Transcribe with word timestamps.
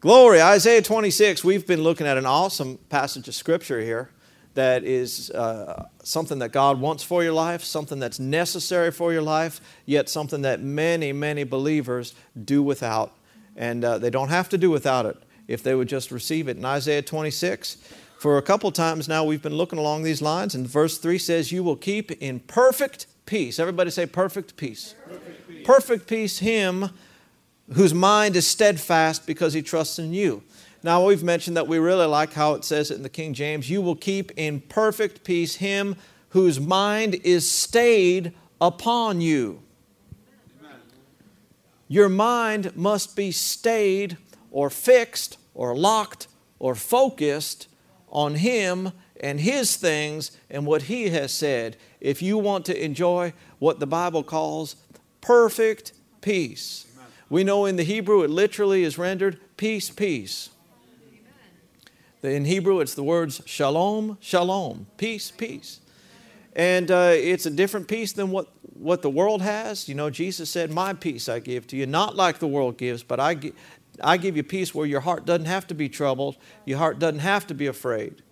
Glory, 0.00 0.40
Isaiah 0.40 0.80
26. 0.80 1.44
We've 1.44 1.66
been 1.66 1.82
looking 1.82 2.06
at 2.06 2.16
an 2.16 2.24
awesome 2.24 2.78
passage 2.88 3.28
of 3.28 3.34
scripture 3.34 3.82
here 3.82 4.08
that 4.54 4.82
is 4.82 5.30
uh, 5.32 5.90
something 6.02 6.38
that 6.38 6.52
God 6.52 6.80
wants 6.80 7.02
for 7.02 7.22
your 7.22 7.34
life, 7.34 7.62
something 7.62 7.98
that's 7.98 8.18
necessary 8.18 8.92
for 8.92 9.12
your 9.12 9.20
life, 9.20 9.60
yet 9.84 10.08
something 10.08 10.40
that 10.40 10.62
many, 10.62 11.12
many 11.12 11.44
believers 11.44 12.14
do 12.46 12.62
without. 12.62 13.14
And 13.56 13.84
uh, 13.84 13.98
they 13.98 14.08
don't 14.08 14.30
have 14.30 14.48
to 14.48 14.56
do 14.56 14.70
without 14.70 15.04
it 15.04 15.18
if 15.46 15.62
they 15.62 15.74
would 15.74 15.88
just 15.88 16.10
receive 16.10 16.48
it. 16.48 16.56
In 16.56 16.64
Isaiah 16.64 17.02
26, 17.02 17.76
for 18.18 18.38
a 18.38 18.42
couple 18.42 18.72
times 18.72 19.06
now, 19.06 19.22
we've 19.22 19.42
been 19.42 19.52
looking 19.52 19.78
along 19.78 20.04
these 20.04 20.22
lines, 20.22 20.54
and 20.54 20.66
verse 20.66 20.96
3 20.96 21.18
says, 21.18 21.52
You 21.52 21.62
will 21.62 21.76
keep 21.76 22.10
in 22.22 22.40
perfect 22.40 23.06
peace. 23.26 23.58
Everybody 23.58 23.90
say, 23.90 24.06
perfect 24.06 24.56
peace. 24.56 24.94
Perfect 25.06 25.46
peace, 25.46 25.66
perfect 25.66 26.06
peace 26.06 26.38
him 26.38 26.88
whose 27.72 27.94
mind 27.94 28.36
is 28.36 28.46
steadfast 28.46 29.26
because 29.26 29.52
he 29.52 29.62
trusts 29.62 29.98
in 29.98 30.12
you. 30.12 30.42
Now, 30.82 31.04
we've 31.04 31.22
mentioned 31.22 31.56
that 31.56 31.68
we 31.68 31.78
really 31.78 32.06
like 32.06 32.32
how 32.32 32.54
it 32.54 32.64
says 32.64 32.90
it 32.90 32.96
in 32.96 33.02
the 33.02 33.08
King 33.08 33.34
James 33.34 33.68
you 33.68 33.82
will 33.82 33.96
keep 33.96 34.32
in 34.36 34.60
perfect 34.60 35.24
peace 35.24 35.56
him 35.56 35.96
whose 36.30 36.58
mind 36.58 37.16
is 37.22 37.50
stayed 37.50 38.32
upon 38.60 39.20
you. 39.20 39.62
Amen. 40.60 40.80
Your 41.88 42.08
mind 42.08 42.76
must 42.76 43.14
be 43.16 43.30
stayed 43.32 44.16
or 44.50 44.70
fixed 44.70 45.38
or 45.54 45.76
locked 45.76 46.28
or 46.58 46.74
focused 46.74 47.68
on 48.08 48.36
Him 48.36 48.92
and 49.20 49.40
His 49.40 49.76
things 49.76 50.36
and 50.48 50.66
what 50.66 50.82
He 50.82 51.10
has 51.10 51.32
said 51.32 51.76
if 52.00 52.22
you 52.22 52.38
want 52.38 52.64
to 52.66 52.84
enjoy 52.84 53.32
what 53.58 53.80
the 53.80 53.86
Bible 53.86 54.22
calls 54.22 54.76
perfect 55.20 55.92
peace. 56.20 56.86
We 57.30 57.44
know 57.44 57.64
in 57.64 57.76
the 57.76 57.84
Hebrew 57.84 58.22
it 58.22 58.28
literally 58.28 58.82
is 58.82 58.98
rendered 58.98 59.38
peace, 59.56 59.88
peace. 59.88 60.50
In 62.22 62.44
Hebrew, 62.44 62.80
it's 62.80 62.94
the 62.94 63.04
words 63.04 63.40
shalom, 63.46 64.18
shalom, 64.20 64.88
peace, 64.98 65.30
peace. 65.30 65.80
And 66.54 66.90
uh, 66.90 67.12
it's 67.14 67.46
a 67.46 67.50
different 67.50 67.88
peace 67.88 68.12
than 68.12 68.30
what, 68.30 68.48
what 68.74 69.00
the 69.00 69.08
world 69.08 69.40
has. 69.40 69.88
You 69.88 69.94
know, 69.94 70.10
Jesus 70.10 70.50
said, 70.50 70.70
My 70.70 70.92
peace 70.92 71.28
I 71.28 71.38
give 71.38 71.66
to 71.68 71.76
you, 71.76 71.86
not 71.86 72.16
like 72.16 72.40
the 72.40 72.48
world 72.48 72.76
gives, 72.76 73.04
but 73.04 73.20
I, 73.20 73.52
I 74.02 74.16
give 74.16 74.36
you 74.36 74.42
peace 74.42 74.74
where 74.74 74.84
your 74.84 75.00
heart 75.00 75.24
doesn't 75.24 75.46
have 75.46 75.68
to 75.68 75.74
be 75.74 75.88
troubled, 75.88 76.36
your 76.66 76.78
heart 76.78 76.98
doesn't 76.98 77.20
have 77.20 77.46
to 77.46 77.54
be 77.54 77.68
afraid. 77.68 78.22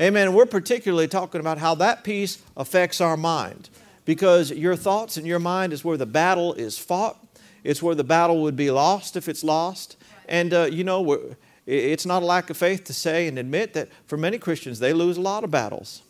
Amen. 0.00 0.32
We're 0.32 0.46
particularly 0.46 1.08
talking 1.08 1.40
about 1.40 1.58
how 1.58 1.74
that 1.76 2.02
peace 2.02 2.42
affects 2.56 3.00
our 3.00 3.16
mind 3.16 3.68
because 4.04 4.50
your 4.50 4.74
thoughts 4.74 5.18
and 5.18 5.26
your 5.26 5.38
mind 5.38 5.72
is 5.72 5.84
where 5.84 5.98
the 5.98 6.06
battle 6.06 6.54
is 6.54 6.78
fought. 6.78 7.27
It's 7.64 7.82
where 7.82 7.94
the 7.94 8.04
battle 8.04 8.42
would 8.42 8.56
be 8.56 8.70
lost 8.70 9.16
if 9.16 9.28
it's 9.28 9.44
lost. 9.44 9.96
And, 10.28 10.52
uh, 10.52 10.68
you 10.70 10.84
know, 10.84 11.36
it's 11.66 12.06
not 12.06 12.22
a 12.22 12.26
lack 12.26 12.50
of 12.50 12.56
faith 12.56 12.84
to 12.84 12.94
say 12.94 13.28
and 13.28 13.38
admit 13.38 13.74
that 13.74 13.88
for 14.06 14.16
many 14.16 14.38
Christians, 14.38 14.78
they 14.78 14.92
lose 14.92 15.16
a 15.16 15.20
lot 15.20 15.44
of 15.44 15.50
battles. 15.50 16.02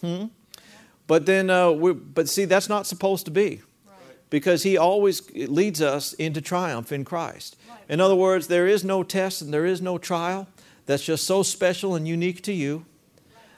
Hmm? 0.00 0.26
But 1.06 1.26
then, 1.26 1.50
uh, 1.50 1.72
but 1.72 2.28
see, 2.28 2.44
that's 2.44 2.68
not 2.68 2.86
supposed 2.86 3.24
to 3.24 3.30
be 3.30 3.62
because 4.30 4.62
He 4.62 4.76
always 4.76 5.28
leads 5.34 5.80
us 5.80 6.12
into 6.14 6.40
triumph 6.40 6.92
in 6.92 7.04
Christ. 7.04 7.56
In 7.88 8.00
other 8.00 8.14
words, 8.14 8.48
there 8.48 8.66
is 8.66 8.84
no 8.84 9.02
test 9.02 9.40
and 9.40 9.52
there 9.52 9.64
is 9.64 9.80
no 9.80 9.96
trial 9.96 10.46
that's 10.84 11.04
just 11.04 11.24
so 11.24 11.42
special 11.42 11.94
and 11.94 12.06
unique 12.06 12.42
to 12.42 12.52
you 12.52 12.84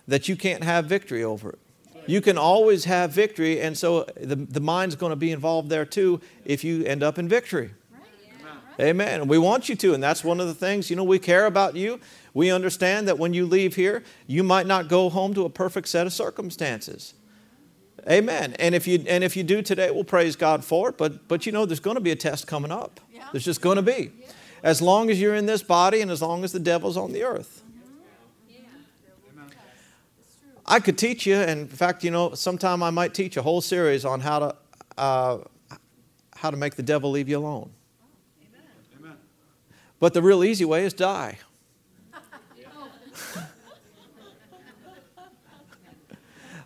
that 0.06 0.28
you 0.28 0.36
can't 0.36 0.62
have 0.62 0.86
victory 0.86 1.24
over 1.24 1.50
it. 1.50 1.58
You 2.06 2.20
can 2.20 2.38
always 2.38 2.84
have 2.84 3.12
victory, 3.12 3.60
and 3.60 3.76
so 3.76 4.04
the, 4.16 4.36
the 4.36 4.60
mind's 4.60 4.96
going 4.96 5.10
to 5.10 5.16
be 5.16 5.30
involved 5.30 5.68
there 5.68 5.84
too 5.84 6.20
if 6.44 6.64
you 6.64 6.84
end 6.84 7.02
up 7.02 7.18
in 7.18 7.28
victory. 7.28 7.70
Amen. 8.80 9.28
We 9.28 9.36
want 9.36 9.68
you 9.68 9.76
to, 9.76 9.92
and 9.92 10.02
that's 10.02 10.24
one 10.24 10.40
of 10.40 10.46
the 10.46 10.54
things, 10.54 10.88
you 10.88 10.96
know, 10.96 11.04
we 11.04 11.18
care 11.18 11.44
about 11.44 11.76
you. 11.76 12.00
We 12.32 12.50
understand 12.50 13.08
that 13.08 13.18
when 13.18 13.34
you 13.34 13.44
leave 13.44 13.76
here, 13.76 14.02
you 14.26 14.42
might 14.42 14.66
not 14.66 14.88
go 14.88 15.10
home 15.10 15.34
to 15.34 15.44
a 15.44 15.50
perfect 15.50 15.88
set 15.88 16.06
of 16.06 16.12
circumstances. 16.12 17.14
Amen. 18.08 18.55
And 18.58 18.74
if 18.74 18.86
you 18.86 19.05
and 19.06 19.22
if 19.22 19.36
you 19.36 19.42
do 19.42 19.60
today, 19.60 19.90
we'll 19.90 20.05
praise 20.05 20.34
God 20.34 20.64
for 20.64 20.89
it. 20.89 20.96
But 20.96 21.28
but 21.28 21.44
you 21.44 21.52
know, 21.52 21.66
there's 21.66 21.80
going 21.80 21.96
to 21.96 22.00
be 22.00 22.10
a 22.10 22.16
test 22.16 22.46
coming 22.46 22.70
up. 22.70 23.00
There's 23.33 23.44
just 23.44 23.60
going 23.60 23.77
to 23.77 23.83
be. 23.83 24.12
As 24.62 24.80
long 24.80 25.10
as 25.10 25.20
you're 25.20 25.34
in 25.34 25.46
this 25.46 25.62
body 25.62 26.00
and 26.00 26.10
as 26.10 26.22
long 26.22 26.42
as 26.44 26.52
the 26.52 26.60
devil's 26.60 26.96
on 26.96 27.12
the 27.12 27.22
earth. 27.22 27.62
I 30.70 30.79
could 30.79 30.97
teach 30.97 31.27
you, 31.27 31.35
and 31.35 31.63
in 31.63 31.69
fact, 31.69 32.05
you 32.05 32.13
know, 32.13 32.35
sometime 32.35 32.81
I 32.81 32.91
might 32.91 33.13
teach 33.13 33.36
a 33.36 33.42
whole 33.42 33.61
series 33.61 34.05
on 34.05 34.20
how 34.20 34.39
to 34.39 34.55
uh, 34.97 35.39
how 36.36 36.51
to 36.51 36.57
make 36.57 36.77
the 36.77 36.83
devil 36.85 37.11
leave 37.11 37.29
you 37.29 37.39
alone. 37.39 37.70
Amen. 39.01 39.17
But 39.98 40.14
the 40.14 40.23
real 40.23 40.45
easy 40.45 40.64
way 40.64 40.85
is 40.85 40.92
die. 40.95 41.39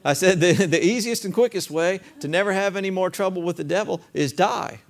I 0.05 0.13
said 0.13 0.39
the, 0.39 0.53
the 0.53 0.85
easiest 0.85 1.25
and 1.25 1.33
quickest 1.33 1.71
way 1.71 2.01
to 2.21 2.29
never 2.29 2.53
have 2.53 2.77
any 2.77 2.91
more 2.91 3.09
trouble 3.09 3.41
with 3.41 3.57
the 3.57 3.65
devil 3.65 4.03
is 4.13 4.35
die. 4.35 4.81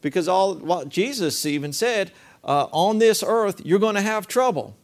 Because 0.00 0.28
all 0.28 0.54
what 0.54 0.88
Jesus 0.88 1.44
even 1.44 1.74
said, 1.74 2.10
uh, 2.42 2.68
on 2.72 2.98
this 2.98 3.22
earth, 3.22 3.60
you're 3.66 3.78
going 3.78 3.96
to 3.96 4.00
have 4.00 4.26
trouble. 4.26 4.76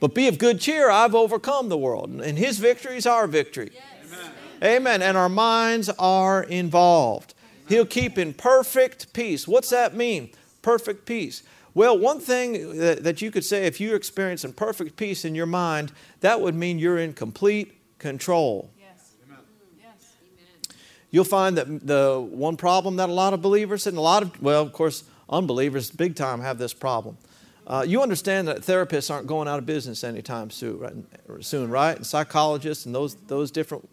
But 0.00 0.14
be 0.14 0.28
of 0.28 0.38
good 0.38 0.60
cheer, 0.60 0.90
I've 0.90 1.14
overcome 1.14 1.68
the 1.68 1.78
world. 1.78 2.10
And 2.10 2.38
his 2.38 2.58
victory 2.58 2.96
is 2.96 3.06
our 3.06 3.26
victory. 3.26 3.70
Yes. 3.72 3.84
Amen. 4.04 4.32
Amen. 4.62 5.02
And 5.02 5.16
our 5.16 5.28
minds 5.28 5.88
are 5.98 6.44
involved. 6.44 7.34
He'll 7.68 7.84
keep 7.86 8.16
in 8.16 8.32
perfect 8.32 9.12
peace. 9.12 9.46
What's 9.46 9.70
that 9.70 9.94
mean? 9.94 10.30
Perfect 10.62 11.04
peace. 11.04 11.42
Well, 11.74 11.98
one 11.98 12.18
thing 12.18 12.78
that 12.78 13.20
you 13.22 13.30
could 13.30 13.44
say 13.44 13.66
if 13.66 13.80
you're 13.80 13.94
experiencing 13.94 14.52
perfect 14.54 14.96
peace 14.96 15.24
in 15.24 15.34
your 15.34 15.46
mind, 15.46 15.92
that 16.20 16.40
would 16.40 16.54
mean 16.54 16.78
you're 16.78 16.98
in 16.98 17.12
complete 17.12 17.74
control. 17.98 18.70
Yes. 18.80 19.12
Amen. 19.26 19.38
Yes. 19.78 20.76
You'll 21.10 21.24
find 21.24 21.56
that 21.58 21.86
the 21.86 22.26
one 22.30 22.56
problem 22.56 22.96
that 22.96 23.08
a 23.08 23.12
lot 23.12 23.34
of 23.34 23.42
believers 23.42 23.86
and 23.86 23.98
a 23.98 24.00
lot 24.00 24.22
of, 24.22 24.42
well, 24.42 24.62
of 24.62 24.72
course, 24.72 25.04
unbelievers 25.28 25.90
big 25.90 26.16
time 26.16 26.40
have 26.40 26.58
this 26.58 26.72
problem. 26.72 27.18
Uh, 27.68 27.84
you 27.86 28.02
understand 28.02 28.48
that 28.48 28.62
therapists 28.62 29.10
aren't 29.10 29.26
going 29.26 29.46
out 29.46 29.58
of 29.58 29.66
business 29.66 30.02
anytime 30.02 30.48
soon, 30.48 30.78
right? 30.78 30.94
Soon, 31.40 31.68
right? 31.70 31.94
And 31.94 32.06
psychologists 32.06 32.86
and 32.86 32.94
those 32.94 33.14
those 33.26 33.50
different 33.50 33.86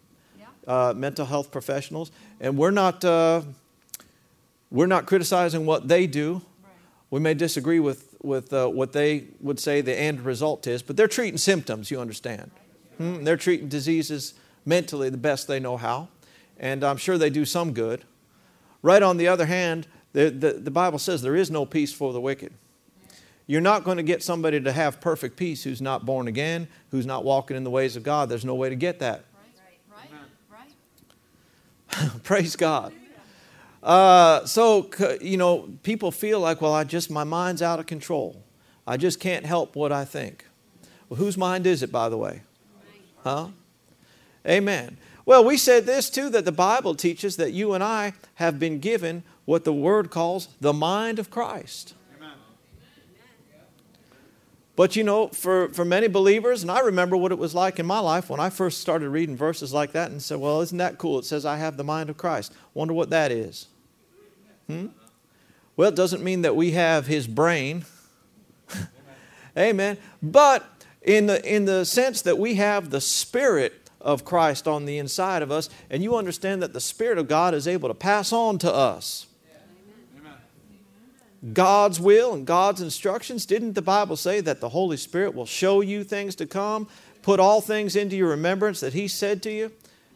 uh, 0.66 0.94
mental 0.96 1.25
health 1.25 1.52
professionals, 1.52 2.09
and 2.40 2.58
we're 2.58 2.72
not 2.72 3.03
uh, 3.03 3.41
we're 4.72 4.88
not 4.88 5.06
criticizing 5.06 5.66
what 5.66 5.90
they 5.90 6.08
do. 6.08 6.41
We 7.09 7.19
may 7.19 7.34
disagree 7.34 7.81
with 7.81 8.16
with 8.24 8.53
uh, 8.53 8.68
what 8.68 8.94
they 8.94 9.25
would 9.41 9.59
say 9.59 9.81
the 9.81 9.94
end 9.94 10.22
result 10.22 10.68
is, 10.68 10.81
but 10.81 10.96
they're 10.96 11.09
treating 11.09 11.38
symptoms. 11.38 11.91
You 11.91 12.00
understand? 12.00 12.52
Hmm? 12.97 13.25
They're 13.25 13.35
treating 13.35 13.68
diseases 13.68 14.35
mentally 14.66 15.09
the 15.09 15.18
best 15.18 15.50
they 15.50 15.59
know 15.59 15.75
how, 15.75 16.08
and 16.58 16.81
I'm 16.81 16.97
sure 16.97 17.18
they 17.18 17.30
do 17.30 17.44
some 17.44 17.74
good. 17.74 18.06
Right 18.81 19.03
on 19.03 19.18
the 19.18 19.28
other 19.28 19.47
hand, 19.47 19.85
the, 20.14 20.30
the, 20.30 20.53
the 20.53 20.72
Bible 20.72 21.00
says 21.00 21.22
there 21.22 21.35
is 21.35 21.52
no 21.52 21.66
peace 21.66 21.91
for 21.91 22.14
the 22.14 22.22
wicked. 22.22 22.53
You're 23.48 23.62
not 23.62 23.84
going 23.84 23.98
to 23.98 24.04
get 24.04 24.24
somebody 24.24 24.60
to 24.60 24.72
have 24.72 25.00
perfect 25.00 25.38
peace 25.38 25.64
who's 25.64 25.82
not 25.82 26.06
born 26.06 26.28
again, 26.28 26.68
who's 26.92 27.06
not 27.06 27.24
walking 27.24 27.56
in 27.56 27.64
the 27.64 27.70
ways 27.70 27.96
of 27.96 28.04
God. 28.04 28.28
There's 28.28 28.46
no 28.46 28.56
way 28.56 28.70
to 28.70 28.76
get 28.76 29.00
that. 29.00 29.26
Praise 32.24 32.56
God. 32.56 32.92
Uh, 33.84 34.46
so, 34.46 34.90
you 35.22 35.38
know, 35.38 35.70
people 35.84 36.12
feel 36.12 36.40
like, 36.40 36.60
well, 36.60 36.74
I 36.74 36.84
just, 36.84 37.12
my 37.12 37.24
mind's 37.24 37.62
out 37.62 37.80
of 37.80 37.86
control. 37.86 38.42
I 38.88 38.98
just 38.98 39.20
can't 39.20 39.46
help 39.46 39.76
what 39.76 39.92
I 39.92 40.06
think. 40.06 40.46
Well, 41.08 41.20
whose 41.20 41.38
mind 41.38 41.68
is 41.68 41.84
it, 41.84 41.92
by 41.92 42.10
the 42.10 42.18
way? 42.18 42.42
Huh? 43.24 43.50
Amen. 44.48 44.98
Well, 45.26 45.44
we 45.44 45.58
said 45.58 45.86
this 45.86 46.10
too 46.10 46.30
that 46.30 46.46
the 46.46 46.52
Bible 46.52 46.96
teaches 46.96 47.36
that 47.38 47.52
you 47.52 47.74
and 47.74 47.84
I 47.84 48.14
have 48.36 48.60
been 48.60 48.80
given 48.80 49.24
what 49.46 49.64
the 49.64 49.74
Word 49.74 50.10
calls 50.10 50.50
the 50.60 50.74
mind 50.74 51.20
of 51.20 51.30
Christ. 51.30 51.94
But 54.76 54.96
you 54.96 55.04
know, 55.04 55.30
for, 55.30 55.70
for 55.70 55.86
many 55.86 56.08
believers, 56.08 56.62
and 56.62 56.70
I 56.70 56.82
remember 56.82 57.16
what 57.16 57.32
it 57.32 57.38
was 57.38 57.56
like 57.56 57.80
in 57.80 57.86
my 57.86 58.00
life 58.00 58.30
when 58.30 58.42
I 58.42 58.50
first 58.50 58.82
started 58.82 59.10
reading 59.10 59.38
verses 59.38 59.74
like 59.74 59.94
that 59.94 60.12
and 60.12 60.22
said, 60.22 60.40
Well, 60.40 60.62
isn't 60.62 60.78
that 60.78 60.98
cool? 60.98 61.20
It 61.20 61.26
says, 61.26 61.46
I 61.46 61.58
have 61.58 61.78
the 61.78 61.84
mind 61.84 62.10
of 62.10 62.18
Christ. 62.18 62.54
Wonder 62.74 62.94
what 62.94 63.10
that 63.12 63.32
is. 63.32 63.68
Hmm? 64.68 64.88
Well, 65.78 65.90
it 65.90 65.96
doesn't 65.96 66.24
mean 66.24 66.42
that 66.42 66.56
we 66.56 66.72
have 66.72 67.08
his 67.08 67.28
brain. 67.28 67.86
Amen. 69.58 69.98
But 70.22 70.66
in 71.02 71.28
the, 71.28 71.44
in 71.50 71.66
the 71.66 71.86
sense 71.86 72.22
that 72.24 72.38
we 72.38 72.56
have 72.56 72.90
the 72.90 73.02
Spirit 73.02 73.90
of 74.02 74.26
Christ 74.26 74.68
on 74.68 74.86
the 74.86 74.98
inside 74.98 75.42
of 75.42 75.52
us, 75.52 75.70
and 75.90 76.04
you 76.04 76.16
understand 76.16 76.62
that 76.62 76.74
the 76.74 76.82
Spirit 76.82 77.18
of 77.18 77.28
God 77.28 77.54
is 77.54 77.68
able 77.68 77.90
to 77.90 77.96
pass 77.96 78.34
on 78.34 78.58
to 78.60 78.74
us 78.74 79.28
God's 81.53 82.00
will 82.00 82.34
and 82.34 82.46
God's 82.46 82.82
instructions. 82.82 83.46
Didn't 83.46 83.74
the 83.74 83.82
Bible 83.82 84.16
say 84.16 84.42
that 84.42 84.62
the 84.62 84.70
Holy 84.70 84.97
Spirit 84.97 85.36
will 85.36 85.46
show 85.46 85.82
you 85.82 86.03
things 86.03 86.36
to 86.36 86.46
come, 86.46 86.88
put 87.22 87.40
all 87.40 87.62
things 87.62 87.96
into 87.96 88.16
your 88.16 88.30
remembrance 88.30 88.80
that 88.80 88.94
He 88.94 89.08
said 89.08 89.44
to 89.44 89.52
you, 89.52 89.72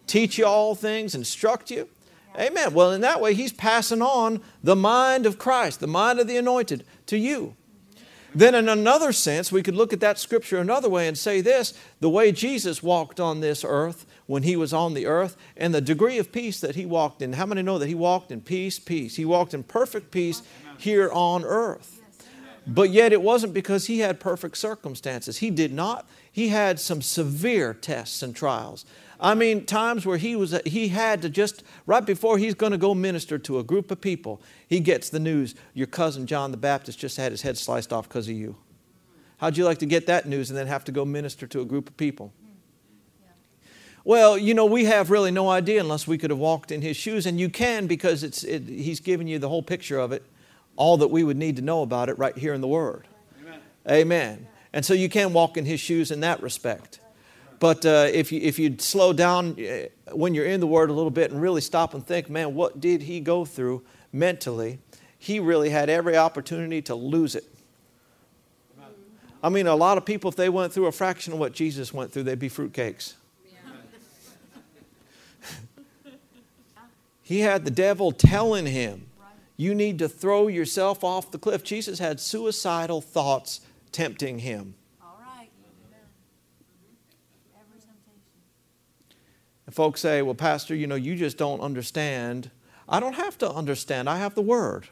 teach 0.08 0.38
you 0.38 0.46
all 0.46 0.76
things, 0.76 1.14
instruct 1.14 1.70
you? 1.70 1.88
Amen. 2.38 2.74
Well, 2.74 2.92
in 2.92 3.02
that 3.02 3.22
way, 3.22 3.34
He's 3.34 3.54
passing 3.54 4.02
on 4.02 4.42
the 4.64 4.76
mind 4.76 5.26
of 5.26 5.38
Christ, 5.38 5.80
the 5.80 5.88
mind 5.88 6.20
of 6.20 6.28
the 6.28 6.38
anointed, 6.38 6.86
to 7.08 7.18
you. 7.18 7.56
Then, 8.34 8.54
in 8.54 8.70
another 8.70 9.12
sense, 9.12 9.52
we 9.52 9.64
could 9.64 9.76
look 9.76 9.92
at 9.92 10.02
that 10.02 10.20
scripture 10.20 10.60
another 10.60 10.90
way 10.90 11.08
and 11.08 11.18
say 11.18 11.42
this 11.42 11.74
the 12.00 12.10
way 12.10 12.32
Jesus 12.32 12.84
walked 12.84 13.20
on 13.20 13.40
this 13.40 13.64
earth 13.64 14.06
when 14.28 14.44
he 14.44 14.56
was 14.56 14.72
on 14.72 14.94
the 14.94 15.08
earth, 15.08 15.36
and 15.58 15.74
the 15.74 15.82
degree 15.82 16.20
of 16.20 16.32
peace 16.32 16.60
that 16.60 16.76
he 16.76 16.86
walked 16.86 17.20
in. 17.24 17.34
How 17.34 17.48
many 17.48 17.64
know 17.64 17.80
that 17.80 17.88
he 17.88 17.96
walked 17.96 18.32
in 18.32 18.42
peace, 18.42 18.78
peace? 18.78 19.16
He 19.16 19.26
walked 19.26 19.56
in 19.56 19.64
perfect 19.64 20.12
peace 20.12 20.44
here 20.80 21.10
on 21.12 21.44
earth. 21.44 22.02
But 22.66 22.92
yet, 22.92 23.12
it 23.14 23.22
wasn't 23.22 23.54
because 23.54 23.88
he 23.88 24.00
had 24.00 24.20
perfect 24.20 24.58
circumstances. 24.58 25.38
He 25.38 25.50
did 25.50 25.74
not. 25.74 26.08
He 26.32 26.50
had 26.50 26.80
some 26.80 27.02
severe 27.02 27.74
tests 27.74 28.22
and 28.22 28.36
trials. 28.36 28.86
I 29.20 29.34
mean, 29.34 29.66
times 29.66 30.06
where 30.06 30.18
he 30.18 30.36
was, 30.36 30.58
he 30.66 30.90
had 30.90 31.22
to 31.24 31.30
just, 31.30 31.64
right 31.86 32.06
before 32.06 32.38
he's 32.38 32.54
going 32.54 32.72
to 32.72 32.78
go 32.78 32.96
minister 32.96 33.38
to 33.40 33.60
a 33.60 33.64
group 33.64 33.92
of 33.92 34.00
people, 34.00 34.42
he 34.68 34.80
gets 34.80 35.10
the 35.10 35.20
news 35.20 35.56
your 35.74 35.88
cousin 35.88 36.26
John 36.26 36.52
the 36.52 36.58
Baptist 36.58 37.00
just 37.00 37.18
had 37.18 37.32
his 37.32 37.42
head 37.42 37.58
sliced 37.58 37.92
off 37.92 38.08
because 38.08 38.30
of 38.30 38.36
you. 38.36 38.56
How'd 39.38 39.58
you 39.58 39.66
like 39.66 39.80
to 39.80 39.86
get 39.86 40.06
that 40.08 40.28
news 40.28 40.50
and 40.50 40.58
then 40.58 40.68
have 40.68 40.86
to 40.86 40.92
go 40.92 41.04
minister 41.04 41.48
to 41.48 41.62
a 41.62 41.66
group 41.66 41.90
of 41.90 41.98
people? 41.98 42.34
Well, 44.06 44.38
you 44.38 44.54
know, 44.54 44.66
we 44.66 44.86
have 44.86 45.12
really 45.12 45.32
no 45.32 45.50
idea 45.50 45.82
unless 45.82 46.08
we 46.08 46.18
could 46.18 46.30
have 46.30 46.40
walked 46.40 46.72
in 46.72 46.82
his 46.82 46.96
shoes, 46.96 47.26
and 47.26 47.40
you 47.40 47.50
can 47.50 47.88
because 47.88 48.24
it's, 48.24 48.44
it, 48.44 48.64
he's 48.68 49.00
given 49.00 49.28
you 49.28 49.40
the 49.40 49.50
whole 49.50 49.62
picture 49.62 50.00
of 50.00 50.12
it, 50.12 50.24
all 50.80 50.96
that 50.98 51.10
we 51.10 51.24
would 51.24 51.38
need 51.38 51.58
to 51.58 51.62
know 51.62 51.82
about 51.82 52.08
it 52.08 52.18
right 52.18 52.36
here 52.38 52.54
in 52.54 52.62
the 52.62 52.68
Word. 52.68 53.06
Amen. 53.42 53.60
Amen. 53.90 54.48
And 54.72 54.86
so 54.86 54.94
you 54.94 55.10
can 55.10 55.34
walk 55.34 55.58
in 55.58 55.66
his 55.66 55.82
shoes 55.82 56.10
in 56.10 56.22
that 56.22 56.42
respect. 56.42 57.02
But 57.60 57.86
uh, 57.86 58.08
if, 58.12 58.32
you, 58.32 58.40
if 58.42 58.58
you 58.58 58.78
slow 58.80 59.12
down 59.12 59.58
uh, 59.60 60.16
when 60.16 60.34
you're 60.34 60.46
in 60.46 60.62
the 60.62 60.68
Word 60.68 60.90
a 60.90 60.94
little 60.94 61.12
bit 61.12 61.32
and 61.32 61.42
really 61.42 61.60
stop 61.60 61.94
and 61.94 62.08
think, 62.08 62.30
man, 62.30 62.56
what 62.56 62.80
did 62.80 63.02
he 63.02 63.20
go 63.20 63.44
through 63.44 63.84
mentally? 64.14 64.80
He 65.18 65.42
really 65.42 65.70
had 65.70 65.90
every 65.90 66.16
opportunity 66.16 66.82
to 66.84 66.96
lose 66.96 67.36
it. 67.36 67.44
I 69.44 69.50
mean, 69.50 69.68
a 69.68 69.76
lot 69.76 69.98
of 69.98 70.06
people, 70.06 70.30
if 70.30 70.38
they 70.38 70.48
went 70.48 70.72
through 70.72 70.88
a 70.88 70.94
fraction 70.94 71.34
of 71.34 71.40
what 71.40 71.52
Jesus 71.54 71.94
went 71.94 72.14
through, 72.14 72.24
they'd 72.24 72.40
be 72.40 72.50
fruitcakes. 72.50 73.16
he 77.24 77.42
had 77.42 77.66
the 77.66 77.72
devil 77.72 78.14
telling 78.14 78.66
him, 78.66 79.09
You 79.60 79.76
need 79.76 80.00
to 80.00 80.08
throw 80.08 80.48
yourself 80.48 81.04
off 81.04 81.32
the 81.32 81.38
cliff. 81.38 81.66
Jesus 81.66 82.00
had 82.00 82.22
suicidal 82.22 83.02
thoughts 83.02 83.60
tempting 83.92 84.40
him. 84.40 84.74
All 85.02 85.20
right. 85.20 85.50
Every 87.60 87.82
temptation. 87.82 88.22
and 89.66 89.76
folks 89.76 90.00
say, 90.00 90.22
well, 90.22 90.34
Pastor, 90.34 90.74
you 90.74 90.88
know, 90.88 90.96
you 90.96 91.14
just 91.14 91.38
don't 91.38 91.60
understand. 91.60 92.52
I 92.88 93.02
don't 93.02 93.16
have 93.16 93.38
to 93.40 93.52
understand, 93.52 94.10
I 94.10 94.20
have 94.20 94.34
the 94.34 94.42
Word. 94.42 94.88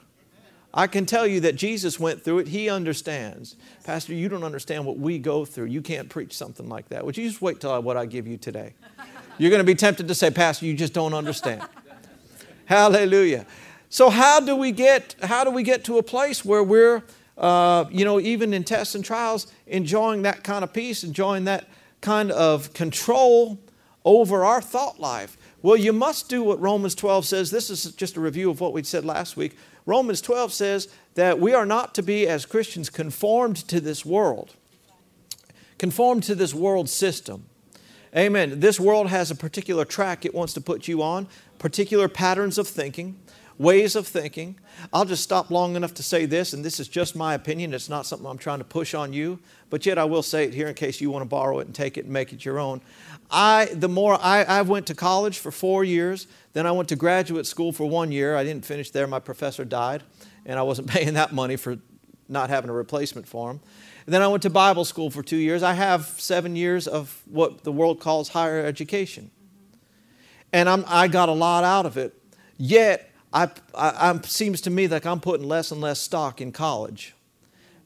I 0.74 0.88
can 0.88 1.06
tell 1.06 1.26
you 1.26 1.40
that 1.40 1.56
Jesus 1.56 1.98
went 1.98 2.22
through 2.22 2.40
it. 2.40 2.50
He 2.50 2.70
understands. 2.70 3.56
Pastor, 3.86 4.14
you 4.14 4.28
don't 4.28 4.44
understand 4.44 4.86
what 4.86 4.98
we 4.98 5.18
go 5.18 5.46
through. 5.46 5.68
You 5.68 5.82
can't 5.82 6.10
preach 6.10 6.36
something 6.36 6.68
like 6.68 6.90
that. 6.90 7.06
Would 7.06 7.16
you 7.16 7.26
just 7.26 7.42
wait 7.42 7.62
till 7.62 7.72
I, 7.72 7.78
what 7.78 7.96
I 7.96 8.06
give 8.06 8.28
you 8.28 8.36
today? 8.36 8.74
You're 9.38 9.50
going 9.50 9.62
to 9.62 9.66
be 9.66 9.76
tempted 9.76 10.10
to 10.10 10.14
say, 10.14 10.30
Pastor, 10.30 10.66
you 10.66 10.74
just 10.74 10.92
don't 10.92 11.14
understand. 11.14 11.62
Hallelujah. 12.66 13.46
So 13.90 14.10
how 14.10 14.40
do 14.40 14.56
we 14.56 14.72
get 14.72 15.16
how 15.24 15.44
do 15.44 15.52
we 15.52 15.64
get 15.64 15.84
to 15.86 15.98
a 15.98 16.04
place 16.04 16.44
where 16.44 16.64
we're 16.64 17.04
uh, 17.38 17.86
you 17.90 18.04
know 18.04 18.20
even 18.20 18.54
in 18.54 18.64
tests 18.64 18.96
and 18.96 19.04
trials 19.04 19.48
enjoying 19.66 20.24
that 20.24 20.44
kind 20.44 20.64
of 20.64 20.74
peace, 20.74 21.04
enjoying 21.04 21.46
that 21.46 21.68
kind 22.02 22.32
of 22.32 22.74
control 22.74 23.60
over 24.04 24.46
our 24.46 24.62
thought 24.62 25.00
life. 25.00 25.38
Well, 25.62 25.76
you 25.76 25.92
must 25.92 26.30
do 26.30 26.44
what 26.44 26.60
Romans 26.62 26.96
12 26.96 27.26
says. 27.26 27.52
This 27.52 27.70
is 27.70 27.92
just 27.94 28.16
a 28.16 28.22
review 28.22 28.50
of 28.50 28.62
what 28.62 28.72
we 28.72 28.84
said 28.84 29.04
last 29.04 29.36
week. 29.36 29.58
Romans 29.86 30.22
12 30.22 30.54
says 30.54 30.88
that 31.16 31.40
we 31.40 31.54
are 31.54 31.66
not 31.66 31.96
to 31.96 32.04
be, 32.04 32.28
as 32.28 32.46
Christians, 32.46 32.90
conformed 32.90 33.56
to 33.70 33.82
this 33.82 34.06
world, 34.06 34.54
conformed 35.78 36.24
to 36.24 36.36
this 36.36 36.54
world 36.54 36.90
system. 36.90 37.46
Amen. 38.16 38.60
This 38.60 38.80
world 38.80 39.08
has 39.10 39.32
a 39.32 39.36
particular 39.36 39.84
track 39.84 40.26
it 40.26 40.34
wants 40.34 40.54
to 40.54 40.62
put 40.62 40.88
you 40.88 41.02
on, 41.02 41.28
particular 41.60 42.08
patterns 42.08 42.58
of 42.58 42.68
thinking, 42.68 43.20
ways 43.58 43.96
of 43.96 44.08
thinking. 44.08 44.60
I'll 44.94 45.06
just 45.06 45.24
stop 45.24 45.50
long 45.50 45.76
enough 45.76 45.94
to 45.96 46.04
say 46.04 46.26
this, 46.26 46.54
and 46.54 46.64
this 46.64 46.80
is 46.80 46.88
just 46.88 47.16
my 47.16 47.34
opinion. 47.34 47.74
It's 47.74 47.90
not 47.90 48.06
something 48.06 48.28
I'm 48.28 48.38
trying 48.38 48.60
to 48.60 48.64
push 48.64 48.94
on 48.94 49.14
you, 49.14 49.40
but 49.70 49.86
yet 49.86 49.98
I 49.98 50.06
will 50.06 50.24
say 50.24 50.46
it 50.46 50.54
here 50.54 50.68
in 50.68 50.76
case 50.76 51.02
you 51.02 51.10
want 51.10 51.24
to 51.24 51.30
borrow 51.30 51.60
it 51.60 51.68
and 51.68 51.76
take 51.76 51.98
it 51.98 52.06
and 52.06 52.14
make 52.14 52.34
it 52.34 52.46
your 52.46 52.60
own. 52.60 52.82
I, 53.30 53.66
the 53.74 53.90
more 53.90 54.18
I, 54.22 54.44
I 54.44 54.62
went 54.62 54.88
to 54.88 54.96
college 54.96 55.40
for 55.40 55.52
four 55.52 55.84
years, 55.84 56.28
then 56.54 56.66
I 56.66 56.72
went 56.72 56.90
to 56.90 56.96
graduate 56.96 57.46
school 57.46 57.72
for 57.72 57.90
one 57.90 58.12
year. 58.12 58.36
I 58.36 58.44
didn't 58.44 58.66
finish 58.66 58.92
there. 58.92 59.08
My 59.08 59.20
professor 59.20 59.66
died, 59.66 60.04
and 60.46 60.58
I 60.60 60.64
wasn't 60.64 60.88
paying 60.90 61.14
that 61.16 61.34
money 61.34 61.56
for 61.56 61.78
not 62.30 62.50
having 62.50 62.70
a 62.70 62.74
replacement 62.74 63.28
for 63.28 63.52
him. 63.52 63.60
And 64.06 64.14
then 64.14 64.22
I 64.22 64.28
went 64.28 64.44
to 64.44 64.50
Bible 64.50 64.86
school 64.86 65.10
for 65.10 65.22
two 65.22 65.38
years. 65.38 65.64
I 65.64 65.74
have 65.74 66.06
seven 66.18 66.56
years 66.56 66.88
of 66.88 67.22
what 67.26 67.64
the 67.64 67.72
world 67.72 68.00
calls 68.00 68.30
higher 68.30 68.66
education. 68.66 69.32
And 70.54 70.70
I'm, 70.70 70.86
I 70.88 71.10
got 71.10 71.28
a 71.28 71.34
lot 71.34 71.66
out 71.66 71.86
of 71.86 71.98
it. 71.98 72.14
Yet, 72.58 73.12
I, 73.34 73.44
I, 73.76 74.12
I 74.12 74.20
seems 74.24 74.62
to 74.62 74.70
me 74.70 74.88
like 74.88 75.06
I'm 75.06 75.20
putting 75.20 75.48
less 75.48 75.72
and 75.72 75.82
less 75.82 76.00
stock 76.00 76.42
in 76.42 76.52
college 76.52 77.14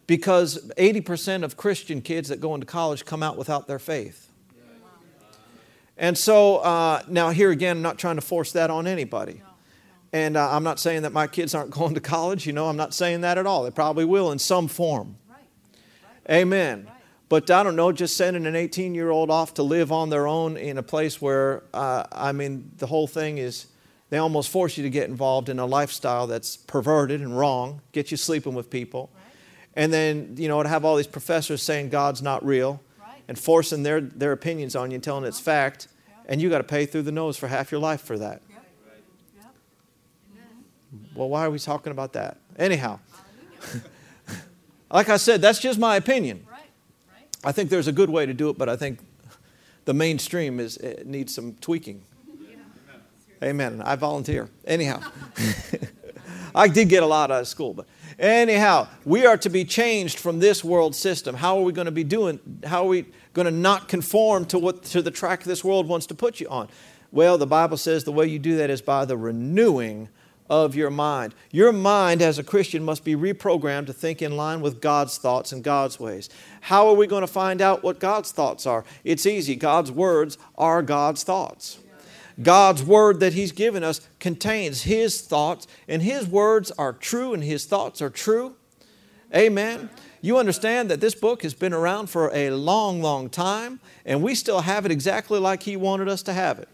because 0.08 0.70
80% 0.78 1.44
of 1.44 1.58
Christian 1.58 2.02
kids 2.02 2.30
that 2.30 2.40
go 2.40 2.54
into 2.54 2.66
college 2.66 3.06
come 3.06 3.24
out 3.24 3.38
without 3.38 3.68
their 3.68 3.80
faith. 3.80 4.30
And 5.98 6.18
so 6.18 6.58
uh, 6.58 7.04
now, 7.08 7.30
here 7.30 7.52
again, 7.52 7.78
I'm 7.78 7.84
not 7.84 8.00
trying 8.00 8.16
to 8.16 8.22
force 8.22 8.52
that 8.54 8.70
on 8.70 8.88
anybody. 8.88 9.42
And 10.14 10.36
uh, 10.36 10.52
I'm 10.52 10.64
not 10.64 10.80
saying 10.80 11.04
that 11.04 11.14
my 11.14 11.28
kids 11.28 11.54
aren't 11.56 11.72
going 11.72 11.94
to 11.94 12.02
college, 12.02 12.46
you 12.46 12.54
know, 12.54 12.68
I'm 12.68 12.78
not 12.78 12.94
saying 12.94 13.22
that 13.22 13.38
at 13.38 13.46
all. 13.46 13.64
They 13.64 13.72
probably 13.72 14.06
will 14.06 14.32
in 14.32 14.40
some 14.40 14.68
form. 14.68 15.16
Amen. 16.30 16.88
But 17.30 17.50
I 17.50 17.64
don't 17.64 17.78
know, 17.78 17.92
just 17.92 18.18
sending 18.18 18.46
an 18.46 18.56
18 18.56 18.94
year 18.94 19.10
old 19.10 19.32
off 19.32 19.54
to 19.54 19.64
live 19.64 19.92
on 19.92 20.10
their 20.10 20.28
own 20.28 20.58
in 20.58 20.78
a 20.78 20.84
place 20.84 21.22
where, 21.22 21.64
uh, 21.74 22.04
I 22.12 22.34
mean, 22.34 22.72
the 22.78 22.88
whole 22.88 23.08
thing 23.08 23.38
is 23.38 23.68
they 24.12 24.18
almost 24.18 24.50
force 24.50 24.78
you 24.78 24.84
to 24.84 24.90
get 24.90 25.10
involved 25.10 25.48
in 25.48 25.58
a 25.58 25.66
lifestyle 25.66 26.28
that's 26.28 26.58
perverted 26.58 27.22
and 27.22 27.40
wrong, 27.40 27.82
get 27.94 28.12
you 28.12 28.18
sleeping 28.18 28.54
with 28.54 28.70
people. 28.70 29.10
And 29.74 29.92
then, 29.92 30.36
you 30.38 30.50
know, 30.50 30.62
to 30.62 30.68
have 30.68 30.84
all 30.84 30.98
these 30.98 31.08
professors 31.08 31.64
saying 31.64 31.90
God's 31.90 32.22
not 32.22 32.46
real 32.46 32.82
and 33.30 33.40
forcing 33.40 33.84
their, 33.84 34.02
their 34.02 34.34
opinions 34.34 34.76
on 34.76 34.92
you 34.92 34.96
and 34.96 35.04
telling 35.04 35.24
it's 35.24 35.40
fact 35.40 35.88
and 36.26 36.42
you 36.42 36.50
got 36.50 36.58
to 36.58 36.66
pay 36.66 36.86
through 36.86 37.04
the 37.04 37.12
nose 37.12 37.38
for 37.38 37.48
half 37.48 37.72
your 37.72 37.80
life 37.80 38.02
for 38.02 38.18
that. 38.18 38.42
Well, 41.16 41.30
why 41.30 41.46
are 41.46 41.50
we 41.50 41.60
talking 41.60 41.92
about 41.92 42.12
that? 42.14 42.38
Anyhow, 42.58 43.00
like 44.92 45.08
I 45.08 45.16
said, 45.16 45.42
that's 45.42 45.60
just 45.60 45.80
my 45.80 45.96
opinion. 45.96 46.46
I 47.46 47.54
think 47.54 47.70
there's 47.70 47.88
a 47.88 47.94
good 47.94 48.10
way 48.10 48.26
to 48.26 48.34
do 48.34 48.50
it, 48.50 48.58
but 48.58 48.68
I 48.68 48.76
think 48.76 49.00
the 49.86 49.94
mainstream 49.94 50.60
is 50.60 50.76
it 50.78 51.08
needs 51.08 51.34
some 51.34 51.54
tweaking. 51.56 52.04
Amen. 53.44 53.82
I 53.84 53.96
volunteer. 53.96 54.50
Anyhow, 54.66 55.02
I 56.56 56.68
did 56.68 56.90
get 56.90 57.02
a 57.02 57.06
lot 57.06 57.32
out 57.32 57.42
of 57.42 57.48
school, 57.48 57.74
but 57.74 57.88
anyhow, 58.20 58.88
we 59.04 59.26
are 59.26 59.38
to 59.38 59.50
be 59.50 59.66
changed 59.66 60.20
from 60.20 60.40
this 60.40 60.64
world 60.64 60.96
system. 60.96 61.36
How 61.36 61.58
are 61.58 61.64
we 61.64 61.74
going 61.74 61.86
to 61.86 61.92
be 61.92 62.04
doing? 62.04 62.40
How 62.66 62.84
are 62.84 62.90
we 62.90 63.06
going 63.34 63.46
to 63.46 63.52
not 63.52 63.88
conform 63.88 64.46
to 64.46 64.60
what 64.60 64.84
to 64.84 65.02
the 65.02 65.12
track 65.12 65.44
this 65.44 65.64
world 65.64 65.88
wants 65.88 66.06
to 66.08 66.16
put 66.16 66.40
you 66.40 66.48
on? 66.50 66.68
Well, 67.12 67.38
the 67.38 67.48
Bible 67.48 67.78
says 67.78 68.04
the 68.04 68.12
way 68.12 68.28
you 68.28 68.40
do 68.40 68.58
that 68.58 68.70
is 68.70 68.82
by 68.82 69.06
the 69.06 69.18
renewing 69.18 70.10
of 70.50 70.76
your 70.76 70.90
mind. 70.90 71.34
Your 71.52 71.72
mind 71.72 72.22
as 72.22 72.38
a 72.38 72.44
Christian 72.44 72.84
must 72.84 73.04
be 73.04 73.16
reprogrammed 73.16 73.88
to 73.88 73.94
think 73.94 74.22
in 74.22 74.36
line 74.36 74.62
with 74.62 74.82
God's 74.82 75.18
thoughts 75.18 75.54
and 75.54 75.64
God's 75.64 76.00
ways. 76.00 76.30
How 76.60 76.90
are 76.90 76.94
we 76.94 77.08
going 77.08 77.22
to 77.22 77.28
find 77.28 77.62
out 77.62 77.84
what 77.84 78.00
God's 78.00 78.32
thoughts 78.32 78.66
are? 78.66 78.84
It's 79.04 79.26
easy. 79.26 79.56
God's 79.56 79.92
words 79.92 80.38
are 80.58 80.82
God's 80.82 81.24
thoughts. 81.24 81.80
God's 82.44 82.84
word 82.84 83.20
that 83.20 83.34
He's 83.34 83.52
given 83.52 83.84
us 83.84 84.02
contains 84.20 84.84
His 84.84 85.22
thoughts, 85.22 85.68
and 85.88 86.02
His 86.02 86.28
words 86.28 86.72
are 86.72 86.94
true, 86.94 87.34
and 87.34 87.44
His 87.44 87.66
thoughts 87.66 88.02
are 88.02 88.10
true. 88.10 88.56
Amen. 89.36 89.90
You 90.22 90.38
understand 90.38 90.92
that 90.92 91.02
this 91.02 91.16
book 91.16 91.44
has 91.44 91.54
been 91.54 91.74
around 91.74 92.08
for 92.08 92.32
a 92.34 92.52
long, 92.52 93.02
long 93.02 93.30
time, 93.30 93.80
and 94.06 94.22
we 94.22 94.36
still 94.36 94.62
have 94.62 94.86
it 94.86 94.92
exactly 94.92 95.40
like 95.40 95.64
He 95.64 95.76
wanted 95.76 96.08
us 96.08 96.22
to 96.24 96.34
have 96.34 96.60
it. 96.60 96.70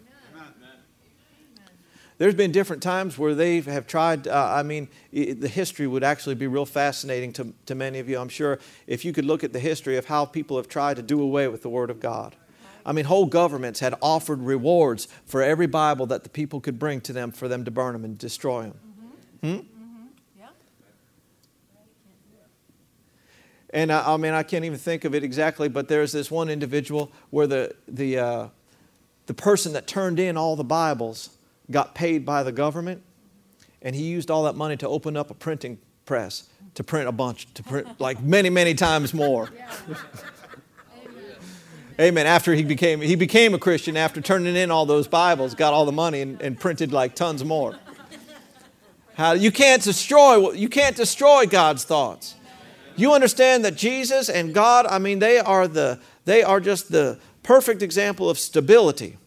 There's 2.18 2.34
been 2.34 2.52
different 2.52 2.82
times 2.82 3.18
where 3.18 3.36
they 3.36 3.62
have 3.62 3.86
tried. 3.86 4.28
Uh, 4.28 4.54
I 4.56 4.64
mean, 4.64 4.88
it, 5.12 5.40
the 5.40 5.48
history 5.48 5.86
would 5.86 6.04
actually 6.04 6.34
be 6.34 6.48
real 6.48 6.66
fascinating 6.66 7.32
to, 7.34 7.54
to 7.68 7.76
many 7.76 8.00
of 8.00 8.10
you, 8.10 8.18
I'm 8.18 8.30
sure, 8.30 8.58
if 8.88 9.06
you 9.06 9.14
could 9.14 9.26
look 9.26 9.44
at 9.44 9.54
the 9.54 9.60
history 9.60 9.98
of 9.98 10.06
how 10.06 10.26
people 10.26 10.58
have 10.58 10.68
tried 10.68 10.96
to 10.96 11.04
do 11.04 11.22
away 11.22 11.48
with 11.48 11.62
the 11.62 11.70
Word 11.70 11.92
of 11.92 12.00
God. 12.00 12.36
I 12.88 12.94
mean, 12.94 13.03
whole 13.03 13.25
governments 13.25 13.82
had 13.82 13.96
offered 14.01 14.41
rewards 14.41 15.10
for 15.25 15.44
every 15.44 15.67
Bible 15.67 16.06
that 16.06 16.24
the 16.24 16.29
people 16.29 16.62
could 16.62 16.79
bring 16.79 17.01
to 17.01 17.13
them 17.13 17.32
for 17.32 17.50
them 17.50 17.65
to 17.65 17.72
burn 17.72 17.91
them 17.91 18.06
and 18.06 18.17
destroy 18.17 18.63
them. 18.63 18.79
Mm-hmm. 19.44 19.58
Hmm? 19.58 19.65
And 23.72 23.91
I, 23.91 24.13
I, 24.13 24.17
mean, 24.17 24.34
I 24.34 24.44
can't 24.44 24.63
even 24.63 24.77
think 24.77 25.03
of 25.03 25.13
it 25.13 25.25
exactly, 25.25 25.67
but 25.67 25.89
there's 25.89 26.13
this 26.13 26.32
one 26.32 26.50
individual 26.50 27.12
where 27.29 27.46
the, 27.46 27.75
the, 27.89 28.17
uh, 28.17 28.48
the 29.25 29.34
person 29.34 29.74
that 29.74 29.86
turned 29.88 30.22
in 30.22 30.38
all 30.38 30.56
the 30.56 30.63
Bibles 30.63 31.32
got 31.70 31.94
paid 31.94 32.25
by 32.25 32.44
the 32.44 32.53
government, 32.53 33.03
and 33.82 33.94
he 33.94 34.03
used 34.03 34.32
all 34.32 34.46
that 34.46 34.56
money 34.56 34.77
to 34.77 34.88
open 34.88 35.17
up 35.17 35.29
a 35.29 35.34
printing 35.34 35.77
press 36.06 36.50
to 36.75 36.84
print 36.84 37.10
a 37.10 37.12
bunch, 37.12 37.53
to 37.56 37.63
print 37.63 38.00
like 38.00 38.22
many, 38.22 38.50
many 38.50 38.74
times 38.74 39.13
more. 39.13 39.50
Amen. 42.00 42.27
After 42.27 42.54
he 42.54 42.63
became, 42.63 43.01
he 43.01 43.16
became 43.16 43.56
a 43.56 43.60
Christian 43.60 43.98
after 43.98 44.22
turning 44.22 44.56
in 44.56 44.70
all 44.70 44.86
those 44.86 45.08
Bibles, 45.08 45.56
got 45.56 45.74
all 45.74 45.86
the 45.86 45.92
money 45.92 46.22
and, 46.22 46.39
and 46.42 46.60
printed 46.60 46.92
like 46.92 47.16
tons 47.16 47.44
more. 47.44 47.75
How, 49.16 49.32
you 49.32 49.51
can't 49.51 49.82
destroy 49.82 50.51
you 50.51 50.70
can't 50.70 50.96
destroy 50.96 51.48
God's 51.48 51.84
thoughts. 51.84 52.36
You 52.96 53.13
understand 53.13 53.66
that 53.66 53.75
Jesus 53.75 54.30
and 54.30 54.54
God, 54.54 54.86
I 54.86 55.00
mean, 55.00 55.18
they 55.18 55.39
are 55.39 55.68
the 55.68 56.00
they 56.25 56.44
are 56.44 56.60
just 56.60 56.92
the 56.92 57.20
perfect 57.42 57.82
example 57.82 58.30
of 58.30 58.38
stability. 58.38 59.18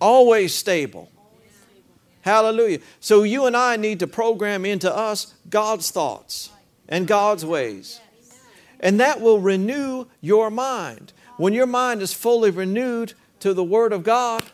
Always 0.00 0.54
stable. 0.54 1.10
Hallelujah. 2.20 2.78
So 3.00 3.24
you 3.24 3.46
and 3.46 3.56
I 3.56 3.74
need 3.76 3.98
to 3.98 4.06
program 4.06 4.64
into 4.64 4.94
us 4.94 5.34
God's 5.50 5.90
thoughts 5.90 6.50
and 6.88 7.08
God's 7.08 7.44
ways. 7.44 8.00
And 8.78 9.00
that 9.00 9.20
will 9.20 9.40
renew 9.40 10.06
your 10.20 10.50
mind. 10.50 11.12
When 11.42 11.54
your 11.54 11.66
mind 11.66 12.02
is 12.02 12.12
fully 12.12 12.52
renewed 12.52 13.14
to 13.40 13.52
the 13.52 13.64
Word 13.64 13.92
of 13.92 14.04
God, 14.04 14.44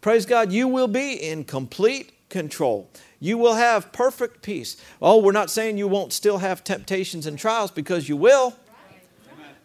praise 0.00 0.26
God, 0.26 0.50
you 0.50 0.66
will 0.66 0.88
be 0.88 1.12
in 1.12 1.44
complete 1.44 2.28
control. 2.28 2.90
You 3.20 3.38
will 3.38 3.54
have 3.54 3.92
perfect 3.92 4.42
peace. 4.42 4.76
Oh, 5.00 5.22
we're 5.22 5.30
not 5.30 5.52
saying 5.52 5.78
you 5.78 5.86
won't 5.86 6.12
still 6.12 6.38
have 6.38 6.64
temptations 6.64 7.26
and 7.26 7.38
trials 7.38 7.70
because 7.70 8.08
you 8.08 8.16
will. 8.16 8.56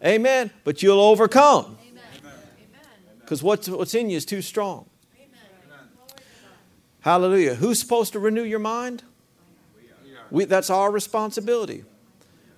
Amen. 0.03 0.13
Amen. 0.13 0.51
But 0.63 0.83
you'll 0.83 0.99
overcome. 0.99 1.79
Because 3.21 3.41
what's, 3.41 3.67
what's 3.67 3.95
in 3.95 4.11
you 4.11 4.17
is 4.17 4.25
too 4.25 4.43
strong. 4.43 4.87
Hallelujah. 6.99 7.55
Who's 7.55 7.79
supposed 7.79 8.13
to 8.13 8.19
renew 8.19 8.43
your 8.43 8.59
mind? 8.59 9.01
We, 10.29 10.45
that's 10.45 10.69
our 10.69 10.91
responsibility. 10.91 11.85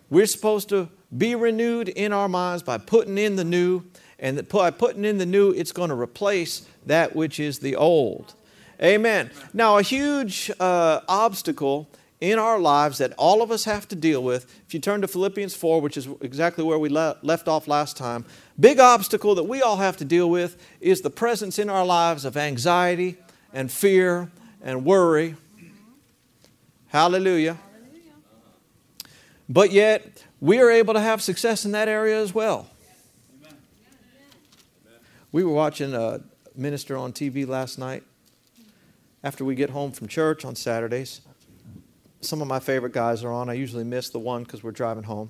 We're 0.10 0.26
supposed 0.26 0.68
to 0.70 0.90
be 1.18 1.36
renewed 1.36 1.90
in 1.90 2.14
our 2.14 2.28
minds 2.28 2.64
by 2.64 2.78
putting 2.78 3.18
in 3.18 3.36
the 3.36 3.44
new, 3.44 3.84
and 4.20 4.48
by 4.50 4.72
putting 4.72 5.06
in 5.06 5.18
the 5.18 5.26
new, 5.26 5.52
it's 5.52 5.72
going 5.72 5.90
to 5.90 5.96
replace 5.96 6.66
that 6.86 7.16
which 7.16 7.40
is 7.40 7.60
the 7.60 7.76
old. 7.76 8.34
Amen. 8.82 9.32
Now, 9.54 9.78
a 9.78 9.82
huge 9.82 10.52
uh, 10.60 11.02
obstacle 11.08 11.90
in 12.20 12.40
our 12.40 12.58
lives 12.58 13.00
that 13.00 13.14
all 13.18 13.42
of 13.42 13.52
us 13.52 13.66
have 13.66 13.86
to 13.90 13.96
deal 13.96 14.24
with, 14.24 14.46
if 14.66 14.74
you 14.74 14.80
turn 14.80 15.02
to 15.02 15.08
Philippians 15.08 15.56
4, 15.56 15.82
which 15.82 15.98
is 15.98 16.08
exactly 16.22 16.64
where 16.64 16.80
we 16.80 16.88
le- 16.90 17.18
left 17.22 17.50
off 17.50 17.68
last 17.68 17.98
time, 17.98 18.26
big 18.60 18.80
obstacle 18.80 19.36
that 19.36 19.44
we 19.44 19.62
all 19.62 19.78
have 19.78 19.98
to 19.98 20.06
deal 20.06 20.30
with 20.30 20.56
is 20.80 21.02
the 21.02 21.10
presence 21.10 21.60
in 21.60 21.70
our 21.70 21.86
lives 21.86 22.24
of 22.24 22.38
anxiety 22.38 23.18
and 23.52 23.72
fear 23.72 24.32
and 24.62 24.86
worry. 24.86 25.36
Hallelujah. 26.88 27.58
But 29.50 29.72
yet, 29.72 30.24
we 30.44 30.60
are 30.60 30.70
able 30.70 30.94
to 30.94 31.00
have 31.00 31.22
success 31.22 31.64
in 31.64 31.72
that 31.72 31.88
area 31.88 32.22
as 32.22 32.34
well. 32.34 32.68
We 35.32 35.42
were 35.46 35.54
watching 35.54 35.94
a 35.94 36.20
minister 36.54 36.98
on 36.98 37.14
TV 37.14 37.48
last 37.48 37.80
night 37.80 38.04
after 39.24 39.46
we 39.46 39.56
get 39.56 39.70
home 39.70 39.94
from 39.94 40.10
church 40.10 40.44
on 40.44 40.58
Saturdays. 40.58 41.22
Some 42.20 42.42
of 42.42 42.50
my 42.50 42.60
favorite 42.60 42.92
guys 42.92 43.24
are 43.24 43.32
on. 43.32 43.50
I 43.50 43.54
usually 43.54 43.86
miss 43.86 44.10
the 44.10 44.20
one 44.20 44.44
because 44.44 44.64
we're 44.64 44.72
driving 44.72 45.04
home. 45.04 45.30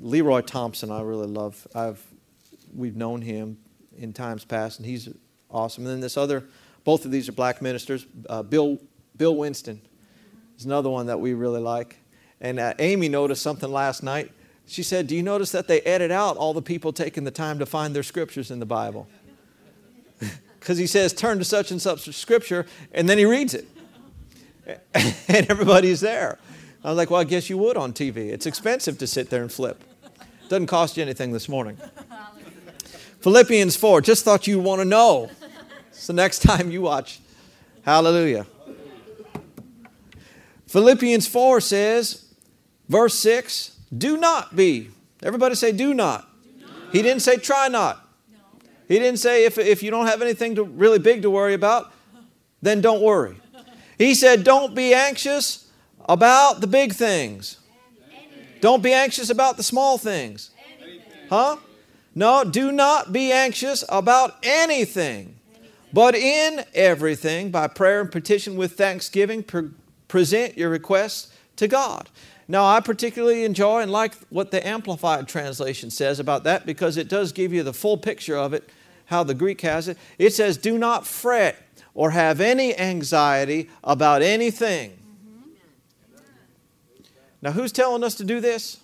Leroy 0.00 0.42
Thompson, 0.42 0.90
I 0.90 1.00
really 1.00 1.26
love. 1.26 1.66
I've 1.74 2.04
we've 2.76 2.96
known 2.96 3.22
him 3.22 3.56
in 3.96 4.12
times 4.12 4.44
past, 4.44 4.78
and 4.78 4.84
he's 4.84 5.08
awesome. 5.50 5.86
And 5.86 5.94
then 5.94 6.00
this 6.00 6.18
other 6.18 6.44
both 6.84 7.06
of 7.06 7.10
these 7.10 7.30
are 7.30 7.32
black 7.32 7.62
ministers. 7.62 8.04
Uh, 8.28 8.42
Bill, 8.42 8.78
Bill 9.16 9.36
Winston 9.36 9.80
is 10.58 10.66
another 10.66 10.90
one 10.90 11.06
that 11.06 11.18
we 11.18 11.32
really 11.32 11.62
like. 11.62 11.96
And 12.40 12.60
uh, 12.60 12.74
Amy 12.78 13.08
noticed 13.08 13.42
something 13.42 13.70
last 13.70 14.02
night. 14.02 14.30
She 14.66 14.82
said, 14.82 15.06
Do 15.06 15.16
you 15.16 15.22
notice 15.22 15.50
that 15.52 15.66
they 15.66 15.80
edit 15.82 16.10
out 16.10 16.36
all 16.36 16.52
the 16.52 16.62
people 16.62 16.92
taking 16.92 17.24
the 17.24 17.30
time 17.30 17.58
to 17.58 17.66
find 17.66 17.94
their 17.94 18.02
scriptures 18.02 18.50
in 18.50 18.60
the 18.60 18.66
Bible? 18.66 19.08
Because 20.60 20.76
he 20.76 20.88
says, 20.88 21.12
Turn 21.12 21.38
to 21.38 21.44
such 21.44 21.70
and 21.70 21.80
such 21.80 22.12
scripture, 22.14 22.66
and 22.92 23.08
then 23.08 23.16
he 23.16 23.24
reads 23.24 23.54
it. 23.54 23.66
and 24.94 25.50
everybody's 25.50 26.00
there. 26.00 26.38
I 26.84 26.88
was 26.88 26.96
like, 26.96 27.10
Well, 27.10 27.20
I 27.20 27.24
guess 27.24 27.48
you 27.48 27.56
would 27.58 27.76
on 27.76 27.92
TV. 27.92 28.30
It's 28.30 28.44
expensive 28.44 28.98
to 28.98 29.06
sit 29.06 29.30
there 29.30 29.40
and 29.40 29.50
flip. 29.50 29.82
Doesn't 30.48 30.66
cost 30.66 30.96
you 30.96 31.02
anything 31.02 31.32
this 31.32 31.48
morning. 31.48 31.78
Philippians 33.20 33.76
4, 33.76 34.00
just 34.00 34.24
thought 34.24 34.46
you 34.46 34.58
want 34.58 34.80
to 34.80 34.84
know. 34.84 35.30
So 35.92 36.12
next 36.12 36.40
time 36.40 36.70
you 36.70 36.82
watch, 36.82 37.20
hallelujah. 37.82 38.46
Philippians 40.66 41.26
4 41.26 41.60
says, 41.60 42.27
verse 42.88 43.18
6, 43.18 43.76
do 43.96 44.16
not 44.16 44.54
be. 44.54 44.90
Everybody 45.22 45.54
say, 45.54 45.72
do 45.72 45.94
not. 45.94 46.28
Do 46.42 46.66
not. 46.66 46.92
He 46.92 47.02
didn't 47.02 47.22
say, 47.22 47.36
try 47.36 47.68
not. 47.68 48.06
No. 48.30 48.38
He 48.86 48.98
didn't 48.98 49.18
say, 49.18 49.44
if, 49.44 49.58
if 49.58 49.82
you 49.82 49.90
don't 49.90 50.06
have 50.06 50.22
anything 50.22 50.54
to, 50.56 50.64
really 50.64 50.98
big 50.98 51.22
to 51.22 51.30
worry 51.30 51.54
about, 51.54 51.92
then 52.62 52.80
don't 52.80 53.02
worry. 53.02 53.36
He 53.96 54.14
said, 54.14 54.44
don't 54.44 54.74
be 54.74 54.94
anxious 54.94 55.70
about 56.08 56.60
the 56.60 56.66
big 56.66 56.92
things. 56.92 57.58
Don't 58.60 58.82
be 58.82 58.92
anxious 58.92 59.30
about 59.30 59.56
the 59.56 59.62
small 59.62 59.98
things. 59.98 60.50
Huh? 61.28 61.56
No, 62.14 62.42
do 62.44 62.72
not 62.72 63.12
be 63.12 63.30
anxious 63.30 63.84
about 63.88 64.36
anything. 64.42 65.36
But 65.92 66.14
in 66.14 66.64
everything, 66.74 67.50
by 67.50 67.68
prayer 67.68 68.00
and 68.00 68.10
petition 68.10 68.56
with 68.56 68.72
thanksgiving, 68.72 69.42
pre- 69.42 69.70
present 70.06 70.58
your 70.58 70.70
requests 70.70 71.32
to 71.56 71.68
God. 71.68 72.08
Now, 72.50 72.64
I 72.64 72.80
particularly 72.80 73.44
enjoy 73.44 73.82
and 73.82 73.92
like 73.92 74.14
what 74.30 74.50
the 74.50 74.66
Amplified 74.66 75.28
translation 75.28 75.90
says 75.90 76.18
about 76.18 76.44
that 76.44 76.64
because 76.64 76.96
it 76.96 77.08
does 77.08 77.30
give 77.32 77.52
you 77.52 77.62
the 77.62 77.74
full 77.74 77.98
picture 77.98 78.36
of 78.36 78.54
it, 78.54 78.68
how 79.06 79.22
the 79.22 79.34
Greek 79.34 79.60
has 79.60 79.86
it. 79.86 79.98
It 80.18 80.32
says, 80.32 80.56
Do 80.56 80.78
not 80.78 81.06
fret 81.06 81.62
or 81.94 82.12
have 82.12 82.40
any 82.40 82.74
anxiety 82.78 83.68
about 83.84 84.22
anything. 84.22 84.92
Mm-hmm. 84.92 85.50
Now, 87.42 87.52
who's 87.52 87.70
telling 87.70 88.02
us 88.02 88.14
to 88.14 88.24
do 88.24 88.40
this? 88.40 88.78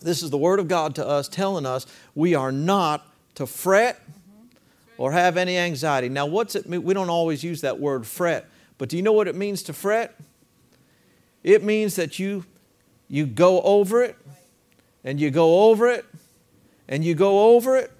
This 0.00 0.22
is 0.22 0.30
the 0.30 0.38
Word 0.38 0.58
of 0.58 0.66
God 0.66 0.96
to 0.96 1.06
us 1.06 1.28
telling 1.28 1.64
us 1.64 1.86
we 2.16 2.34
are 2.34 2.50
not 2.50 3.06
to 3.36 3.46
fret 3.46 4.00
mm-hmm. 4.00 4.46
or 4.98 5.12
have 5.12 5.36
any 5.36 5.56
anxiety. 5.56 6.08
Now, 6.08 6.26
what's 6.26 6.56
it 6.56 6.68
mean? 6.68 6.82
We 6.82 6.92
don't 6.92 7.10
always 7.10 7.44
use 7.44 7.60
that 7.60 7.78
word 7.78 8.04
fret, 8.04 8.46
but 8.78 8.88
do 8.88 8.96
you 8.96 9.02
know 9.02 9.12
what 9.12 9.28
it 9.28 9.36
means 9.36 9.62
to 9.64 9.72
fret? 9.72 10.16
It 11.42 11.62
means 11.62 11.96
that 11.96 12.18
you, 12.18 12.44
you 13.08 13.26
go 13.26 13.60
over 13.62 14.02
it, 14.02 14.16
and 15.04 15.20
you 15.20 15.30
go 15.30 15.68
over 15.70 15.88
it, 15.88 16.04
and 16.88 17.04
you 17.04 17.14
go 17.14 17.54
over 17.54 17.76
it, 17.76 17.90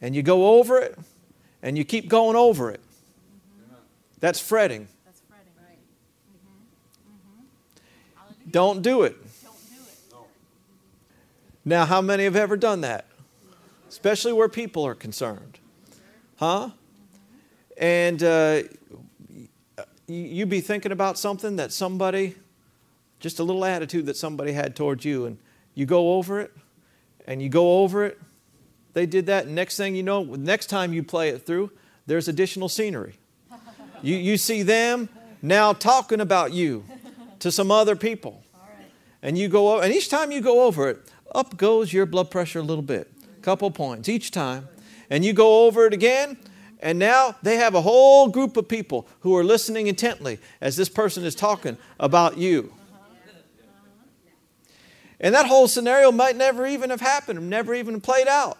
and 0.00 0.14
you 0.14 0.22
go 0.22 0.58
over 0.58 0.78
it, 0.78 0.98
and 1.62 1.76
you 1.76 1.84
keep 1.84 2.08
going 2.08 2.36
over 2.36 2.70
it. 2.70 2.80
That's 4.20 4.40
fretting. 4.40 4.88
That's 5.04 5.20
fretting. 5.28 5.52
Right. 5.58 5.78
Mm-hmm. 6.30 7.42
Mm-hmm. 8.42 8.50
Don't 8.50 8.80
do 8.82 9.02
it. 9.02 9.16
Don't 9.42 9.54
do 9.68 9.74
it. 9.82 10.26
Now, 11.64 11.84
how 11.84 12.00
many 12.00 12.24
have 12.24 12.36
ever 12.36 12.56
done 12.56 12.80
that? 12.80 13.06
Especially 13.88 14.32
where 14.32 14.48
people 14.48 14.86
are 14.86 14.94
concerned. 14.94 15.58
Huh? 16.36 16.70
And 17.76 18.22
uh, 18.22 18.62
you 20.06 20.46
be 20.46 20.60
thinking 20.60 20.92
about 20.92 21.18
something 21.18 21.56
that 21.56 21.72
somebody, 21.72 22.34
just 23.24 23.40
a 23.40 23.42
little 23.42 23.64
attitude 23.64 24.04
that 24.04 24.18
somebody 24.18 24.52
had 24.52 24.76
towards 24.76 25.02
you, 25.02 25.24
and 25.24 25.38
you 25.74 25.86
go 25.86 26.12
over 26.12 26.40
it, 26.40 26.54
and 27.26 27.40
you 27.40 27.48
go 27.48 27.78
over 27.78 28.04
it. 28.04 28.20
They 28.92 29.06
did 29.06 29.24
that, 29.26 29.46
and 29.46 29.54
next 29.54 29.78
thing 29.78 29.96
you 29.96 30.02
know, 30.02 30.22
next 30.22 30.66
time 30.66 30.92
you 30.92 31.02
play 31.02 31.30
it 31.30 31.46
through, 31.46 31.70
there's 32.06 32.28
additional 32.28 32.68
scenery. 32.68 33.14
You, 34.02 34.16
you 34.18 34.36
see 34.36 34.62
them 34.62 35.08
now 35.40 35.72
talking 35.72 36.20
about 36.20 36.52
you 36.52 36.84
to 37.38 37.50
some 37.50 37.70
other 37.70 37.96
people. 37.96 38.44
And 39.22 39.38
you 39.38 39.48
go 39.48 39.80
and 39.80 39.90
each 39.94 40.10
time 40.10 40.30
you 40.30 40.42
go 40.42 40.64
over 40.64 40.90
it, 40.90 40.98
up 41.34 41.56
goes 41.56 41.90
your 41.90 42.04
blood 42.04 42.30
pressure 42.30 42.58
a 42.58 42.62
little 42.62 42.82
bit, 42.82 43.10
a 43.38 43.40
couple 43.40 43.70
points 43.70 44.10
each 44.10 44.30
time 44.30 44.68
and 45.08 45.24
you 45.24 45.32
go 45.32 45.64
over 45.64 45.86
it 45.86 45.92
again, 45.92 46.36
and 46.80 46.98
now 46.98 47.34
they 47.42 47.56
have 47.56 47.74
a 47.74 47.80
whole 47.80 48.28
group 48.28 48.56
of 48.56 48.68
people 48.68 49.08
who 49.20 49.36
are 49.36 49.44
listening 49.44 49.86
intently 49.86 50.38
as 50.60 50.76
this 50.76 50.88
person 50.88 51.24
is 51.24 51.34
talking 51.34 51.78
about 51.98 52.36
you. 52.36 52.72
And 55.24 55.34
that 55.34 55.46
whole 55.46 55.68
scenario 55.68 56.12
might 56.12 56.36
never 56.36 56.66
even 56.66 56.90
have 56.90 57.00
happened, 57.00 57.48
never 57.48 57.72
even 57.72 57.98
played 57.98 58.28
out. 58.28 58.58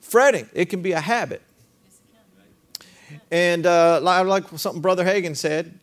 Fretting, 0.00 0.50
it 0.52 0.66
can 0.66 0.82
be 0.82 0.90
a 0.90 1.00
habit. 1.00 1.40
And 3.30 3.64
uh, 3.64 4.00
like 4.02 4.48
something 4.56 4.82
Brother 4.82 5.04
Hagin 5.04 5.36
said, 5.36 5.78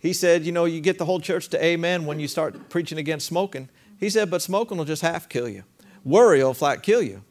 he 0.00 0.12
said, 0.12 0.44
you 0.44 0.50
know, 0.50 0.64
you 0.64 0.80
get 0.80 0.98
the 0.98 1.04
whole 1.04 1.20
church 1.20 1.50
to 1.50 1.64
amen 1.64 2.04
when 2.04 2.18
you 2.18 2.26
start 2.26 2.68
preaching 2.68 2.98
against 2.98 3.26
smoking. 3.26 3.68
He 4.00 4.10
said, 4.10 4.28
but 4.28 4.42
smoking 4.42 4.76
will 4.76 4.84
just 4.84 5.02
half 5.02 5.28
kill 5.28 5.48
you. 5.48 5.62
Worry 6.04 6.42
will 6.42 6.52
flat 6.52 6.82
kill 6.82 7.02
you. 7.02 7.22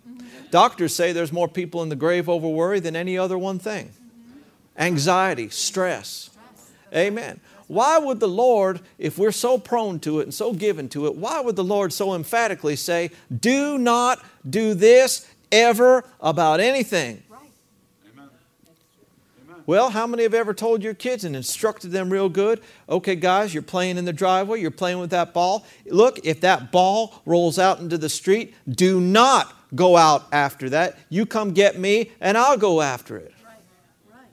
Doctors 0.50 0.96
say 0.96 1.12
there's 1.12 1.34
more 1.34 1.50
people 1.50 1.84
in 1.84 1.90
the 1.90 1.98
grave 1.98 2.30
over 2.30 2.48
worry 2.48 2.80
than 2.80 2.96
any 2.96 3.18
other 3.18 3.38
one 3.38 3.60
thing 3.60 3.92
anxiety, 4.78 5.50
stress. 5.50 6.30
Amen. 6.96 7.42
Why 7.70 8.00
would 8.00 8.20
the 8.20 8.28
Lord, 8.28 8.82
if 8.98 9.20
we're 9.20 9.32
so 9.32 9.60
prone 9.60 10.00
to 10.00 10.20
it 10.22 10.24
and 10.24 10.34
so 10.34 10.54
given 10.54 10.90
to 10.90 11.06
it, 11.06 11.14
why 11.14 11.40
would 11.40 11.56
the 11.56 11.64
Lord 11.64 11.94
so 11.94 12.16
emphatically 12.16 12.76
say, 12.76 13.12
do 13.40 13.78
not 13.78 14.26
do 14.50 14.74
this 14.74 15.30
ever 15.52 16.04
about 16.20 16.60
anything? 16.60 17.22
Well, 19.68 19.92
how 19.92 20.08
many 20.08 20.24
have 20.24 20.34
ever 20.34 20.56
told 20.56 20.82
your 20.82 20.96
kids 20.96 21.24
and 21.26 21.36
instructed 21.36 21.92
them 21.92 22.10
real 22.10 22.28
good? 22.28 22.60
Okay, 22.90 23.16
guys, 23.16 23.54
you're 23.54 23.62
playing 23.62 24.00
in 24.00 24.06
the 24.06 24.14
driveway, 24.14 24.62
you're 24.62 24.72
playing 24.72 24.98
with 24.98 25.12
that 25.12 25.32
ball. 25.32 25.64
Look, 25.86 26.26
if 26.26 26.42
that 26.42 26.72
ball 26.72 27.22
rolls 27.24 27.60
out 27.60 27.80
into 27.80 28.00
the 28.00 28.10
street, 28.10 28.56
do 28.68 29.00
not 29.00 29.56
go 29.76 29.96
out 29.96 30.26
after 30.32 30.72
that. 30.72 30.98
You 31.10 31.28
come 31.28 31.52
get 31.52 31.78
me, 31.78 32.10
and 32.20 32.36
I'll 32.36 32.58
go 32.58 32.82
after 32.82 33.16
it. 33.16 33.32
Right, 33.46 33.58
right, 34.10 34.26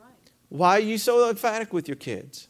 right. 0.00 0.14
Why 0.48 0.76
are 0.78 0.80
you 0.80 0.96
so 0.96 1.28
emphatic 1.28 1.74
with 1.74 1.86
your 1.86 1.96
kids? 1.96 2.48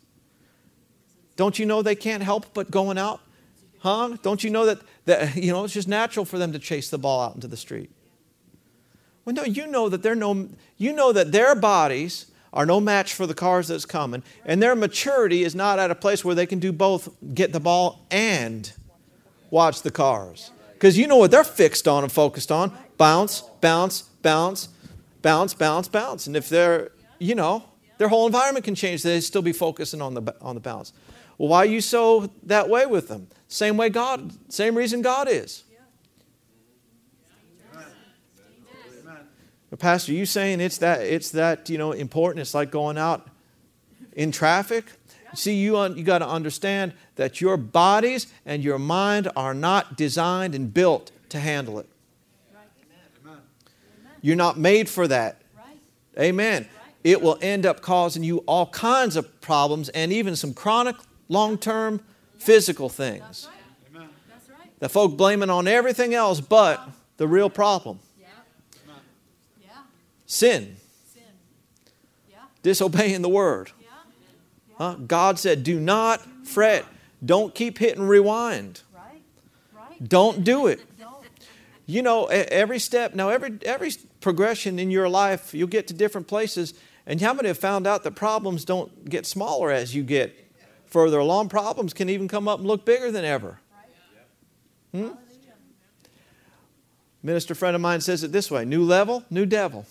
Don't 1.36 1.58
you 1.58 1.66
know 1.66 1.82
they 1.82 1.94
can't 1.94 2.22
help 2.22 2.54
but 2.54 2.70
going 2.70 2.98
out? 2.98 3.20
Huh? 3.78 4.16
Don't 4.22 4.42
you 4.42 4.50
know 4.50 4.66
that, 4.66 4.80
that 5.04 5.36
you 5.36 5.52
know 5.52 5.64
it's 5.64 5.74
just 5.74 5.88
natural 5.88 6.24
for 6.24 6.38
them 6.38 6.52
to 6.52 6.58
chase 6.58 6.90
the 6.90 6.98
ball 6.98 7.20
out 7.20 7.34
into 7.34 7.48
the 7.48 7.56
street? 7.56 7.90
Well, 9.24 9.34
no, 9.34 9.44
you 9.44 9.66
know 9.66 9.88
that 9.88 10.02
they're 10.02 10.14
no 10.14 10.48
you 10.76 10.92
know 10.92 11.12
that 11.12 11.32
their 11.32 11.54
bodies 11.54 12.26
are 12.52 12.64
no 12.64 12.80
match 12.80 13.14
for 13.14 13.26
the 13.26 13.34
cars 13.34 13.68
that's 13.68 13.84
coming, 13.84 14.22
and 14.44 14.62
their 14.62 14.76
maturity 14.76 15.42
is 15.42 15.54
not 15.54 15.78
at 15.78 15.90
a 15.90 15.94
place 15.94 16.24
where 16.24 16.34
they 16.34 16.46
can 16.46 16.60
do 16.60 16.72
both 16.72 17.08
get 17.34 17.52
the 17.52 17.60
ball 17.60 18.06
and 18.10 18.72
watch 19.50 19.82
the 19.82 19.90
cars. 19.90 20.50
Because 20.74 20.96
you 20.98 21.06
know 21.06 21.16
what 21.16 21.30
they're 21.30 21.44
fixed 21.44 21.88
on 21.88 22.04
and 22.04 22.12
focused 22.12 22.52
on 22.52 22.72
bounce, 22.96 23.42
bounce, 23.60 24.02
bounce, 24.22 24.68
bounce, 25.22 25.54
bounce, 25.54 25.88
bounce. 25.88 26.26
And 26.26 26.36
if 26.36 26.48
they're, 26.48 26.90
you 27.18 27.34
know, 27.34 27.64
their 27.98 28.08
whole 28.08 28.26
environment 28.26 28.64
can 28.64 28.74
change, 28.74 29.02
they 29.02 29.20
still 29.20 29.42
be 29.42 29.52
focusing 29.52 30.02
on 30.02 30.14
the, 30.14 30.34
on 30.40 30.54
the 30.54 30.60
bounce. 30.60 30.92
Well, 31.38 31.48
why 31.48 31.58
are 31.58 31.66
you 31.66 31.80
so 31.80 32.30
that 32.44 32.68
way 32.68 32.86
with 32.86 33.08
them? 33.08 33.28
Same 33.48 33.76
way 33.76 33.88
God, 33.88 34.32
same 34.52 34.76
reason 34.76 35.02
God 35.02 35.28
is. 35.28 35.64
But 39.70 39.80
Pastor, 39.80 40.12
you 40.12 40.24
saying 40.24 40.60
it's 40.60 40.78
that 40.78 41.00
it's 41.00 41.30
that 41.30 41.68
you 41.68 41.78
know 41.78 41.90
important? 41.90 42.40
It's 42.42 42.54
like 42.54 42.70
going 42.70 42.96
out 42.96 43.26
in 44.12 44.30
traffic. 44.30 44.84
See, 45.34 45.56
you, 45.56 45.76
un, 45.76 45.96
you 45.96 46.04
got 46.04 46.18
to 46.18 46.28
understand 46.28 46.92
that 47.16 47.40
your 47.40 47.56
bodies 47.56 48.28
and 48.46 48.62
your 48.62 48.78
mind 48.78 49.28
are 49.34 49.52
not 49.52 49.96
designed 49.96 50.54
and 50.54 50.72
built 50.72 51.10
to 51.30 51.40
handle 51.40 51.80
it. 51.80 51.88
Right. 52.54 53.34
You're 54.22 54.36
not 54.36 54.56
made 54.56 54.88
for 54.88 55.08
that. 55.08 55.42
Right. 55.56 56.24
Amen. 56.24 56.68
Right. 57.04 57.10
It 57.10 57.22
will 57.22 57.38
end 57.40 57.66
up 57.66 57.80
causing 57.80 58.24
you 58.24 58.38
all 58.46 58.66
kinds 58.66 59.16
of 59.16 59.40
problems 59.40 59.88
and 59.90 60.12
even 60.12 60.36
some 60.36 60.54
chronic, 60.54 60.96
long 61.28 61.58
term 61.58 62.00
physical 62.38 62.88
things. 62.88 63.48
That 64.80 64.90
folk 64.90 65.16
blaming 65.16 65.50
on 65.50 65.68
everything 65.68 66.14
else 66.14 66.40
but 66.40 66.86
the 67.16 67.28
real 67.28 67.48
problem. 67.48 68.00
Sin. 70.26 70.76
Sin. 71.12 71.22
Yeah. 72.28 72.38
Disobeying 72.62 73.22
the 73.22 73.28
word. 73.28 73.70
Yeah. 73.80 73.86
Yeah. 74.68 74.74
Huh? 74.78 74.94
God 75.06 75.38
said, 75.38 75.62
do 75.62 75.78
not 75.78 76.22
fret. 76.44 76.84
Don't 77.24 77.54
keep 77.54 77.78
hitting 77.78 78.02
rewind. 78.02 78.80
Right. 78.92 79.22
Right. 79.74 80.08
Don't 80.08 80.42
do 80.42 80.66
it. 80.66 80.80
You 81.86 82.00
know, 82.00 82.24
every 82.26 82.78
step, 82.78 83.14
now 83.14 83.28
every, 83.28 83.58
every 83.62 83.92
progression 84.22 84.78
in 84.78 84.90
your 84.90 85.08
life, 85.08 85.52
you'll 85.52 85.68
get 85.68 85.86
to 85.88 85.94
different 85.94 86.26
places. 86.26 86.72
And 87.06 87.20
how 87.20 87.34
many 87.34 87.48
have 87.48 87.58
found 87.58 87.86
out 87.86 88.02
that 88.04 88.12
problems 88.12 88.64
don't 88.64 89.08
get 89.08 89.26
smaller 89.26 89.70
as 89.70 89.94
you 89.94 90.02
get 90.02 90.34
further 90.86 91.18
along? 91.18 91.48
Problems 91.50 91.92
can 91.92 92.08
even 92.08 92.28
come 92.28 92.48
up 92.48 92.58
and 92.58 92.68
look 92.68 92.84
bigger 92.84 93.10
than 93.10 93.24
ever. 93.24 93.58
Hmm? 94.92 95.10
Minister 97.22 97.54
friend 97.54 97.74
of 97.74 97.80
mine 97.80 98.00
says 98.00 98.22
it 98.22 98.32
this 98.32 98.50
way 98.50 98.64
new 98.64 98.84
level, 98.84 99.24
new 99.30 99.46
devil. 99.46 99.86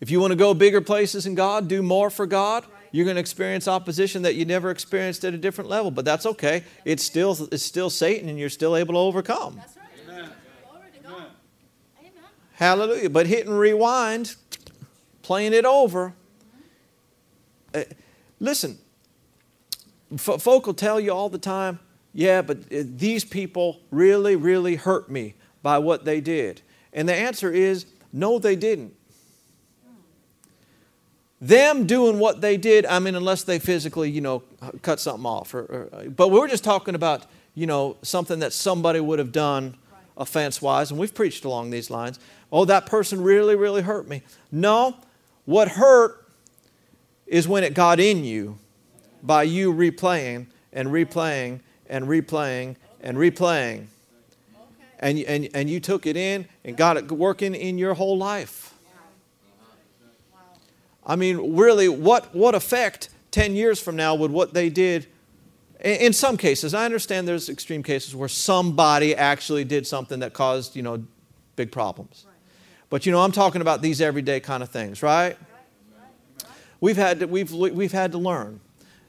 If 0.00 0.10
you 0.10 0.18
want 0.20 0.32
to 0.32 0.36
go 0.36 0.52
bigger 0.52 0.80
places 0.80 1.26
in 1.26 1.36
God, 1.36 1.68
do 1.68 1.80
more 1.80 2.10
for 2.10 2.26
God, 2.26 2.64
you're 2.90 3.04
going 3.04 3.14
to 3.14 3.20
experience 3.20 3.68
opposition 3.68 4.22
that 4.22 4.34
you 4.34 4.44
never 4.44 4.70
experienced 4.70 5.24
at 5.24 5.32
a 5.32 5.38
different 5.38 5.70
level. 5.70 5.92
But 5.92 6.04
that's 6.04 6.26
okay. 6.26 6.64
It's 6.84 7.04
still, 7.04 7.36
it's 7.52 7.62
still 7.62 7.88
Satan, 7.88 8.28
and 8.28 8.36
you're 8.36 8.48
still 8.48 8.76
able 8.76 8.94
to 8.94 8.98
overcome. 8.98 9.56
Right. 9.56 9.81
Hallelujah. 12.62 13.10
But 13.10 13.26
hitting 13.26 13.52
rewind, 13.52 14.36
playing 15.22 15.52
it 15.52 15.64
over. 15.64 16.14
Uh, 17.74 17.82
listen, 18.38 18.78
f- 20.14 20.40
folk 20.40 20.66
will 20.66 20.74
tell 20.74 21.00
you 21.00 21.12
all 21.12 21.28
the 21.28 21.38
time, 21.38 21.80
yeah, 22.12 22.40
but 22.40 22.58
uh, 22.72 22.84
these 22.84 23.24
people 23.24 23.80
really, 23.90 24.36
really 24.36 24.76
hurt 24.76 25.10
me 25.10 25.34
by 25.60 25.78
what 25.78 26.04
they 26.04 26.20
did. 26.20 26.62
And 26.92 27.08
the 27.08 27.14
answer 27.14 27.50
is, 27.50 27.86
no, 28.12 28.38
they 28.38 28.54
didn't 28.54 28.94
them 31.40 31.88
doing 31.88 32.20
what 32.20 32.40
they 32.40 32.56
did, 32.56 32.86
I 32.86 33.00
mean, 33.00 33.16
unless 33.16 33.42
they 33.42 33.58
physically, 33.58 34.08
you 34.08 34.20
know, 34.20 34.44
cut 34.82 35.00
something 35.00 35.26
off. 35.26 35.52
Or, 35.54 35.88
or, 35.92 36.08
but 36.08 36.28
we 36.28 36.38
are 36.38 36.46
just 36.46 36.62
talking 36.62 36.94
about, 36.94 37.26
you 37.56 37.66
know, 37.66 37.96
something 38.02 38.38
that 38.38 38.52
somebody 38.52 39.00
would 39.00 39.18
have 39.18 39.32
done 39.32 39.74
offense 40.16 40.62
wise, 40.62 40.92
and 40.92 41.00
we've 41.00 41.12
preached 41.12 41.44
along 41.44 41.70
these 41.70 41.90
lines. 41.90 42.20
Oh, 42.52 42.66
that 42.66 42.84
person 42.84 43.22
really, 43.22 43.56
really 43.56 43.80
hurt 43.80 44.06
me. 44.06 44.22
No, 44.52 44.94
what 45.46 45.68
hurt 45.68 46.28
is 47.26 47.48
when 47.48 47.64
it 47.64 47.72
got 47.72 47.98
in 47.98 48.24
you 48.24 48.58
by 49.22 49.44
you 49.44 49.72
replaying 49.72 50.46
and 50.70 50.90
replaying 50.90 51.60
and 51.88 52.04
replaying 52.04 52.76
and 53.00 53.16
replaying. 53.16 53.86
And, 54.98 55.18
and, 55.20 55.48
and 55.54 55.70
you 55.70 55.80
took 55.80 56.06
it 56.06 56.16
in 56.16 56.46
and 56.62 56.76
got 56.76 56.98
it 56.98 57.10
working 57.10 57.54
in 57.54 57.78
your 57.78 57.94
whole 57.94 58.18
life. 58.18 58.74
I 61.04 61.16
mean, 61.16 61.56
really, 61.56 61.88
what, 61.88 62.32
what 62.34 62.54
effect 62.54 63.08
10 63.32 63.56
years 63.56 63.80
from 63.80 63.96
now 63.96 64.14
would 64.14 64.30
what 64.30 64.52
they 64.52 64.68
did? 64.68 65.06
In 65.80 66.12
some 66.12 66.36
cases, 66.36 66.74
I 66.74 66.84
understand 66.84 67.26
there's 67.26 67.48
extreme 67.48 67.82
cases 67.82 68.14
where 68.14 68.28
somebody 68.28 69.16
actually 69.16 69.64
did 69.64 69.84
something 69.86 70.20
that 70.20 70.32
caused, 70.32 70.76
you 70.76 70.82
know, 70.82 71.02
big 71.56 71.72
problems. 71.72 72.26
But, 72.92 73.06
you 73.06 73.12
know, 73.12 73.22
I'm 73.22 73.32
talking 73.32 73.62
about 73.62 73.80
these 73.80 74.02
everyday 74.02 74.38
kind 74.38 74.62
of 74.62 74.68
things, 74.68 75.02
right? 75.02 75.38
We've 76.78 76.98
had 76.98 77.20
to, 77.20 77.26
we've, 77.26 77.50
we've 77.50 77.90
had 77.90 78.12
to 78.12 78.18
learn 78.18 78.60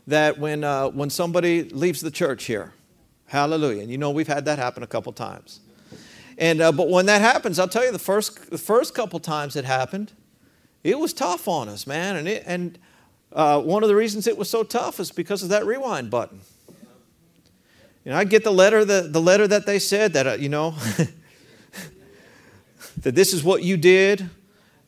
that 0.08 0.40
when, 0.40 0.64
uh, 0.64 0.88
when 0.88 1.10
somebody 1.10 1.64
leaves 1.64 2.00
the 2.00 2.10
church 2.10 2.46
here, 2.46 2.72
hallelujah, 3.26 3.82
and 3.82 3.92
you 3.92 3.98
know 3.98 4.10
we've 4.10 4.30
had 4.30 4.46
that 4.46 4.58
happen 4.58 4.84
a 4.84 4.88
couple 4.88 5.12
times. 5.12 5.60
And, 6.38 6.62
uh, 6.62 6.72
but 6.72 6.88
when 6.88 7.08
that 7.08 7.20
happens, 7.20 7.60
I'll 7.60 7.68
tell 7.68 7.84
you 7.84 7.92
the 7.92 8.00
first, 8.00 8.52
the 8.52 8.58
first 8.58 8.96
couple 8.96 9.20
times 9.20 9.58
it 9.58 9.66
happened, 9.66 10.14
it 10.86 10.98
was 10.98 11.12
tough 11.12 11.50
on 11.50 11.68
us, 11.68 11.86
man. 11.86 12.16
And, 12.16 12.26
it, 12.30 12.44
and 12.46 12.80
uh, 13.34 13.60
one 13.60 13.84
of 13.84 13.90
the 13.90 13.98
reasons 13.98 14.28
it 14.28 14.38
was 14.38 14.50
so 14.50 14.64
tough 14.64 15.02
is 15.02 15.12
because 15.12 15.44
of 15.44 15.50
that 15.50 15.66
rewind 15.66 16.10
button. 16.10 16.40
You 18.06 18.12
know, 18.14 18.18
I 18.18 18.24
get 18.24 18.46
the 18.46 18.52
letter, 18.52 18.86
the, 18.86 19.02
the 19.02 19.22
letter 19.22 19.46
that 19.46 19.66
they 19.66 19.78
said 19.78 20.14
that, 20.14 20.26
uh, 20.26 20.34
you 20.36 20.48
know, 20.48 20.74
that 23.04 23.16
this 23.16 23.34
is 23.34 23.44
what 23.44 23.64
you 23.64 23.78
did, 23.78 24.30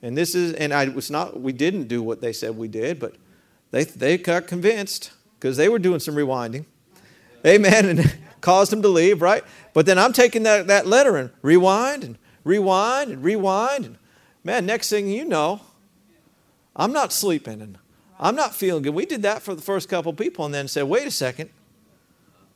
and 0.02 0.18
this 0.18 0.36
is, 0.36 0.54
and 0.54 0.74
I 0.74 0.88
was 0.90 1.12
not, 1.12 1.40
we 1.40 1.54
didn't 1.54 1.88
do 1.88 2.02
what 2.02 2.22
they 2.22 2.34
said 2.34 2.58
we 2.58 2.68
did, 2.68 3.00
but 3.00 3.16
they, 3.72 3.84
they 3.84 4.18
got 4.18 4.48
convinced 4.48 5.12
because 5.40 5.58
they 5.58 5.70
were 5.70 5.80
doing 5.80 6.00
some 6.00 6.16
rewinding. 6.16 6.66
Amen. 7.46 7.86
And 7.86 8.18
caused 8.42 8.72
them 8.72 8.82
to 8.84 8.88
leave, 8.88 9.22
right? 9.22 9.44
But 9.74 9.86
then 9.86 9.98
I'm 9.98 10.14
taking 10.14 10.44
that, 10.44 10.68
that 10.68 10.86
letter 10.86 11.18
and 11.18 11.32
rewind 11.42 12.04
and 12.04 12.18
rewind 12.44 13.12
and 13.12 13.24
rewind. 13.24 13.86
And 13.86 13.98
man, 14.44 14.66
next 14.66 14.90
thing 14.90 15.10
you 15.10 15.26
know, 15.26 15.62
I'm 16.76 16.94
not 16.94 17.12
sleeping 17.12 17.62
and 17.62 17.78
I'm 18.20 18.36
not 18.36 18.56
feeling 18.56 18.84
good. 18.84 18.94
We 18.94 19.06
did 19.06 19.24
that 19.24 19.42
for 19.42 19.56
the 19.56 19.62
first 19.62 19.90
couple 19.90 20.14
people 20.14 20.46
and 20.46 20.54
then 20.54 20.68
said, 20.68 20.84
wait 20.84 21.08
a 21.08 21.12
second, 21.12 21.50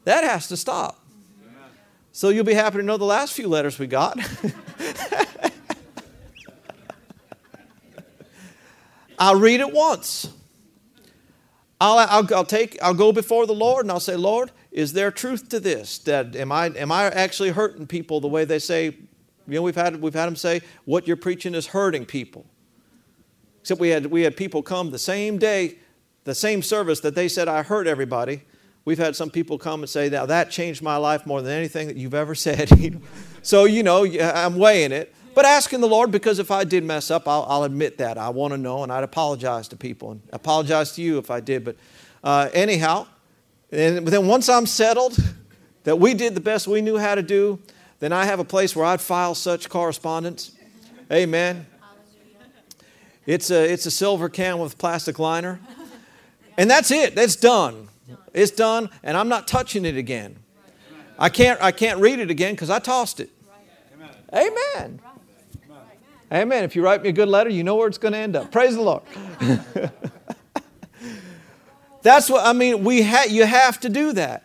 that 0.06 0.24
has 0.24 0.48
to 0.50 0.58
stop. 0.58 1.04
So 2.12 2.30
you'll 2.30 2.46
be 2.46 2.54
happy 2.54 2.78
to 2.78 2.84
know 2.84 2.98
the 2.98 3.06
last 3.06 3.34
few 3.34 3.48
letters 3.48 3.80
we 3.80 3.88
got. 3.88 4.18
I'll 9.20 9.40
read 9.40 9.60
it 9.60 9.74
once. 9.74 10.34
I'll, 11.82 11.98
I'll, 11.98 12.36
I'll, 12.36 12.46
take, 12.46 12.78
I'll 12.82 12.94
go 12.94 13.12
before 13.12 13.46
the 13.46 13.54
Lord 13.54 13.86
and 13.86 13.92
I'll 13.92 14.00
say, 14.00 14.16
Lord, 14.16 14.52
is 14.72 14.94
there 14.94 15.12
truth 15.12 15.50
to 15.50 15.60
this? 15.60 15.98
That 16.00 16.36
am 16.36 16.52
I, 16.52 16.68
am 16.68 16.92
I 16.92 17.06
actually 17.06 17.50
hurting 17.50 17.88
people 17.88 18.20
the 18.20 18.28
way 18.28 18.46
they 18.46 18.60
say? 18.60 18.86
You 18.86 19.56
know, 19.56 19.62
we've 19.62 19.76
had, 19.76 20.02
we've 20.02 20.14
had 20.14 20.28
them 20.28 20.36
say, 20.36 20.62
what 20.86 21.08
you're 21.08 21.18
preaching 21.18 21.56
is 21.56 21.68
hurting 21.68 22.06
people. 22.06 22.46
Except 23.62 23.80
we 23.80 23.90
had, 23.90 24.08
we 24.08 24.22
had 24.22 24.38
people 24.38 24.62
come 24.62 24.92
the 24.92 25.00
same 25.00 25.38
day, 25.38 25.78
the 26.24 26.36
same 26.36 26.62
service 26.62 27.00
that 27.02 27.16
they 27.16 27.28
said, 27.28 27.48
I 27.48 27.64
hurt 27.64 27.88
everybody. 27.88 28.44
We've 28.86 28.98
had 28.98 29.16
some 29.16 29.30
people 29.30 29.58
come 29.58 29.82
and 29.82 29.90
say, 29.90 30.10
Now 30.10 30.26
that 30.26 30.50
changed 30.50 30.82
my 30.82 30.98
life 30.98 31.26
more 31.26 31.42
than 31.42 31.52
anything 31.52 31.88
that 31.88 31.98
you've 31.98 32.14
ever 32.14 32.36
said. 32.36 32.70
so, 33.42 33.66
you 33.66 33.84
know, 33.84 34.06
I'm 34.06 34.58
weighing 34.58 34.92
it. 34.92 35.14
But 35.36 35.46
asking 35.46 35.82
the 35.82 35.88
Lord, 35.88 36.12
because 36.12 36.40
if 36.40 36.52
I 36.52 36.64
did 36.64 36.84
mess 36.84 37.12
up, 37.12 37.28
I'll, 37.28 37.46
I'll 37.48 37.64
admit 37.64 37.98
that. 38.00 38.18
I 38.18 38.30
want 38.30 38.54
to 38.54 38.58
know, 38.58 38.84
and 38.84 38.92
I'd 38.92 39.04
apologize 39.04 39.68
to 39.70 39.76
people 39.76 40.12
and 40.12 40.22
apologize 40.34 40.94
to 40.94 41.02
you 41.02 41.18
if 41.18 41.32
I 41.32 41.40
did. 41.40 41.64
But 41.64 41.78
uh, 42.24 42.50
anyhow, 42.54 43.08
and 43.72 44.08
then 44.08 44.28
once 44.28 44.50
I'm 44.50 44.66
settled 44.66 45.18
that 45.84 45.98
we 45.98 46.14
did 46.14 46.36
the 46.36 46.42
best 46.42 46.68
we 46.68 46.82
knew 46.82 46.98
how 46.98 47.16
to 47.16 47.22
do, 47.22 47.60
then 48.00 48.12
I 48.12 48.26
have 48.26 48.40
a 48.40 48.44
place 48.44 48.76
where 48.76 48.86
I'd 48.86 49.02
file 49.02 49.36
such 49.36 49.70
correspondence. 49.70 50.52
Amen. 51.12 51.66
It's 53.26 53.52
a, 53.52 53.72
it's 53.72 53.86
a 53.86 53.92
silver 53.92 54.30
can 54.30 54.58
with 54.60 54.78
plastic 54.78 55.20
liner. 55.20 55.60
And 56.58 56.70
that's 56.70 56.92
it. 56.92 57.16
That's 57.16 57.36
done. 57.36 57.88
It's 58.34 58.52
done, 58.52 58.90
and 59.04 59.16
I'm 59.16 59.30
not 59.30 59.48
touching 59.48 59.86
it 59.86 59.96
again. 59.96 60.36
I 61.18 61.30
can't, 61.30 61.62
I 61.62 61.72
can't 61.72 62.00
read 62.00 62.20
it 62.20 62.30
again 62.30 62.54
because 62.54 62.70
I 62.70 62.80
tossed 62.80 63.20
it. 63.20 63.30
Amen. 64.34 65.00
Amen. 66.32 66.64
If 66.64 66.76
you 66.76 66.84
write 66.84 67.02
me 67.02 67.10
a 67.10 67.12
good 67.12 67.28
letter, 67.28 67.50
you 67.50 67.64
know 67.64 67.76
where 67.76 67.88
it's 67.88 67.98
going 67.98 68.12
to 68.14 68.20
end 68.20 68.36
up. 68.36 68.52
Praise 68.52 68.76
the 68.76 68.82
Lord. 68.82 69.02
That's 72.02 72.30
what 72.30 72.46
I 72.46 72.54
mean. 72.54 72.84
We 72.84 73.02
ha- 73.02 73.26
you 73.28 73.46
have 73.46 73.80
to 73.82 73.90
do 73.90 74.14
that. 74.14 74.44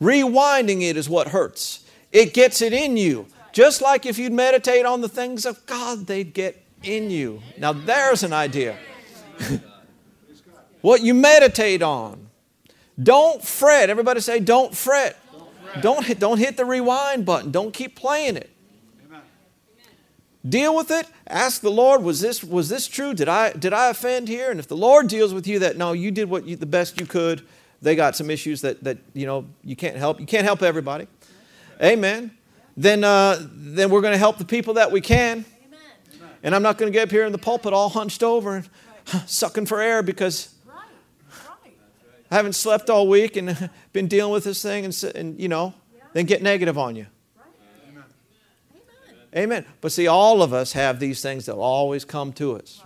Rewinding 0.00 0.82
it 0.82 0.96
is 0.96 1.08
what 1.08 1.28
hurts. 1.28 1.84
It 2.12 2.32
gets 2.32 2.62
it 2.62 2.72
in 2.72 2.96
you. 2.96 3.26
Just 3.52 3.82
like 3.82 4.06
if 4.06 4.18
you'd 4.18 4.32
meditate 4.32 4.86
on 4.86 5.00
the 5.00 5.08
things 5.08 5.44
of 5.44 5.66
God, 5.66 6.06
they'd 6.06 6.32
get 6.32 6.64
in 6.82 7.10
you. 7.10 7.42
Now, 7.58 7.72
there's 7.72 8.22
an 8.22 8.32
idea. 8.32 8.76
what 10.80 11.02
you 11.02 11.12
meditate 11.12 11.82
on. 11.82 12.28
Don't 13.02 13.42
fret. 13.42 13.90
Everybody 13.90 14.20
say, 14.20 14.40
don't 14.40 14.74
fret. 14.74 15.16
Don't 15.82 16.04
hit, 16.04 16.18
don't 16.18 16.38
hit 16.38 16.56
the 16.56 16.64
rewind 16.64 17.26
button. 17.26 17.50
Don't 17.50 17.72
keep 17.72 17.96
playing 17.96 18.36
it. 18.36 18.50
Deal 20.48 20.74
with 20.74 20.90
it. 20.90 21.06
Ask 21.26 21.60
the 21.60 21.70
Lord, 21.70 22.02
was 22.02 22.20
this, 22.20 22.42
was 22.42 22.68
this 22.68 22.88
true? 22.88 23.12
Did 23.12 23.28
I, 23.28 23.52
did 23.52 23.74
I 23.74 23.90
offend 23.90 24.28
here? 24.28 24.50
And 24.50 24.58
if 24.58 24.68
the 24.68 24.76
Lord 24.76 25.08
deals 25.08 25.34
with 25.34 25.46
you 25.46 25.58
that, 25.58 25.76
no, 25.76 25.92
you 25.92 26.10
did 26.10 26.30
what 26.30 26.46
you, 26.46 26.56
the 26.56 26.66
best 26.66 26.98
you 26.98 27.06
could, 27.06 27.42
they 27.82 27.94
got 27.94 28.16
some 28.16 28.30
issues 28.30 28.62
that, 28.62 28.82
that 28.84 28.98
you 29.12 29.26
know, 29.26 29.46
you 29.62 29.76
can't 29.76 29.96
help. 29.96 30.18
You 30.20 30.26
can't 30.26 30.44
help 30.44 30.62
everybody. 30.62 31.06
Amen. 31.82 32.30
Then, 32.76 33.04
uh, 33.04 33.38
then 33.52 33.90
we're 33.90 34.00
going 34.00 34.12
to 34.12 34.18
help 34.18 34.38
the 34.38 34.44
people 34.44 34.74
that 34.74 34.92
we 34.92 35.00
can. 35.00 35.44
And 36.42 36.54
I'm 36.54 36.62
not 36.62 36.78
going 36.78 36.90
to 36.90 36.96
get 36.96 37.04
up 37.04 37.10
here 37.10 37.26
in 37.26 37.32
the 37.32 37.38
pulpit 37.38 37.72
all 37.72 37.90
hunched 37.90 38.22
over 38.22 38.56
and 38.56 38.68
sucking 39.26 39.66
for 39.66 39.80
air 39.80 40.02
because 40.02 40.54
I 42.30 42.36
haven't 42.36 42.54
slept 42.54 42.88
all 42.88 43.08
week 43.08 43.36
and 43.36 43.70
been 43.92 44.06
dealing 44.06 44.32
with 44.32 44.44
this 44.44 44.62
thing 44.62 44.84
and, 44.86 45.04
and 45.14 45.38
you 45.38 45.48
know, 45.48 45.74
then 46.14 46.24
get 46.24 46.42
negative 46.42 46.78
on 46.78 46.96
you. 46.96 47.06
Amen. 49.34 49.64
But 49.80 49.92
see, 49.92 50.06
all 50.06 50.42
of 50.42 50.52
us 50.52 50.72
have 50.72 50.98
these 50.98 51.22
things 51.22 51.46
that 51.46 51.56
will 51.56 51.62
always 51.62 52.04
come 52.04 52.32
to 52.34 52.56
us. 52.56 52.82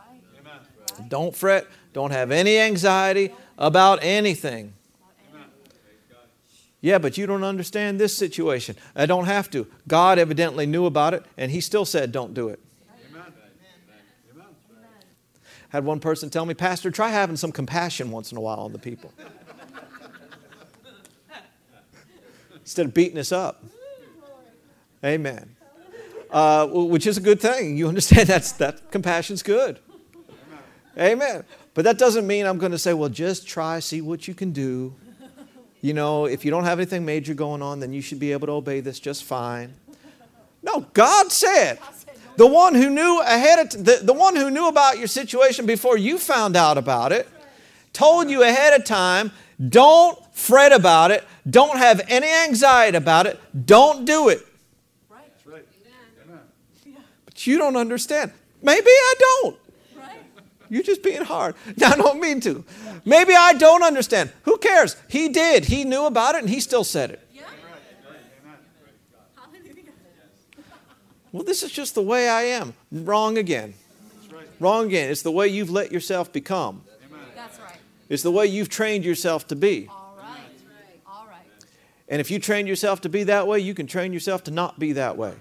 Don't 1.09 1.35
fret. 1.35 1.67
Don't 1.93 2.11
have 2.11 2.31
any 2.31 2.59
anxiety 2.59 3.33
about 3.57 4.01
anything. 4.03 4.75
Yeah, 6.81 6.99
but 6.99 7.17
you 7.17 7.27
don't 7.27 7.45
understand 7.45 7.99
this 7.99 8.17
situation. 8.17 8.77
I 8.95 9.07
don't 9.07 9.25
have 9.25 9.51
to. 9.53 9.67
God 9.89 10.19
evidently 10.19 10.67
knew 10.67 10.85
about 10.85 11.15
it, 11.15 11.25
and 11.39 11.51
He 11.51 11.63
still 11.63 11.87
said, 11.87 12.13
don't 12.13 12.35
do 12.35 12.51
it. 12.51 12.61
Had 15.71 15.85
one 15.85 15.99
person 15.99 16.31
tell 16.31 16.45
me, 16.45 16.55
Pastor, 16.55 16.91
try 16.91 17.09
having 17.09 17.37
some 17.37 17.51
compassion 17.51 18.11
once 18.11 18.31
in 18.31 18.39
a 18.39 18.41
while 18.41 18.61
on 18.61 18.73
the 18.73 18.79
people. 18.79 19.13
Instead 22.61 22.87
of 22.87 22.95
beating 22.95 23.19
us 23.19 23.33
up. 23.33 23.65
Amen 25.03 25.54
uh, 26.35 26.67
which 26.67 27.07
is 27.07 27.17
a 27.17 27.21
good 27.21 27.41
thing. 27.41 27.77
You 27.77 27.89
understand 27.89 28.29
that's, 28.29 28.53
that 28.53 28.91
compassion's 28.91 29.43
good. 29.43 29.79
Amen. 30.99 31.45
But 31.75 31.85
that 31.85 31.97
doesn't 31.97 32.27
mean 32.27 32.45
I'm 32.47 32.59
going 32.59 32.73
to 32.73 32.79
say, 32.79 32.93
well, 32.93 33.09
just 33.09 33.47
try, 33.49 33.79
see 33.79 34.01
what 34.01 34.29
you 34.29 34.35
can 34.35 34.53
do. 34.53 34.95
You 35.81 35.93
know, 35.93 36.25
if 36.27 36.45
you 36.45 36.51
don't 36.51 36.65
have 36.65 36.79
anything 36.79 37.05
major 37.05 37.35
going 37.35 37.63
on, 37.63 37.79
then 37.81 37.93
you 37.93 38.01
should 38.01 38.19
be 38.19 38.33
able 38.33 38.47
to 38.47 38.55
obey 38.55 38.81
this 38.81 38.99
just 38.99 39.25
fine. 39.25 39.75
No, 40.63 40.81
God 40.95 41.31
said, 41.31 41.79
the 42.37 42.47
one 42.47 42.75
who 42.75 42.91
knew 42.91 43.21
ahead 43.21 43.59
of 43.59 43.85
the, 43.85 44.01
the 44.03 44.13
one 44.13 44.35
who 44.35 44.51
knew 44.51 44.69
about 44.69 44.99
your 44.99 45.09
situation 45.09 45.67
before 45.67 45.99
you 45.99 46.19
found 46.19 46.57
out 46.57 46.79
about 46.79 47.13
it, 47.13 47.29
told 47.93 48.31
you 48.31 48.43
ahead 48.43 48.73
of 48.73 48.85
time, 48.85 49.31
don't 49.69 50.19
fret 50.35 50.73
about 50.73 51.11
it, 51.11 51.23
don't 51.49 51.77
have 51.77 52.01
any 52.09 52.29
anxiety 52.29 52.97
about 52.97 53.27
it, 53.27 53.39
don't 53.67 54.05
do 54.05 54.31
it. 54.31 54.45
You 57.37 57.59
don't 57.59 57.77
understand. 57.77 58.33
Maybe 58.63 58.89
I 58.89 59.15
don't. 59.19 59.57
You're 60.71 60.83
just 60.83 61.03
being 61.03 61.23
hard. 61.23 61.55
I 61.85 61.97
don't 61.97 62.21
mean 62.21 62.41
to. 62.41 62.65
Maybe 63.05 63.35
I 63.35 63.53
don't 63.53 63.83
understand. 63.83 64.33
Who 64.43 64.57
cares? 64.59 64.97
He 65.09 65.29
did. 65.29 65.67
He 65.67 65.85
knew 65.85 66.07
about 66.07 66.35
it 66.35 66.41
and 66.41 66.51
he 66.51 66.61
still 66.61 66.85
said 66.85 67.11
it. 67.11 67.21
Well, 71.33 71.43
this 71.43 71.65
is 71.65 71.73
just 71.73 71.97
the 71.97 72.03
way 72.03 72.29
I 72.29 72.43
am. 72.43 72.75
Wrong 72.93 73.39
again. 73.39 73.75
Wrong 74.61 74.87
again. 74.87 75.11
It's 75.11 75.23
the 75.23 75.33
way 75.33 75.49
you've 75.49 75.69
let 75.69 75.91
yourself 75.91 76.33
become. 76.33 76.85
That's 77.35 77.59
right. 77.59 77.77
It's 78.09 78.23
the 78.23 78.31
way 78.31 78.47
you've 78.47 78.69
trained 78.69 79.05
yourself 79.05 79.49
to 79.49 79.57
be. 79.57 79.89
All 79.91 80.17
right. 80.17 80.39
All 81.05 81.27
right. 81.29 81.43
And 82.09 82.21
if 82.21 82.31
you 82.31 82.39
train 82.39 82.69
yourself 82.69 83.01
to 83.01 83.09
be 83.09 83.25
that 83.25 83.49
way, 83.49 83.59
you 83.59 83.75
can 83.75 83.89
train 83.89 84.13
yourself 84.13 84.45
to 84.45 84.53
not 84.53 84.79
be 84.79 84.93
that 84.93 85.17
way. 85.17 85.35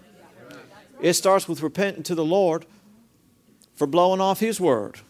It 1.03 1.13
starts 1.15 1.49
with 1.49 1.61
repenting 1.61 2.01
to 2.03 2.15
the 2.15 2.23
Lord 2.23 2.65
for 3.75 3.85
blowing 3.85 4.21
off 4.21 4.39
His 4.39 4.59
word, 4.59 5.01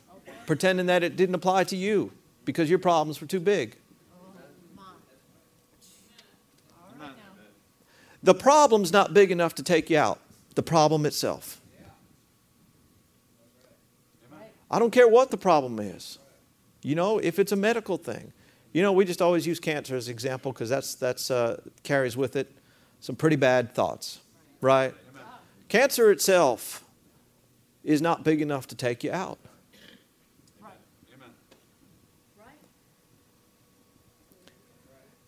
pretending 0.47 0.87
that 0.87 1.03
it 1.03 1.15
didn't 1.15 1.35
apply 1.35 1.65
to 1.65 1.75
you 1.77 2.11
because 2.45 2.67
your 2.67 2.79
problems 2.79 3.21
were 3.21 3.27
too 3.27 3.39
big. 3.39 3.77
The 8.23 8.33
problem's 8.33 8.91
not 8.91 9.13
big 9.13 9.31
enough 9.31 9.53
to 9.55 9.63
take 9.63 9.91
you 9.91 9.99
out, 9.99 10.19
the 10.55 10.63
problem 10.63 11.05
itself. 11.05 11.61
I 14.71 14.79
don't 14.79 14.91
care 14.91 15.07
what 15.07 15.29
the 15.29 15.37
problem 15.37 15.79
is. 15.79 16.17
You 16.81 16.95
know, 16.95 17.19
if 17.19 17.37
it's 17.37 17.51
a 17.51 17.55
medical 17.55 17.97
thing. 17.97 18.33
You 18.71 18.81
know, 18.81 18.91
we 18.91 19.05
just 19.05 19.21
always 19.21 19.45
use 19.45 19.59
cancer 19.59 19.95
as 19.95 20.07
an 20.07 20.13
example 20.13 20.51
because 20.51 20.69
that's, 20.69 20.95
that's 20.95 21.29
uh, 21.29 21.61
carries 21.83 22.17
with 22.17 22.35
it 22.35 22.51
some 22.99 23.15
pretty 23.15 23.35
bad 23.35 23.75
thoughts, 23.75 24.19
right? 24.59 24.95
Cancer 25.73 26.11
itself 26.11 26.83
is 27.83 27.99
not 27.99 28.23
big 28.23 28.43
enough 28.43 28.67
to 28.67 28.75
take 28.75 29.03
you 29.03 29.11
out. 29.11 29.39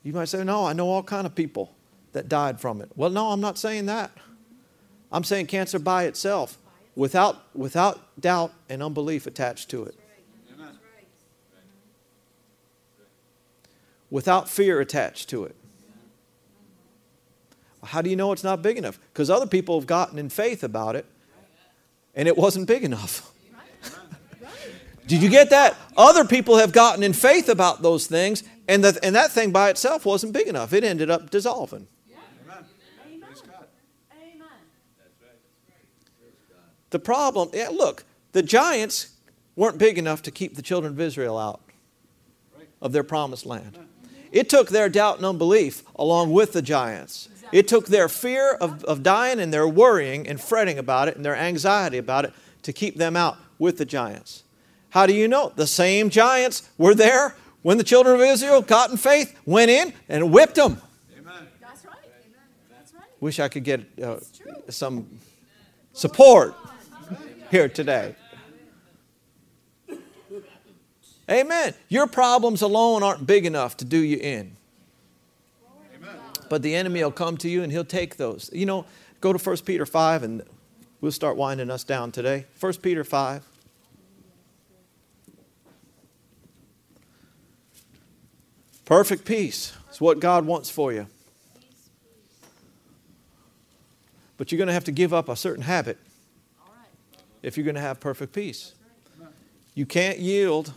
You 0.03 0.13
might 0.13 0.25
say, 0.25 0.43
No, 0.43 0.67
I 0.67 0.73
know 0.73 0.88
all 0.88 1.01
kind 1.01 1.25
of 1.25 1.34
people 1.34 1.73
that 2.12 2.29
died 2.29 2.62
from 2.62 2.79
it. 2.79 2.91
Well, 2.95 3.10
no, 3.10 3.31
I'm 3.31 3.41
not 3.41 3.58
saying 3.58 3.88
that. 3.88 4.12
I'm 5.12 5.23
saying 5.23 5.47
cancer 5.47 5.79
by 5.79 6.03
itself, 6.03 6.60
without, 6.95 7.38
without 7.55 8.21
doubt 8.21 8.53
and 8.69 8.84
unbelief 8.84 9.25
attached 9.25 9.71
to 9.71 9.86
it. 9.86 9.95
Without 14.12 14.47
fear 14.47 14.79
attached 14.79 15.27
to 15.29 15.45
it. 15.45 15.55
How 17.85 18.01
do 18.01 18.09
you 18.09 18.15
know 18.15 18.31
it's 18.31 18.43
not 18.43 18.61
big 18.61 18.77
enough? 18.77 18.99
Because 19.13 19.29
other 19.29 19.47
people 19.47 19.79
have 19.79 19.87
gotten 19.87 20.19
in 20.19 20.29
faith 20.29 20.63
about 20.63 20.95
it 20.95 21.05
and 22.13 22.27
it 22.27 22.37
wasn't 22.37 22.67
big 22.67 22.83
enough. 22.83 23.31
Did 25.07 25.21
you 25.21 25.29
get 25.29 25.49
that? 25.51 25.75
Other 25.95 26.25
people 26.25 26.57
have 26.57 26.71
gotten 26.71 27.03
in 27.03 27.13
faith 27.13 27.49
about 27.49 27.81
those 27.81 28.07
things 28.07 28.43
and, 28.67 28.83
the, 28.83 28.99
and 29.03 29.15
that 29.15 29.31
thing 29.31 29.51
by 29.51 29.69
itself 29.69 30.05
wasn't 30.05 30.33
big 30.33 30.47
enough. 30.47 30.73
It 30.73 30.83
ended 30.83 31.09
up 31.09 31.29
dissolving. 31.29 31.87
The 36.91 36.99
problem, 36.99 37.49
yeah, 37.53 37.69
look, 37.69 38.05
the 38.31 38.41
giants 38.41 39.09
weren't 39.57 39.77
big 39.77 39.97
enough 39.97 40.21
to 40.21 40.31
keep 40.31 40.55
the 40.55 40.61
children 40.61 40.93
of 40.93 40.99
Israel 41.01 41.37
out 41.37 41.59
of 42.81 42.93
their 42.93 43.03
promised 43.03 43.45
land. 43.45 43.77
It 44.31 44.49
took 44.49 44.69
their 44.69 44.89
doubt 44.89 45.17
and 45.17 45.25
unbelief 45.25 45.83
along 45.95 46.31
with 46.31 46.53
the 46.53 46.61
giants 46.61 47.27
it 47.55 47.69
took 47.69 47.87
their 47.87 48.09
fear 48.09 48.51
of, 48.51 48.83
of 48.83 49.01
dying 49.01 49.39
and 49.39 49.53
their 49.53 49.65
worrying 49.65 50.27
and 50.27 50.41
fretting 50.41 50.77
about 50.77 51.07
it 51.07 51.15
and 51.15 51.23
their 51.23 51.37
anxiety 51.37 51.97
about 51.97 52.25
it 52.25 52.33
to 52.63 52.73
keep 52.73 52.97
them 52.97 53.15
out 53.15 53.37
with 53.57 53.77
the 53.77 53.85
giants. 53.85 54.43
How 54.89 55.05
do 55.05 55.13
you 55.13 55.29
know? 55.29 55.53
The 55.55 55.65
same 55.65 56.09
giants 56.09 56.69
were 56.77 56.93
there 56.93 57.33
when 57.61 57.77
the 57.77 57.85
children 57.85 58.15
of 58.15 58.19
Israel 58.19 58.61
got 58.61 58.91
in 58.91 58.97
faith, 58.97 59.39
went 59.45 59.71
in, 59.71 59.93
and 60.09 60.33
whipped 60.33 60.55
them. 60.55 60.81
Amen. 61.17 61.47
That's 61.61 61.85
right. 61.85 61.95
That's 62.69 62.93
right. 62.93 63.03
Wish 63.21 63.39
I 63.39 63.47
could 63.47 63.63
get 63.63 63.85
uh, 64.03 64.17
some 64.67 65.07
support 65.93 66.55
here 67.51 67.69
today. 67.69 68.15
Amen. 71.31 71.73
Your 71.87 72.07
problems 72.07 72.61
alone 72.61 73.01
aren't 73.01 73.25
big 73.25 73.45
enough 73.45 73.77
to 73.77 73.85
do 73.85 73.97
you 73.97 74.17
in. 74.17 74.57
But 76.49 76.62
the 76.62 76.75
enemy 76.75 77.03
will 77.03 77.12
come 77.12 77.38
to 77.38 77.49
you 77.49 77.63
and 77.63 77.71
he'll 77.71 77.84
take 77.84 78.17
those. 78.17 78.49
You 78.53 78.65
know, 78.65 78.86
go 79.21 79.34
to 79.34 79.39
1 79.39 79.58
Peter 79.65 79.86
5 79.86 80.23
and 80.23 80.43
We'll 81.05 81.12
start 81.12 81.38
winding 81.38 81.69
us 81.69 81.84
down 81.84 82.12
today. 82.12 82.45
1 82.60 82.73
Peter 82.77 83.03
5. 83.03 83.45
Perfect 88.86 89.23
peace 89.23 89.73
is 89.91 90.01
what 90.01 90.19
God 90.19 90.47
wants 90.47 90.71
for 90.71 90.91
you. 90.91 91.05
But 94.38 94.51
you're 94.51 94.58
going 94.58 94.67
to 94.67 94.73
have 94.73 94.86
to 94.86 94.91
give 94.91 95.13
up 95.13 95.29
a 95.29 95.36
certain 95.36 95.63
habit 95.63 95.99
if 97.43 97.55
you're 97.55 97.65
going 97.65 97.75
to 97.75 97.81
have 97.81 97.99
perfect 97.99 98.34
peace. 98.34 98.73
You 99.75 99.86
can't 99.86 100.17
yield 100.17 100.73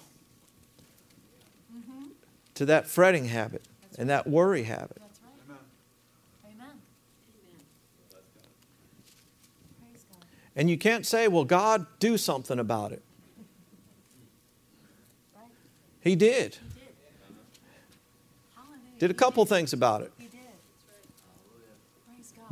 mm-hmm. 1.74 2.08
to 2.54 2.66
that 2.66 2.86
fretting 2.86 3.24
habit 3.26 3.62
and 3.96 4.10
that 4.10 4.26
worry 4.26 4.64
habit. 4.64 4.98
That's 5.00 5.20
right. 5.48 6.52
Amen. 6.52 6.80
Praise 9.80 10.04
God. 10.12 10.24
And 10.58 10.68
you 10.68 10.76
can't 10.76 11.06
say, 11.06 11.28
well, 11.28 11.44
God, 11.44 11.86
do 12.00 12.18
something 12.18 12.58
about 12.58 12.92
it. 12.92 13.02
He 16.00 16.16
did. 16.16 16.58
Did. 18.98 19.10
A 19.10 19.14
couple 19.14 19.46
things 19.46 19.72
about 19.72 20.02
it. 20.02 20.12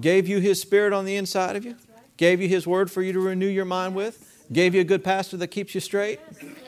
Gave 0.01 0.29
you 0.29 0.39
His 0.39 0.61
Spirit 0.61 0.93
on 0.93 1.05
the 1.05 1.17
inside 1.17 1.57
of 1.57 1.65
you. 1.65 1.77
Gave 2.17 2.41
you 2.41 2.49
His 2.49 2.67
Word 2.67 2.91
for 2.91 3.03
you 3.03 3.13
to 3.13 3.21
renew 3.21 3.49
your 3.49 3.65
mind 3.65 3.95
with. 3.95 4.47
Gave 4.53 4.75
you 4.75 4.81
a 4.81 4.85
good 4.85 5.03
pastor 5.03 5.37
that 5.39 5.49
keeps 5.49 5.75
you 5.75 5.81
straight. 5.81 6.21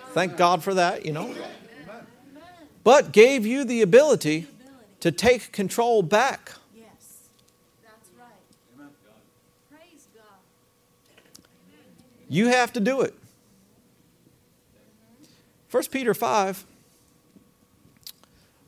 Thank 0.09 0.37
God 0.37 0.64
for 0.64 0.74
that, 0.74 1.07
you 1.07 1.12
know. 1.12 1.35
But 2.83 3.12
gave 3.12 3.46
you 3.46 3.64
the 3.64 3.81
Ability. 3.81 4.46
to 5.01 5.12
take 5.12 5.53
control 5.53 6.03
back. 6.03 6.53
Yes. 6.74 7.29
That's 7.85 8.09
right. 8.18 8.90
Praise 9.70 10.09
God. 10.14 10.38
You 12.29 12.49
have 12.49 12.73
to 12.75 12.81
do 12.81 13.01
it. 13.01 13.14
1 15.71 15.85
Peter 15.91 16.14
5, 16.14 16.64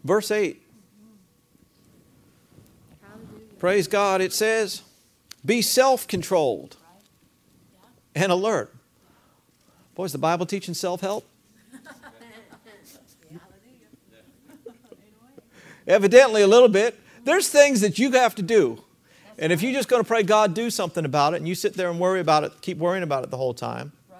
verse 0.04 0.30
8. 0.30 0.62
Praise 3.58 3.88
God. 3.88 4.20
It 4.20 4.32
says, 4.32 4.82
Be 5.44 5.60
self 5.62 6.08
controlled 6.08 6.76
and 8.14 8.32
alert. 8.32 8.74
Boys, 9.94 10.12
the 10.12 10.18
Bible 10.18 10.46
teaching 10.46 10.74
self 10.74 11.02
help? 11.02 11.28
Evidently, 15.86 16.42
a 16.42 16.46
little 16.46 16.68
bit. 16.68 16.98
There's 17.24 17.48
things 17.48 17.82
that 17.82 17.98
you 17.98 18.12
have 18.12 18.34
to 18.36 18.42
do. 18.42 18.82
And 19.40 19.52
if 19.52 19.62
you're 19.62 19.72
just 19.72 19.88
going 19.88 20.02
to 20.02 20.06
pray, 20.06 20.22
God, 20.22 20.52
do 20.52 20.68
something 20.68 21.06
about 21.06 21.32
it, 21.32 21.38
and 21.38 21.48
you 21.48 21.54
sit 21.54 21.72
there 21.72 21.90
and 21.90 21.98
worry 21.98 22.20
about 22.20 22.44
it, 22.44 22.52
keep 22.60 22.76
worrying 22.76 23.02
about 23.02 23.24
it 23.24 23.30
the 23.30 23.38
whole 23.38 23.54
time, 23.54 23.92
Right? 24.10 24.18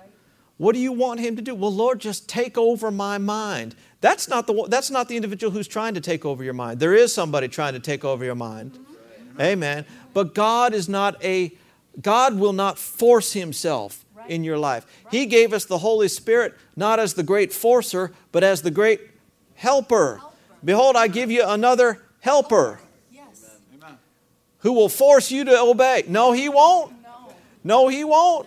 what 0.57 0.73
do 0.73 0.81
you 0.81 0.93
want 0.93 1.21
Him 1.21 1.37
to 1.37 1.43
do? 1.43 1.55
Well, 1.55 1.73
Lord, 1.73 2.01
just 2.01 2.27
take 2.27 2.57
over 2.57 2.91
my 2.91 3.19
mind. 3.19 3.77
That's 4.01 4.29
not 4.29 4.47
the, 4.47 4.67
that's 4.69 4.91
not 4.91 5.09
the 5.09 5.17
individual 5.17 5.53
who's 5.53 5.69
trying 5.69 5.93
to 5.93 6.01
take 6.01 6.25
over 6.25 6.43
your 6.43 6.55
mind. 6.55 6.81
There 6.81 6.95
is 6.95 7.13
somebody 7.13 7.49
trying 7.49 7.75
to 7.75 7.81
take 7.81 8.03
over 8.03 8.25
your 8.25 8.35
mind. 8.35 8.73
Mm-hmm. 8.73 9.41
Amen. 9.43 9.85
But 10.15 10.35
God 10.35 10.73
is 10.73 10.89
not 10.89 11.23
a, 11.23 11.53
God 12.01 12.39
will 12.39 12.55
not 12.55 12.79
force 12.79 13.35
Himself 13.35 14.07
in 14.27 14.43
your 14.43 14.57
life. 14.57 14.87
He 15.11 15.27
gave 15.27 15.53
us 15.53 15.67
the 15.67 15.79
Holy 15.79 16.09
Spirit 16.09 16.55
not 16.77 16.99
as 16.99 17.13
the 17.13 17.23
great 17.23 17.53
forcer, 17.53 18.13
but 18.33 18.43
as 18.43 18.63
the 18.63 18.71
great 18.71 19.01
helper. 19.55 20.17
Helper. 20.17 20.37
Behold, 20.65 20.97
I 20.97 21.09
give 21.09 21.31
you 21.31 21.45
another 21.45 22.03
helper. 22.21 22.81
Who 24.61 24.73
will 24.73 24.89
force 24.89 25.31
you 25.31 25.45
to 25.45 25.61
obey. 25.61 26.05
No, 26.07 26.33
He 26.33 26.49
won't. 26.49 26.93
No. 27.65 27.89
He 27.89 28.05
won't. 28.05 28.47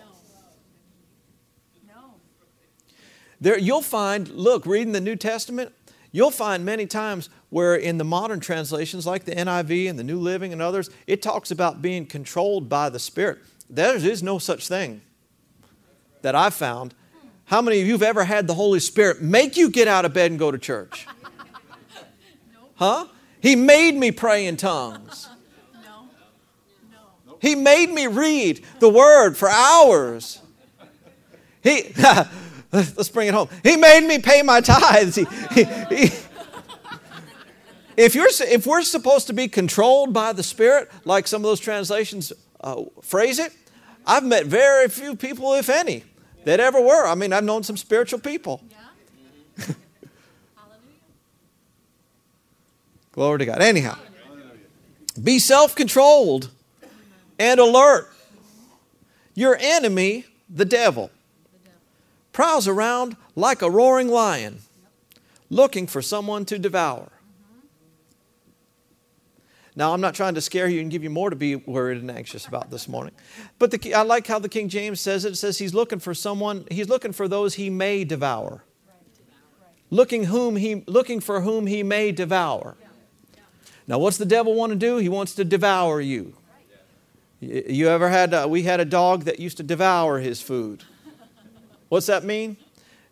There, 3.40 3.58
you'll 3.58 3.82
find, 3.82 4.28
look, 4.30 4.64
reading 4.64 4.92
the 4.92 5.02
New 5.02 5.16
Testament, 5.16 5.72
you'll 6.12 6.30
find 6.30 6.64
many 6.64 6.86
times 6.86 7.28
where 7.50 7.74
in 7.74 7.98
the 7.98 8.04
modern 8.04 8.40
translations, 8.40 9.06
like 9.06 9.24
the 9.24 9.32
NIV 9.32 9.90
and 9.90 9.98
the 9.98 10.04
New 10.04 10.18
Living 10.18 10.52
and 10.52 10.62
others, 10.62 10.88
it 11.06 11.20
talks 11.20 11.50
about 11.50 11.82
being 11.82 12.06
controlled 12.06 12.70
by 12.70 12.88
the 12.88 12.98
Spirit. 12.98 13.40
There 13.68 13.96
is 13.96 14.22
no 14.22 14.38
such 14.38 14.66
thing 14.66 15.02
that 16.22 16.34
I've 16.34 16.54
found. 16.54 16.94
How 17.44 17.60
many 17.60 17.80
of 17.80 17.86
you 17.86 17.92
have 17.92 18.02
ever 18.02 18.24
had 18.24 18.46
the 18.46 18.54
Holy 18.54 18.80
Spirit 18.80 19.20
make 19.20 19.58
you 19.58 19.70
get 19.70 19.88
out 19.88 20.06
of 20.06 20.14
bed 20.14 20.30
and 20.30 20.38
go 20.38 20.50
to 20.50 20.58
church? 20.58 21.06
Huh? 22.76 23.06
He 23.40 23.54
made 23.54 23.94
me 23.94 24.10
pray 24.10 24.46
in 24.46 24.56
tongues. 24.56 25.28
He 27.44 27.54
made 27.54 27.90
me 27.90 28.06
read 28.06 28.64
the 28.80 28.88
Word 28.88 29.36
for 29.36 29.50
hours. 29.50 30.40
He, 31.62 31.92
let's 32.72 33.10
bring 33.10 33.28
it 33.28 33.34
home. 33.34 33.50
He 33.62 33.76
made 33.76 34.06
me 34.08 34.18
pay 34.18 34.40
my 34.40 34.62
tithes. 34.62 35.16
He, 35.16 35.26
he- 35.52 35.64
he- 35.94 36.10
if, 37.98 38.14
you're, 38.14 38.28
if 38.30 38.66
we're 38.66 38.80
supposed 38.82 39.26
to 39.26 39.34
be 39.34 39.46
controlled 39.46 40.14
by 40.14 40.32
the 40.32 40.42
Spirit, 40.42 40.90
like 41.04 41.26
some 41.28 41.42
of 41.42 41.44
those 41.44 41.60
translations 41.60 42.32
uh, 42.62 42.82
phrase 43.02 43.38
it, 43.38 43.52
I've 44.06 44.24
met 44.24 44.46
very 44.46 44.88
few 44.88 45.14
people, 45.14 45.52
if 45.52 45.68
any, 45.68 46.02
that 46.44 46.60
ever 46.60 46.80
were. 46.80 47.06
I 47.06 47.14
mean, 47.14 47.34
I've 47.34 47.44
known 47.44 47.62
some 47.62 47.76
spiritual 47.76 48.20
people. 48.20 48.62
Yeah. 48.70 49.66
Glory 53.12 53.38
to 53.40 53.44
God. 53.46 53.60
Anyhow, 53.60 53.96
be 55.22 55.38
self 55.38 55.76
controlled 55.76 56.50
and 57.38 57.60
alert. 57.60 58.10
Your 59.34 59.56
enemy, 59.60 60.26
the 60.48 60.64
devil, 60.64 61.10
prowls 62.32 62.68
around 62.68 63.16
like 63.34 63.62
a 63.62 63.70
roaring 63.70 64.08
lion, 64.08 64.60
looking 65.50 65.86
for 65.86 66.02
someone 66.02 66.44
to 66.46 66.58
devour. 66.58 67.10
Now, 69.76 69.92
I'm 69.92 70.00
not 70.00 70.14
trying 70.14 70.34
to 70.36 70.40
scare 70.40 70.68
you 70.68 70.80
and 70.80 70.88
give 70.88 71.02
you 71.02 71.10
more 71.10 71.30
to 71.30 71.36
be 71.36 71.56
worried 71.56 71.98
and 71.98 72.08
anxious 72.08 72.46
about 72.46 72.70
this 72.70 72.86
morning. 72.86 73.12
But 73.58 73.72
the, 73.72 73.94
I 73.94 74.02
like 74.02 74.26
how 74.26 74.38
the 74.38 74.48
King 74.48 74.68
James 74.68 75.00
says 75.00 75.24
it. 75.24 75.32
It 75.32 75.36
says 75.36 75.58
he's 75.58 75.74
looking 75.74 75.98
for 75.98 76.14
someone, 76.14 76.64
he's 76.70 76.88
looking 76.88 77.12
for 77.12 77.26
those 77.26 77.54
he 77.54 77.70
may 77.70 78.04
devour. 78.04 78.64
Looking, 79.90 80.24
whom 80.24 80.56
he, 80.56 80.84
looking 80.86 81.18
for 81.20 81.40
whom 81.40 81.66
he 81.66 81.82
may 81.82 82.12
devour. 82.12 82.76
Now, 83.86 83.98
what's 83.98 84.16
the 84.16 84.24
devil 84.24 84.54
want 84.54 84.70
to 84.70 84.76
do? 84.76 84.98
He 84.98 85.08
wants 85.08 85.34
to 85.34 85.44
devour 85.44 86.00
you. 86.00 86.36
You 87.44 87.88
ever 87.88 88.08
had, 88.08 88.32
uh, 88.32 88.46
we 88.48 88.62
had 88.62 88.80
a 88.80 88.84
dog 88.84 89.24
that 89.24 89.38
used 89.38 89.56
to 89.58 89.62
devour 89.62 90.18
his 90.18 90.40
food. 90.40 90.82
What's 91.88 92.06
that 92.06 92.24
mean? 92.24 92.56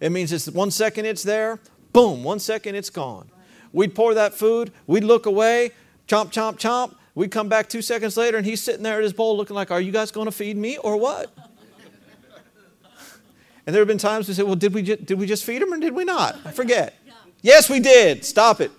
It 0.01 0.11
means 0.11 0.33
it's 0.33 0.49
one 0.49 0.71
second 0.71 1.05
it's 1.07 1.23
there, 1.23 1.61
boom, 1.93 2.25
one 2.25 2.39
second 2.39 2.75
it's 2.75 2.91
gone. 2.91 3.29
We'd 3.73 3.95
pour 3.95 4.15
that 4.15 4.35
food, 4.35 4.73
we'd 4.87 5.05
look 5.05 5.27
away, 5.27 5.73
chomp, 6.09 6.33
chomp, 6.33 6.59
chomp. 6.59 6.97
We'd 7.15 7.31
come 7.31 7.49
back 7.49 7.69
two 7.69 7.83
seconds 7.83 8.17
later 8.17 8.39
and 8.39 8.47
he's 8.47 8.63
sitting 8.63 8.83
there 8.83 8.97
at 8.97 9.03
his 9.03 9.13
bowl 9.13 9.37
looking 9.37 9.55
like, 9.55 9.71
Are 9.71 9.81
you 9.81 9.93
guys 9.93 10.11
going 10.11 10.25
to 10.25 10.33
feed 10.33 10.57
me 10.57 10.79
or 10.79 10.97
what? 10.97 11.31
And 13.65 13.73
there 13.73 13.81
have 13.81 13.87
been 13.87 13.97
times 13.97 14.27
we 14.27 14.35
said, 14.35 14.45
Well, 14.45 14.57
did 14.57 14.75
we, 14.75 14.83
did 14.83 15.13
we 15.21 15.25
just 15.25 15.45
feed 15.45 15.63
him 15.63 15.73
or 15.73 15.79
did 15.79 15.95
we 15.95 16.05
not? 16.05 16.37
I 16.45 16.51
forget. 16.51 16.95
Yes, 17.43 17.71
we 17.71 17.79
did. 17.79 18.25
Stop 18.25 18.61
it. 18.61 18.73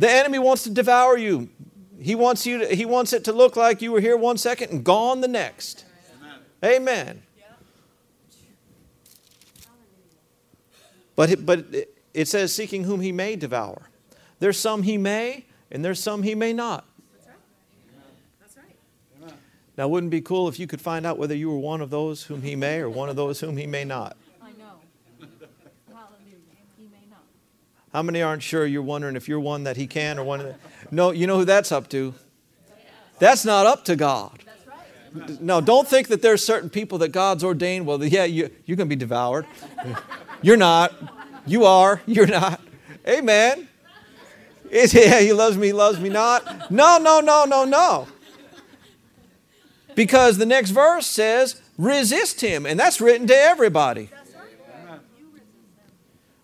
The 0.00 0.10
enemy 0.10 0.38
wants 0.38 0.62
to 0.62 0.70
devour 0.70 1.18
you. 1.18 1.50
He 2.00 2.14
wants 2.14 2.46
you 2.46 2.60
to, 2.60 2.74
he 2.74 2.86
wants 2.86 3.12
it 3.12 3.24
to 3.24 3.34
look 3.34 3.54
like 3.54 3.82
you 3.82 3.92
were 3.92 4.00
here 4.00 4.16
one 4.16 4.38
second 4.38 4.70
and 4.70 4.82
gone 4.82 5.20
the 5.20 5.28
next. 5.28 5.84
Amen. 6.64 7.20
But 11.14 11.32
it, 11.32 11.44
but 11.44 11.66
it 12.14 12.28
says 12.28 12.50
seeking 12.50 12.84
whom 12.84 13.02
he 13.02 13.12
may 13.12 13.36
devour. 13.36 13.90
There's 14.38 14.58
some 14.58 14.84
he 14.84 14.96
may 14.96 15.44
and 15.70 15.84
there's 15.84 16.02
some 16.02 16.22
he 16.22 16.34
may 16.34 16.54
not. 16.54 16.86
That's 17.12 17.26
right. 17.26 17.36
That's 18.40 18.56
right. 18.56 19.34
Now 19.76 19.88
wouldn't 19.88 20.08
it 20.14 20.16
be 20.16 20.22
cool 20.22 20.48
if 20.48 20.58
you 20.58 20.66
could 20.66 20.80
find 20.80 21.04
out 21.04 21.18
whether 21.18 21.34
you 21.34 21.50
were 21.50 21.58
one 21.58 21.82
of 21.82 21.90
those 21.90 22.22
whom 22.22 22.40
he 22.40 22.56
may 22.56 22.78
or 22.78 22.88
one 22.88 23.10
of 23.10 23.16
those 23.16 23.40
whom 23.40 23.58
he 23.58 23.66
may 23.66 23.84
not? 23.84 24.16
I 24.40 24.52
know. 24.52 24.80
Hallelujah. 25.92 26.38
He 26.78 26.84
may 26.84 27.04
not. 27.10 27.24
How 27.92 28.02
many 28.02 28.22
aren't 28.22 28.42
sure 28.42 28.66
you're 28.66 28.82
wondering 28.82 29.16
if 29.16 29.28
you're 29.28 29.40
one 29.40 29.64
that 29.64 29.76
he 29.76 29.86
can 29.86 30.18
or 30.18 30.24
one 30.24 30.40
that 30.40 30.58
No, 30.90 31.10
you 31.10 31.26
know 31.26 31.38
who 31.38 31.44
that's 31.44 31.72
up 31.72 31.88
to? 31.90 32.14
That's 33.18 33.44
not 33.44 33.66
up 33.66 33.84
to 33.86 33.96
God. 33.96 34.44
No, 35.40 35.60
don't 35.60 35.88
think 35.88 36.08
that 36.08 36.22
there's 36.22 36.44
certain 36.44 36.70
people 36.70 36.98
that 36.98 37.08
God's 37.08 37.42
ordained. 37.42 37.84
Well, 37.86 38.02
yeah, 38.04 38.24
you, 38.24 38.50
you're 38.64 38.76
going 38.76 38.88
to 38.88 38.94
be 38.94 38.98
devoured. 38.98 39.46
You're 40.42 40.56
not. 40.56 40.94
You 41.46 41.64
are. 41.64 42.00
You're 42.06 42.26
not. 42.26 42.60
Amen. 43.06 43.68
It's, 44.70 44.94
yeah, 44.94 45.20
he 45.20 45.32
loves 45.32 45.56
me, 45.56 45.68
he 45.68 45.72
loves 45.72 45.98
me 45.98 46.08
not. 46.08 46.70
No, 46.70 46.98
no, 46.98 47.20
no, 47.20 47.44
no, 47.44 47.64
no. 47.64 48.06
Because 49.94 50.38
the 50.38 50.46
next 50.46 50.70
verse 50.70 51.06
says, 51.06 51.60
resist 51.76 52.40
him. 52.40 52.64
And 52.64 52.78
that's 52.78 53.00
written 53.00 53.26
to 53.26 53.36
everybody. 53.36 54.10
That's 54.10 54.32
right. 54.34 55.00
You 55.18 55.26
resist 55.32 55.76
them. 55.76 55.90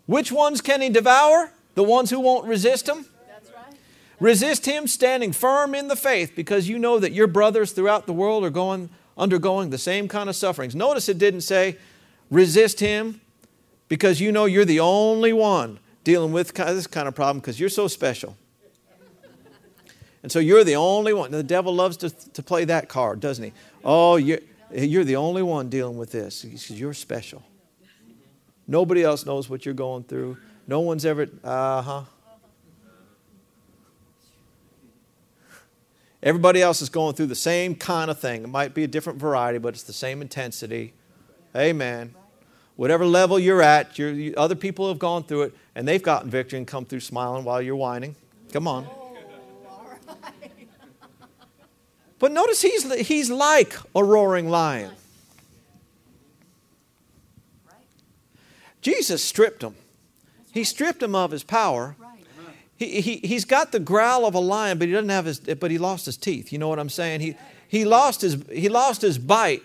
Which 0.07 0.33
ones 0.33 0.61
can 0.61 0.81
he 0.81 0.88
devour? 0.88 1.53
The 1.75 1.83
ones 1.83 2.11
who 2.11 2.21
won't 2.21 2.47
resist 2.47 2.88
him? 2.88 3.07
That's 3.29 3.51
right. 3.51 3.77
Resist 4.19 4.66
him 4.66 4.87
standing 4.87 5.33
firm 5.33 5.75
in 5.75 5.88
the 5.88 5.97
faith 5.97 6.33
because 6.35 6.69
you 6.69 6.79
know 6.79 6.99
that 6.99 7.12
your 7.12 7.27
brothers 7.27 7.73
throughout 7.73 8.07
the 8.07 8.12
world 8.12 8.45
are 8.45 8.51
going 8.51 8.88
undergoing 9.19 9.71
the 9.71 9.79
same 9.79 10.09
kind 10.09 10.29
of 10.29 10.37
sufferings. 10.37 10.75
Notice 10.75 11.09
it 11.09 11.19
didn't 11.19 11.42
say 11.42 11.77
resist 12.31 12.81
him 12.81 13.21
because 13.88 14.21
you 14.21 14.33
know 14.33 14.45
you're 14.45 14.64
the 14.64 14.81
only 14.81 15.33
one 15.33 15.79
dealing 16.05 16.33
with 16.33 16.55
this 16.55 16.87
kind 16.87 17.09
of 17.09 17.14
problem 17.14 17.40
because 17.40 17.59
you're 17.59 17.69
so 17.69 17.88
special. 17.88 18.37
And 20.23 20.33
so 20.33 20.40
you're 20.40 20.64
the 20.64 20.77
only 20.77 21.12
one. 21.12 21.31
The 21.31 21.42
devil 21.42 21.73
loves 21.73 21.97
to, 21.99 22.11
to 22.11 22.42
play 22.42 22.64
that 22.64 22.88
card, 22.88 23.21
doesn't 23.21 23.45
he? 23.45 23.53
Oh, 23.85 24.16
you're, 24.16 24.40
you're 24.73 25.05
the 25.05 25.16
only 25.16 25.42
one 25.42 25.69
dealing 25.69 25.99
with 25.99 26.11
this. 26.11 26.42
He 26.42 26.57
says, 26.57 26.81
You're 26.81 26.95
special. 26.95 27.45
Nobody 28.67 29.03
else 29.03 29.25
knows 29.25 29.49
what 29.49 29.65
you're 29.65 29.75
going 29.75 30.05
through. 30.05 30.37
No 30.67 30.81
one's 30.81 31.05
ever, 31.05 31.29
uh 31.45 31.83
huh. 31.83 32.03
Everybody 36.23 36.61
else 36.61 36.83
is 36.83 36.89
going 36.89 37.15
through 37.15 37.27
the 37.27 37.37
same 37.37 37.77
kind 37.77 38.11
of 38.11 38.19
thing. 38.19 38.43
It 38.43 38.49
might 38.49 38.75
be 38.75 38.83
a 38.83 38.89
different 38.89 39.21
variety, 39.21 39.59
but 39.59 39.75
it's 39.75 39.85
the 39.85 39.93
same 39.93 40.21
intensity. 40.23 40.93
Amen. 41.55 42.15
Whatever 42.75 43.07
level 43.07 43.39
you're 43.39 43.63
at, 43.63 43.97
you're, 43.99 44.11
you, 44.11 44.35
other 44.37 44.57
people 44.57 44.89
have 44.89 44.99
gone 44.99 45.23
through 45.23 45.43
it 45.43 45.55
and 45.75 45.87
they've 45.87 46.03
gotten 46.03 46.29
victory 46.29 46.59
and 46.59 46.67
come 46.67 46.85
through 46.85 47.01
smiling 47.01 47.45
while 47.45 47.63
you're 47.63 47.77
whining. 47.77 48.17
Come 48.53 48.67
on. 48.67 48.89
But 52.19 52.33
notice 52.33 52.63
he's, 52.63 52.93
he's 53.07 53.31
like 53.31 53.77
a 53.95 54.03
roaring 54.03 54.49
lion. 54.49 54.91
Jesus 58.87 59.25
stripped 59.25 59.64
him. 59.64 59.75
He 60.53 60.62
stripped 60.62 61.03
him 61.03 61.16
of 61.16 61.33
his 61.33 61.42
power. 61.42 61.96
He, 62.77 63.01
he, 63.01 63.16
he's 63.16 63.44
got 63.44 63.72
the 63.72 63.81
growl 63.81 64.25
of 64.25 64.37
a 64.37 64.38
lion, 64.38 64.79
but 64.79 64.87
he 64.87 64.94
doesn't 64.94 65.09
have 65.09 65.25
his, 65.25 65.40
but 65.40 65.72
he 65.72 65.79
lost 65.79 66.07
his 66.07 66.16
teeth. 66.16 66.53
You 66.53 66.61
know 66.61 66.68
what 66.68 66.79
I'm 66.79 66.88
saying? 66.88 67.20
He, 67.20 67.35
he, 67.66 67.85
lost, 67.85 68.20
his, 68.20 68.37
he 68.49 68.68
lost 68.68 69.03
his 69.03 69.18
bite. 69.18 69.64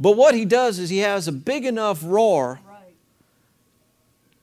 But 0.00 0.16
what 0.16 0.34
he 0.34 0.44
does 0.44 0.80
is 0.80 0.90
he 0.90 0.98
has 0.98 1.28
a 1.28 1.32
big 1.32 1.64
enough 1.64 2.00
roar. 2.02 2.58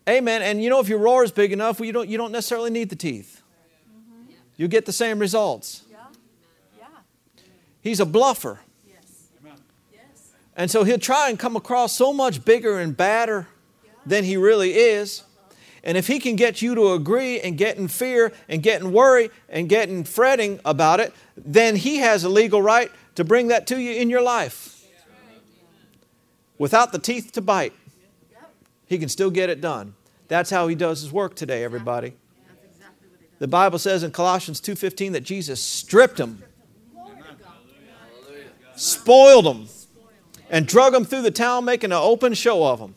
Amen. 0.07 0.41
And 0.41 0.63
you 0.63 0.69
know, 0.69 0.79
if 0.79 0.87
your 0.87 0.99
roar 0.99 1.25
is 1.25 1.33
big 1.33 1.51
enough, 1.51 1.81
well, 1.81 1.87
you, 1.87 1.91
don't, 1.91 2.07
you 2.07 2.17
don't 2.17 2.31
necessarily 2.31 2.69
need 2.69 2.87
the 2.87 2.95
teeth. 2.95 3.41
You 4.55 4.69
get 4.69 4.85
the 4.85 4.93
same 4.93 5.19
results. 5.19 5.83
He's 7.81 7.99
a 7.99 8.05
bluffer. 8.05 8.59
Yes. 8.87 9.27
Yes. 9.91 10.31
And 10.55 10.71
so 10.71 10.85
he'll 10.85 10.97
try 10.97 11.29
and 11.29 11.37
come 11.37 11.57
across 11.57 11.91
so 11.91 12.13
much 12.13 12.45
bigger 12.45 12.79
and 12.79 12.95
badder 12.95 13.47
than 14.07 14.23
he 14.23 14.37
really 14.37 14.73
is. 14.73 15.23
And 15.83 15.97
if 15.97 16.07
he 16.07 16.19
can 16.19 16.35
get 16.35 16.61
you 16.61 16.75
to 16.75 16.93
agree 16.93 17.39
and 17.39 17.57
get 17.57 17.77
in 17.77 17.87
fear 17.87 18.33
and 18.49 18.61
get 18.61 18.81
in 18.81 18.91
worry 18.91 19.29
and 19.47 19.69
get 19.69 19.89
in 19.89 20.03
fretting 20.03 20.59
about 20.65 20.99
it, 20.99 21.13
then 21.37 21.75
he 21.75 21.97
has 21.97 22.23
a 22.23 22.29
legal 22.29 22.61
right 22.61 22.91
to 23.15 23.23
bring 23.23 23.47
that 23.47 23.67
to 23.67 23.79
you 23.79 23.91
in 23.93 24.09
your 24.09 24.21
life. 24.21 24.85
Without 26.57 26.91
the 26.91 26.99
teeth 26.99 27.31
to 27.33 27.41
bite, 27.41 27.73
he 28.87 28.97
can 28.97 29.09
still 29.09 29.29
get 29.29 29.49
it 29.49 29.61
done. 29.61 29.93
That's 30.27 30.49
how 30.49 30.67
he 30.67 30.75
does 30.75 31.01
his 31.01 31.11
work 31.11 31.35
today, 31.35 31.63
everybody. 31.63 32.13
The 33.39 33.47
Bible 33.47 33.77
says 33.79 34.03
in 34.03 34.11
Colossians 34.11 34.59
2:15 34.59 35.13
that 35.13 35.21
Jesus 35.21 35.61
stripped 35.61 36.19
him 36.19 36.43
spoiled 38.77 39.45
them, 39.45 39.67
and 40.49 40.67
drug 40.67 40.93
them 40.93 41.03
through 41.03 41.23
the 41.23 41.31
town, 41.31 41.65
making 41.65 41.91
an 41.91 41.97
open 41.97 42.33
show 42.33 42.65
of 42.65 42.79
them. 42.79 42.95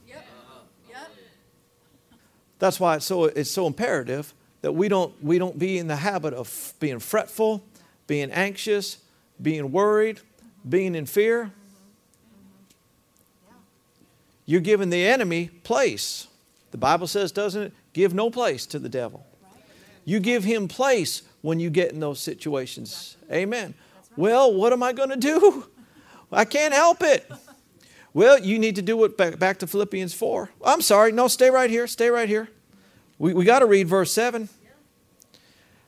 That's 2.60 2.78
why 2.78 2.96
it's 2.96 3.06
so, 3.06 3.24
it's 3.24 3.50
so 3.50 3.66
imperative 3.66 4.32
that 4.62 4.72
we 4.72 4.88
don't, 4.88 5.12
we 5.24 5.38
don't 5.38 5.58
be 5.58 5.78
in 5.78 5.88
the 5.88 5.96
habit 5.96 6.34
of 6.34 6.74
being 6.78 7.00
fretful, 7.00 7.64
being 8.06 8.30
anxious, 8.30 8.98
being 9.40 9.72
worried, 9.72 10.20
being 10.68 10.94
in 10.94 11.06
fear. 11.06 11.50
You're 14.44 14.60
giving 14.60 14.90
the 14.90 15.06
enemy 15.06 15.48
place. 15.64 16.26
The 16.70 16.78
Bible 16.78 17.06
says, 17.06 17.32
doesn't 17.32 17.62
it? 17.62 17.72
Give 17.92 18.14
no 18.14 18.30
place 18.30 18.66
to 18.66 18.78
the 18.78 18.88
devil. 18.88 19.24
You 20.04 20.20
give 20.20 20.44
him 20.44 20.68
place 20.68 21.22
when 21.40 21.60
you 21.60 21.70
get 21.70 21.92
in 21.92 22.00
those 22.00 22.20
situations. 22.20 23.16
Amen. 23.32 23.74
Well, 24.16 24.52
what 24.52 24.72
am 24.72 24.82
I 24.82 24.92
going 24.92 25.10
to 25.10 25.16
do? 25.16 25.66
I 26.30 26.44
can't 26.44 26.74
help 26.74 27.02
it. 27.02 27.30
Well, 28.12 28.38
you 28.38 28.58
need 28.58 28.76
to 28.76 28.82
do 28.82 29.08
back, 29.08 29.38
back 29.38 29.58
to 29.58 29.66
Philippians 29.66 30.14
4. 30.14 30.50
I'm 30.64 30.80
sorry. 30.80 31.12
No, 31.12 31.28
stay 31.28 31.50
right 31.50 31.70
here. 31.70 31.86
Stay 31.86 32.10
right 32.10 32.28
here. 32.28 32.48
We, 33.18 33.34
we 33.34 33.44
got 33.44 33.60
to 33.60 33.66
read 33.66 33.86
verse 33.86 34.12
7. 34.12 34.48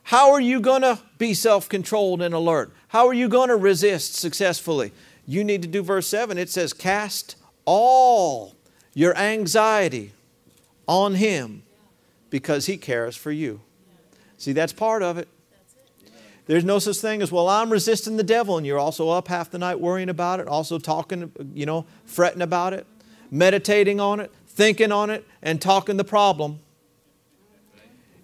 How 0.03 0.31
are 0.31 0.41
you 0.41 0.59
going 0.59 0.81
to 0.81 0.99
be 1.17 1.33
self 1.33 1.67
controlled 1.67 2.21
and 2.21 2.33
alert? 2.33 2.71
How 2.89 3.07
are 3.07 3.13
you 3.13 3.27
going 3.27 3.49
to 3.49 3.55
resist 3.55 4.15
successfully? 4.15 4.91
You 5.25 5.43
need 5.43 5.61
to 5.61 5.67
do 5.67 5.81
verse 5.81 6.07
7. 6.07 6.37
It 6.37 6.49
says, 6.49 6.73
Cast 6.73 7.35
all 7.65 8.55
your 8.93 9.15
anxiety 9.17 10.11
on 10.87 11.15
Him 11.15 11.63
because 12.29 12.65
He 12.65 12.77
cares 12.77 13.15
for 13.15 13.31
you. 13.31 13.61
See, 14.37 14.51
that's 14.51 14.73
part 14.73 15.01
of 15.01 15.17
it. 15.17 15.27
There's 16.45 16.65
no 16.65 16.79
such 16.79 16.97
thing 16.97 17.21
as, 17.21 17.31
well, 17.31 17.47
I'm 17.47 17.71
resisting 17.71 18.17
the 18.17 18.23
devil, 18.23 18.57
and 18.57 18.67
you're 18.67 18.79
also 18.79 19.09
up 19.09 19.29
half 19.29 19.49
the 19.49 19.57
night 19.57 19.79
worrying 19.79 20.09
about 20.09 20.39
it, 20.41 20.47
also 20.47 20.77
talking, 20.77 21.31
you 21.53 21.65
know, 21.65 21.85
fretting 22.05 22.41
about 22.41 22.73
it, 22.73 22.85
meditating 23.31 24.01
on 24.01 24.19
it, 24.19 24.29
thinking 24.47 24.91
on 24.91 25.09
it, 25.09 25.25
and 25.41 25.61
talking 25.61 25.95
the 25.95 26.03
problem. 26.03 26.59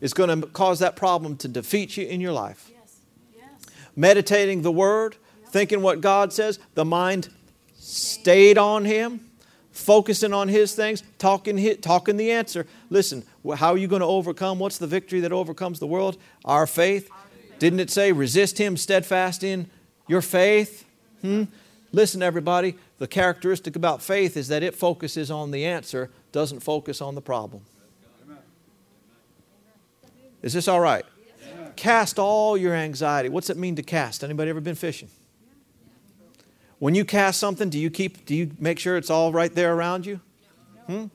It's 0.01 0.13
going 0.13 0.41
to 0.41 0.47
cause 0.47 0.79
that 0.79 0.95
problem 0.95 1.38
to 1.38 1.47
defeat 1.47 1.97
you 1.97 2.08
in 2.08 2.19
your 2.19 2.32
life. 2.32 2.69
Yes. 2.71 2.99
Yes. 3.38 3.75
Meditating 3.95 4.62
the 4.63 4.71
Word, 4.71 5.15
thinking 5.47 5.82
what 5.82 6.01
God 6.01 6.34
says, 6.34 6.60
the 6.73 6.86
mind 6.86 7.29
stayed 7.77 8.58
on 8.58 8.86
Him, 8.86 9.29
focusing 9.71 10.34
on 10.34 10.49
His 10.49 10.75
things, 10.75 11.03
talking, 11.17 11.77
talking 11.77 12.17
the 12.17 12.32
answer. 12.32 12.67
Listen, 12.89 13.23
how 13.55 13.71
are 13.71 13.77
you 13.77 13.88
going 13.88 14.01
to 14.01 14.05
overcome? 14.05 14.60
What's 14.60 14.77
the 14.77 14.88
victory 14.88 15.21
that 15.21 15.32
overcomes 15.32 15.79
the 15.79 15.88
world? 15.88 16.17
Our 16.43 16.67
faith. 16.67 17.10
Didn't 17.60 17.80
it 17.82 17.91
say, 17.91 18.12
resist 18.12 18.58
him 18.58 18.78
steadfast 18.78 19.43
in 19.43 19.69
your 20.08 20.22
faith? 20.22 20.86
Hmm? 21.22 21.43
Listen, 21.91 22.22
everybody, 22.22 22.76
the 22.98 23.08
characteristic 23.08 23.76
about 23.76 24.02
faith 24.02 24.38
is 24.38 24.48
that 24.48 24.63
it 24.63 24.76
focuses 24.76 25.30
on 25.30 25.52
the 25.52 25.65
answer, 25.65 26.10
doesn't 26.32 26.62
focus 26.62 27.02
on 27.02 27.15
the 27.15 27.22
problem. 27.22 27.63
Is 30.41 30.54
this 30.54 30.67
all 30.67 30.80
right? 30.80 31.04
Cast 31.76 32.19
all 32.19 32.58
your 32.58 32.74
anxiety. 32.74 33.30
What's 33.30 33.50
it 33.50 33.58
mean 33.58 33.76
to 33.76 33.84
cast? 33.84 34.24
Anybody 34.24 34.50
ever 34.50 34.62
been 34.62 34.76
fishing? 34.76 35.10
When 36.78 36.95
you 36.95 37.04
cast 37.04 37.39
something, 37.39 37.69
do 37.69 37.78
you 37.78 37.89
keep 37.89 38.26
do 38.26 38.34
you 38.34 38.52
make 38.58 38.80
sure 38.80 38.95
it's 38.95 39.10
all 39.10 39.34
right 39.34 39.54
there 39.54 39.74
around 39.74 40.06
you? 40.06 40.22
Hmm? 40.88 41.06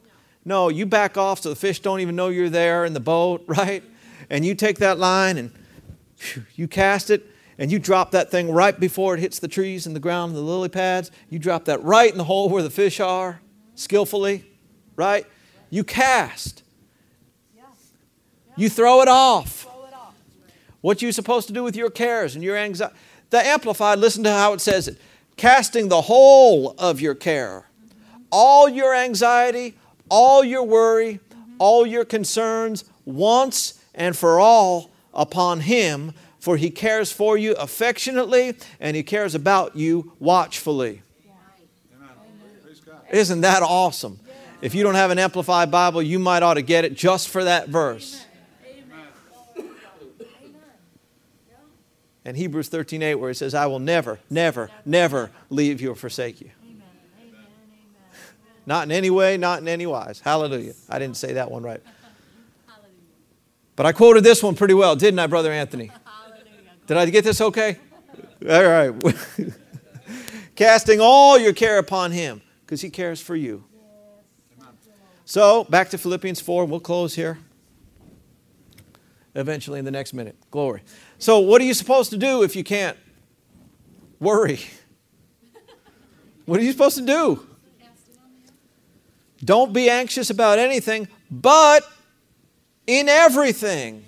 No, 0.44 0.68
you 0.68 0.84
back 0.84 1.16
off 1.16 1.40
so 1.40 1.48
the 1.48 1.56
fish 1.56 1.80
don't 1.80 2.00
even 2.00 2.16
know 2.16 2.28
you're 2.28 2.50
there 2.50 2.84
in 2.84 2.92
the 2.92 3.00
boat, 3.00 3.44
right? 3.46 3.82
And 4.28 4.44
you 4.44 4.54
take 4.54 4.78
that 4.78 4.98
line 4.98 5.38
and 5.38 5.50
you 6.54 6.68
cast 6.68 7.10
it 7.10 7.26
and 7.58 7.70
you 7.70 7.78
drop 7.78 8.10
that 8.12 8.30
thing 8.30 8.50
right 8.50 8.78
before 8.78 9.14
it 9.14 9.20
hits 9.20 9.38
the 9.38 9.48
trees 9.48 9.86
and 9.86 9.94
the 9.94 10.00
ground 10.00 10.30
and 10.30 10.38
the 10.38 10.42
lily 10.42 10.68
pads. 10.68 11.10
You 11.30 11.38
drop 11.38 11.66
that 11.66 11.82
right 11.82 12.10
in 12.10 12.18
the 12.18 12.24
hole 12.24 12.48
where 12.48 12.62
the 12.62 12.70
fish 12.70 13.00
are, 13.00 13.40
skillfully, 13.74 14.44
right? 14.96 15.26
You 15.70 15.84
cast. 15.84 16.62
You 18.56 18.68
throw 18.68 19.00
it 19.02 19.08
off. 19.08 19.66
What 20.80 21.02
you 21.02 21.12
supposed 21.12 21.46
to 21.46 21.52
do 21.52 21.64
with 21.64 21.76
your 21.76 21.90
cares 21.90 22.34
and 22.34 22.44
your 22.44 22.56
anxiety. 22.56 22.94
The 23.30 23.44
Amplified, 23.44 23.98
listen 23.98 24.22
to 24.24 24.30
how 24.30 24.52
it 24.52 24.60
says 24.60 24.86
it 24.86 25.00
casting 25.36 25.88
the 25.88 26.02
whole 26.02 26.74
of 26.78 27.00
your 27.00 27.14
care, 27.14 27.68
all 28.30 28.68
your 28.68 28.94
anxiety, 28.94 29.74
all 30.08 30.44
your 30.44 30.62
worry, 30.62 31.18
all 31.58 31.84
your 31.84 32.04
concerns, 32.04 32.84
once 33.04 33.80
and 33.94 34.16
for 34.16 34.38
all 34.38 34.90
upon 35.14 35.60
him, 35.60 36.12
for 36.38 36.56
he 36.56 36.70
cares 36.70 37.10
for 37.10 37.38
you 37.38 37.54
affectionately 37.54 38.54
and 38.80 38.96
he 38.96 39.02
cares 39.02 39.34
about 39.34 39.76
you 39.76 40.12
watchfully. 40.18 41.02
Isn't 43.10 43.42
that 43.42 43.62
awesome? 43.62 44.20
If 44.60 44.74
you 44.74 44.82
don't 44.82 44.94
have 44.94 45.10
an 45.10 45.18
Amplified 45.18 45.70
Bible, 45.70 46.02
you 46.02 46.18
might 46.18 46.42
ought 46.42 46.54
to 46.54 46.62
get 46.62 46.84
it 46.84 46.94
just 46.94 47.28
for 47.28 47.44
that 47.44 47.68
verse. 47.68 48.24
And 52.24 52.36
Hebrews 52.36 52.68
13 52.68 53.02
8, 53.02 53.14
where 53.16 53.30
it 53.30 53.34
says, 53.34 53.54
I 53.54 53.66
will 53.66 53.78
never, 53.78 54.18
never, 54.30 54.70
never 54.86 55.30
leave 55.50 55.80
you 55.80 55.92
or 55.92 55.94
forsake 55.94 56.40
you. 56.40 56.50
Not 58.66 58.84
in 58.84 58.92
any 58.92 59.10
way, 59.10 59.36
not 59.36 59.60
in 59.60 59.68
any 59.68 59.84
wise. 59.84 60.20
Hallelujah. 60.20 60.72
I 60.88 60.98
didn't 60.98 61.18
say 61.18 61.34
that 61.34 61.50
one 61.50 61.62
right. 61.62 61.82
But 63.76 63.86
I 63.86 63.92
quoted 63.92 64.22
this 64.24 64.42
one 64.42 64.54
pretty 64.54 64.74
well, 64.74 64.94
didn't 64.96 65.18
I, 65.18 65.26
Brother 65.26 65.52
Anthony? 65.52 65.90
Did 66.86 66.96
I 66.96 67.08
get 67.10 67.24
this 67.24 67.40
okay? 67.40 67.78
All 68.48 68.64
right. 68.64 68.92
Casting 70.54 71.00
all 71.00 71.38
your 71.38 71.52
care 71.52 71.78
upon 71.78 72.12
Him 72.12 72.40
because 72.60 72.80
He 72.80 72.90
cares 72.90 73.20
for 73.20 73.34
you. 73.34 73.64
So, 75.24 75.64
back 75.64 75.88
to 75.90 75.98
Philippians 75.98 76.40
4, 76.40 76.66
we'll 76.66 76.78
close 76.80 77.14
here. 77.14 77.38
eventually 79.34 79.78
in 79.78 79.84
the 79.84 79.90
next 79.90 80.12
minute. 80.12 80.36
Glory. 80.50 80.82
So, 81.18 81.40
what 81.40 81.60
are 81.62 81.64
you 81.64 81.74
supposed 81.74 82.10
to 82.10 82.16
do 82.18 82.42
if 82.42 82.54
you 82.54 82.62
can't 82.62 82.96
worry? 84.20 84.60
What 86.44 86.60
are 86.60 86.62
you 86.62 86.72
supposed 86.72 86.98
to 86.98 87.06
do? 87.06 87.46
Don't 89.42 89.72
be 89.72 89.88
anxious 89.90 90.30
about 90.30 90.58
anything, 90.58 91.08
but 91.30 91.82
in 92.86 93.08
everything, 93.08 94.04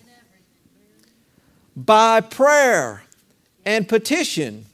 by 1.75 2.21
prayer 2.21 3.03
and 3.65 3.89
petition, 3.89 4.67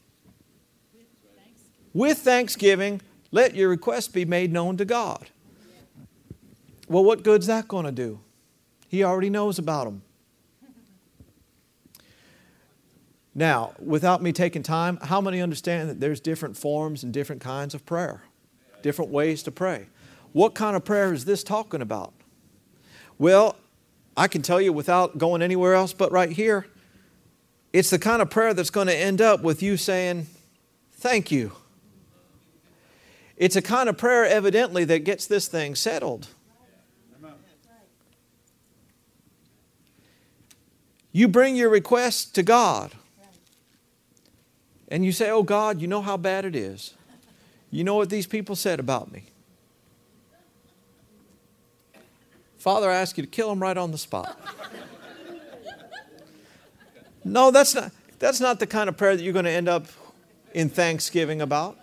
with 1.94 2.18
thanksgiving, 2.18 3.00
let 3.30 3.54
your 3.54 3.68
request 3.68 4.12
be 4.12 4.24
made 4.24 4.52
known 4.52 4.76
to 4.76 4.84
God. 4.84 5.30
Well, 6.88 7.04
what 7.04 7.22
good's 7.22 7.46
that 7.46 7.68
going 7.68 7.86
to 7.86 7.92
do? 7.92 8.20
He 8.88 9.02
already 9.02 9.30
knows 9.30 9.58
about 9.58 9.84
them. 9.84 10.02
Now, 13.34 13.72
without 13.78 14.22
me 14.22 14.32
taking 14.32 14.62
time, 14.62 14.98
how 15.00 15.20
many 15.20 15.40
understand 15.40 15.88
that 15.88 16.00
there's 16.00 16.20
different 16.20 16.56
forms 16.56 17.02
and 17.02 17.12
different 17.12 17.40
kinds 17.40 17.74
of 17.74 17.86
prayer? 17.86 18.22
Different 18.82 19.10
ways 19.10 19.42
to 19.44 19.50
pray. 19.50 19.86
What 20.32 20.54
kind 20.54 20.76
of 20.76 20.84
prayer 20.84 21.14
is 21.14 21.24
this 21.24 21.42
talking 21.42 21.80
about? 21.80 22.12
Well, 23.18 23.56
I 24.16 24.28
can 24.28 24.42
tell 24.42 24.60
you 24.60 24.72
without 24.72 25.18
going 25.18 25.42
anywhere 25.42 25.74
else 25.74 25.92
but 25.92 26.12
right 26.12 26.30
here, 26.30 26.66
it's 27.72 27.90
the 27.90 27.98
kind 27.98 28.20
of 28.20 28.30
prayer 28.30 28.52
that's 28.52 28.70
going 28.70 28.88
to 28.88 28.96
end 28.96 29.20
up 29.20 29.42
with 29.42 29.62
you 29.62 29.76
saying, 29.76 30.26
Thank 30.92 31.32
you. 31.32 31.52
It's 33.36 33.56
a 33.56 33.62
kind 33.62 33.88
of 33.88 33.98
prayer, 33.98 34.24
evidently, 34.24 34.84
that 34.84 35.00
gets 35.00 35.26
this 35.26 35.48
thing 35.48 35.74
settled. 35.74 36.28
You 41.12 41.28
bring 41.28 41.56
your 41.56 41.68
request 41.68 42.34
to 42.36 42.42
God. 42.42 42.92
And 44.88 45.04
you 45.04 45.12
say, 45.12 45.30
Oh 45.30 45.42
God, 45.42 45.80
you 45.80 45.88
know 45.88 46.02
how 46.02 46.16
bad 46.16 46.44
it 46.44 46.54
is. 46.54 46.94
You 47.70 47.84
know 47.84 47.94
what 47.94 48.10
these 48.10 48.26
people 48.26 48.54
said 48.54 48.78
about 48.78 49.10
me. 49.10 49.24
Father, 52.62 52.88
I 52.88 52.94
ask 52.94 53.18
you 53.18 53.24
to 53.24 53.28
kill 53.28 53.50
him 53.50 53.60
right 53.60 53.76
on 53.76 53.90
the 53.90 53.98
spot. 53.98 54.38
no, 57.24 57.50
that's 57.50 57.74
not, 57.74 57.90
that's 58.20 58.38
not 58.38 58.60
the 58.60 58.68
kind 58.68 58.88
of 58.88 58.96
prayer 58.96 59.16
that 59.16 59.22
you're 59.24 59.32
going 59.32 59.46
to 59.46 59.50
end 59.50 59.68
up 59.68 59.86
in 60.54 60.68
thanksgiving 60.68 61.40
about. 61.40 61.76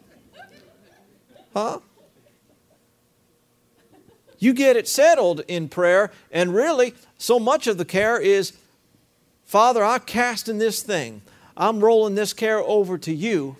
Huh? 1.53 1.79
You 4.37 4.53
get 4.53 4.77
it 4.77 4.87
settled 4.87 5.41
in 5.49 5.67
prayer, 5.67 6.11
and 6.31 6.55
really, 6.55 6.93
so 7.17 7.39
much 7.39 7.67
of 7.67 7.77
the 7.77 7.83
care 7.83 8.17
is 8.17 8.53
Father, 9.43 9.83
I 9.83 9.99
cast 9.99 10.47
in 10.47 10.59
this 10.59 10.81
thing. 10.81 11.23
I'm 11.57 11.81
rolling 11.81 12.15
this 12.15 12.31
care 12.31 12.59
over 12.59 12.97
to 12.99 13.13
you. 13.13 13.57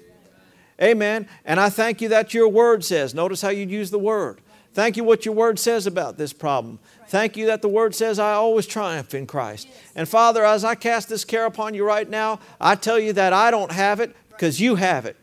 Amen. 0.82 1.28
And 1.44 1.60
I 1.60 1.70
thank 1.70 2.00
you 2.00 2.08
that 2.08 2.34
your 2.34 2.48
word 2.48 2.86
says. 2.86 3.14
Notice 3.14 3.42
how 3.42 3.50
you 3.50 3.66
use 3.66 3.92
the 3.92 4.00
word. 4.00 4.40
Thank 4.80 4.96
you 4.98 5.04
what 5.04 5.26
your 5.26 5.36
word 5.36 5.60
says 5.60 5.88
about 5.88 6.18
this 6.18 6.32
problem. 6.32 6.80
Thank 7.10 7.36
you 7.36 7.48
that 7.48 7.62
the 7.62 7.68
word 7.68 7.94
says 7.94 8.18
I 8.18 8.34
always 8.34 8.66
triumph 8.66 9.14
in 9.14 9.28
Christ. 9.28 9.68
And 9.96 10.08
Father, 10.08 10.46
as 10.46 10.64
I 10.64 10.76
cast 10.76 11.10
this 11.10 11.26
care 11.26 11.46
upon 11.46 11.74
you 11.74 11.86
right 11.86 12.10
now, 12.10 12.40
I 12.62 12.76
tell 12.76 12.98
you 12.98 13.14
that 13.14 13.34
I 13.34 13.52
don't 13.52 13.72
have 13.72 14.00
it 14.00 14.16
because 14.30 14.62
you 14.62 14.76
have 14.76 15.06
it. 15.06 15.18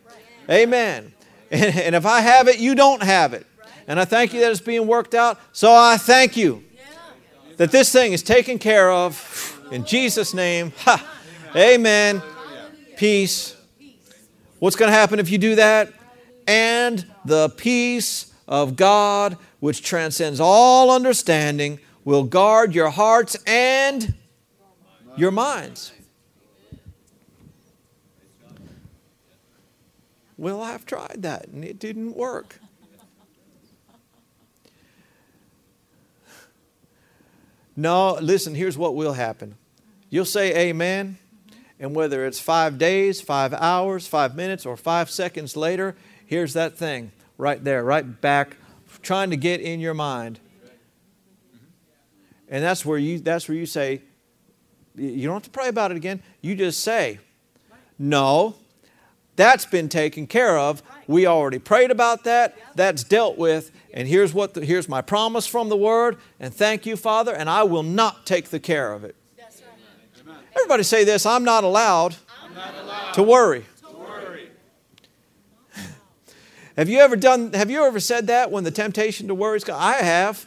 Amen. 0.50 1.12
And 1.50 1.94
if 1.94 2.04
I 2.04 2.20
have 2.20 2.48
it, 2.48 2.58
you 2.58 2.74
don't 2.74 3.02
have 3.02 3.32
it. 3.32 3.46
And 3.86 3.98
I 4.00 4.04
thank 4.04 4.34
you 4.34 4.40
that 4.40 4.50
it's 4.50 4.60
being 4.60 4.86
worked 4.86 5.14
out. 5.14 5.40
So 5.52 5.72
I 5.72 5.96
thank 5.96 6.36
you 6.36 6.64
that 7.56 7.70
this 7.70 7.92
thing 7.92 8.12
is 8.12 8.22
taken 8.22 8.58
care 8.58 8.90
of 8.90 9.62
in 9.70 9.84
Jesus' 9.84 10.34
name. 10.34 10.72
Ha. 10.78 11.12
Amen 11.54 12.22
peace. 12.96 13.54
What's 14.58 14.74
going 14.74 14.90
to 14.90 14.96
happen 14.96 15.18
if 15.18 15.30
you 15.30 15.38
do 15.38 15.56
that? 15.56 15.92
And 16.46 17.04
the 17.24 17.50
peace 17.50 18.32
of 18.48 18.76
God, 18.76 19.36
which 19.60 19.82
transcends 19.82 20.40
all 20.40 20.90
understanding, 20.90 21.80
will 22.04 22.24
guard 22.24 22.74
your 22.74 22.90
hearts 22.90 23.36
and 23.46 24.14
your 25.16 25.30
minds. 25.30 25.92
Well, 30.38 30.62
I've 30.62 30.84
tried 30.84 31.22
that 31.22 31.48
and 31.48 31.64
it 31.64 31.78
didn't 31.78 32.14
work. 32.14 32.60
No, 37.74 38.14
listen, 38.20 38.54
here's 38.54 38.78
what 38.78 38.94
will 38.94 39.12
happen. 39.12 39.56
You'll 40.08 40.24
say 40.24 40.68
amen 40.68 41.18
and 41.78 41.94
whether 41.94 42.24
it's 42.24 42.40
five 42.40 42.78
days, 42.78 43.20
five 43.20 43.52
hours, 43.52 44.06
five 44.06 44.34
minutes, 44.34 44.64
or 44.64 44.76
five 44.76 45.10
seconds 45.10 45.56
later, 45.56 45.94
here's 46.24 46.54
that 46.54 46.76
thing 46.76 47.12
right 47.38 47.62
there, 47.62 47.84
right 47.84 48.20
back, 48.20 48.56
trying 49.02 49.30
to 49.30 49.36
get 49.36 49.60
in 49.60 49.80
your 49.80 49.94
mind. 49.94 50.40
And 52.48 52.62
that's 52.62 52.84
where 52.84 52.98
you, 52.98 53.18
that's 53.18 53.48
where 53.48 53.56
you 53.56 53.66
say, 53.66 54.02
you 54.94 55.26
don't 55.26 55.34
have 55.34 55.42
to 55.42 55.50
pray 55.50 55.68
about 55.68 55.90
it 55.90 55.96
again. 55.96 56.22
You 56.40 56.54
just 56.54 56.80
say, 56.80 57.18
no, 57.98 58.54
that's 59.36 59.66
been 59.66 59.88
taken 59.88 60.26
care 60.26 60.58
of. 60.58 60.82
We 61.06 61.26
already 61.26 61.58
prayed 61.58 61.90
about 61.90 62.24
that. 62.24 62.56
That's 62.74 63.04
dealt 63.04 63.36
with. 63.36 63.70
And 63.92 64.08
here's 64.08 64.32
what 64.32 64.54
the, 64.54 64.64
here's 64.64 64.88
my 64.88 65.02
promise 65.02 65.46
from 65.46 65.68
the 65.68 65.76
word. 65.76 66.16
And 66.40 66.54
thank 66.54 66.86
you, 66.86 66.96
Father. 66.96 67.34
And 67.34 67.48
I 67.50 67.62
will 67.64 67.82
not 67.82 68.26
take 68.26 68.48
the 68.50 68.60
care 68.60 68.92
of 68.92 69.04
it. 69.04 69.14
Everybody 70.56 70.84
say 70.84 71.04
this 71.04 71.26
I'm 71.26 71.44
not 71.44 71.64
allowed, 71.64 72.16
I'm 72.42 72.54
not 72.54 72.74
allowed 72.82 73.12
to, 73.12 73.22
worry. 73.22 73.60
to 73.60 73.62
worry. 73.62 73.64
Have 76.76 76.88
you 76.88 76.98
ever 76.98 77.16
done 77.16 77.52
have 77.52 77.70
you 77.70 77.84
ever 77.84 78.00
said 78.00 78.26
that 78.26 78.50
when 78.50 78.64
the 78.64 78.70
temptation 78.70 79.28
to 79.28 79.34
worry 79.34 79.56
is 79.56 79.64
gone? 79.64 79.80
I 79.80 79.94
have. 79.94 80.46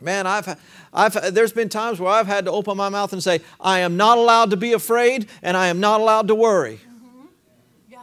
Man, 0.00 0.28
I've, 0.28 0.60
I've, 0.92 1.34
there's 1.34 1.52
been 1.52 1.68
times 1.68 1.98
where 1.98 2.12
I've 2.12 2.28
had 2.28 2.44
to 2.44 2.52
open 2.52 2.76
my 2.76 2.88
mouth 2.88 3.12
and 3.12 3.22
say, 3.22 3.40
I 3.60 3.80
am 3.80 3.96
not 3.96 4.16
allowed 4.16 4.50
to 4.50 4.56
be 4.56 4.72
afraid 4.72 5.28
and 5.42 5.56
I 5.56 5.66
am 5.68 5.80
not 5.80 6.00
allowed 6.00 6.28
to 6.28 6.36
worry. 6.36 6.76
Mm-hmm. 6.76 7.26
Yeah. 7.90 7.98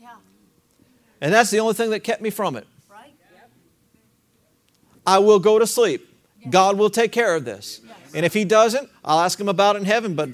Yeah. 0.00 0.14
And 1.20 1.32
that's 1.32 1.50
the 1.50 1.60
only 1.60 1.74
thing 1.74 1.90
that 1.90 2.00
kept 2.00 2.22
me 2.22 2.30
from 2.30 2.56
it. 2.56 2.66
Right? 2.90 3.14
I 5.06 5.18
will 5.18 5.38
go 5.38 5.58
to 5.58 5.66
sleep. 5.66 6.08
God 6.48 6.78
will 6.78 6.90
take 6.90 7.12
care 7.12 7.34
of 7.34 7.44
this. 7.44 7.82
And 8.14 8.24
if 8.24 8.32
he 8.32 8.44
doesn't, 8.44 8.88
I'll 9.04 9.20
ask 9.20 9.38
him 9.38 9.48
about 9.48 9.76
it 9.76 9.80
in 9.80 9.84
heaven. 9.84 10.14
But 10.14 10.30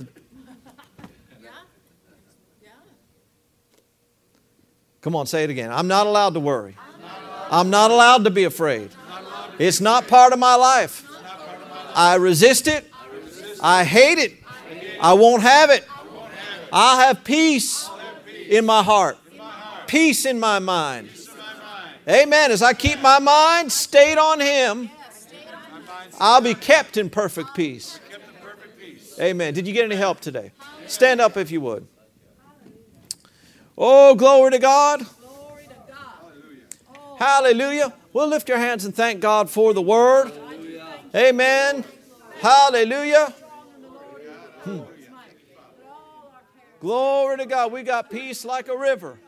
Come 5.05 5.15
on, 5.15 5.27
say 5.27 5.45
it 5.45 5.51
again. 5.51 5.71
I'm 5.71 5.87
not 5.87 6.07
allowed 6.07 6.33
to 6.33 6.41
worry. 6.41 6.79
I'm 7.51 7.69
not 7.69 7.91
allowed 7.91 8.25
to 8.25 8.31
be 8.31 8.45
afraid. 8.45 8.89
It's 9.59 9.79
not 9.79 10.09
part 10.09 10.33
of 10.33 10.39
my 10.39 10.55
life. 10.55 11.07
I 11.95 12.15
resist 12.15 12.67
it. 12.69 12.91
I 13.61 13.85
hate 13.85 14.17
it. 14.17 14.33
I 14.99 15.13
won't 15.13 15.43
have 15.43 15.69
it. 15.69 15.87
I 16.73 17.05
have 17.05 17.23
peace 17.23 17.87
in 18.49 18.65
my 18.65 18.83
heart, 18.83 19.19
peace 19.87 20.25
in 20.25 20.41
my 20.41 20.59
mind. 20.59 21.11
Amen. 22.09 22.51
As 22.51 22.63
I 22.63 22.73
keep 22.73 22.99
my 23.03 23.19
mind 23.19 23.71
stayed 23.71 24.17
on 24.17 24.41
Him, 24.41 24.89
I'll 26.19 26.41
be 26.41 26.55
kept 26.55 26.97
in 26.97 27.11
perfect 27.11 27.55
peace. 27.55 28.01
Amen. 29.21 29.53
Did 29.53 29.67
you 29.67 29.75
get 29.75 29.85
any 29.85 29.97
help 29.97 30.21
today? 30.21 30.53
Stand 30.87 31.21
up 31.21 31.37
if 31.37 31.51
you 31.51 31.61
would. 31.61 31.87
Oh, 33.77 34.15
glory 34.15 34.53
to 34.53 34.59
God. 34.59 35.07
Hallelujah. 37.19 37.93
We'll 38.13 38.29
lift 38.29 38.49
your 38.49 38.59
hands 38.59 38.85
and 38.85 38.95
thank 38.95 39.21
God 39.21 39.51
for 39.51 39.73
the 39.73 39.83
word. 39.83 40.33
Amen. 41.15 41.85
Hallelujah. 42.41 43.33
Hmm. 44.63 44.81
Glory 46.81 47.39
to 47.39 47.47
God. 47.47 47.73
We 47.73 47.83
got 47.83 48.11
peace 48.11 48.45
like 48.45 48.69
a 48.69 48.77
river. 48.77 49.19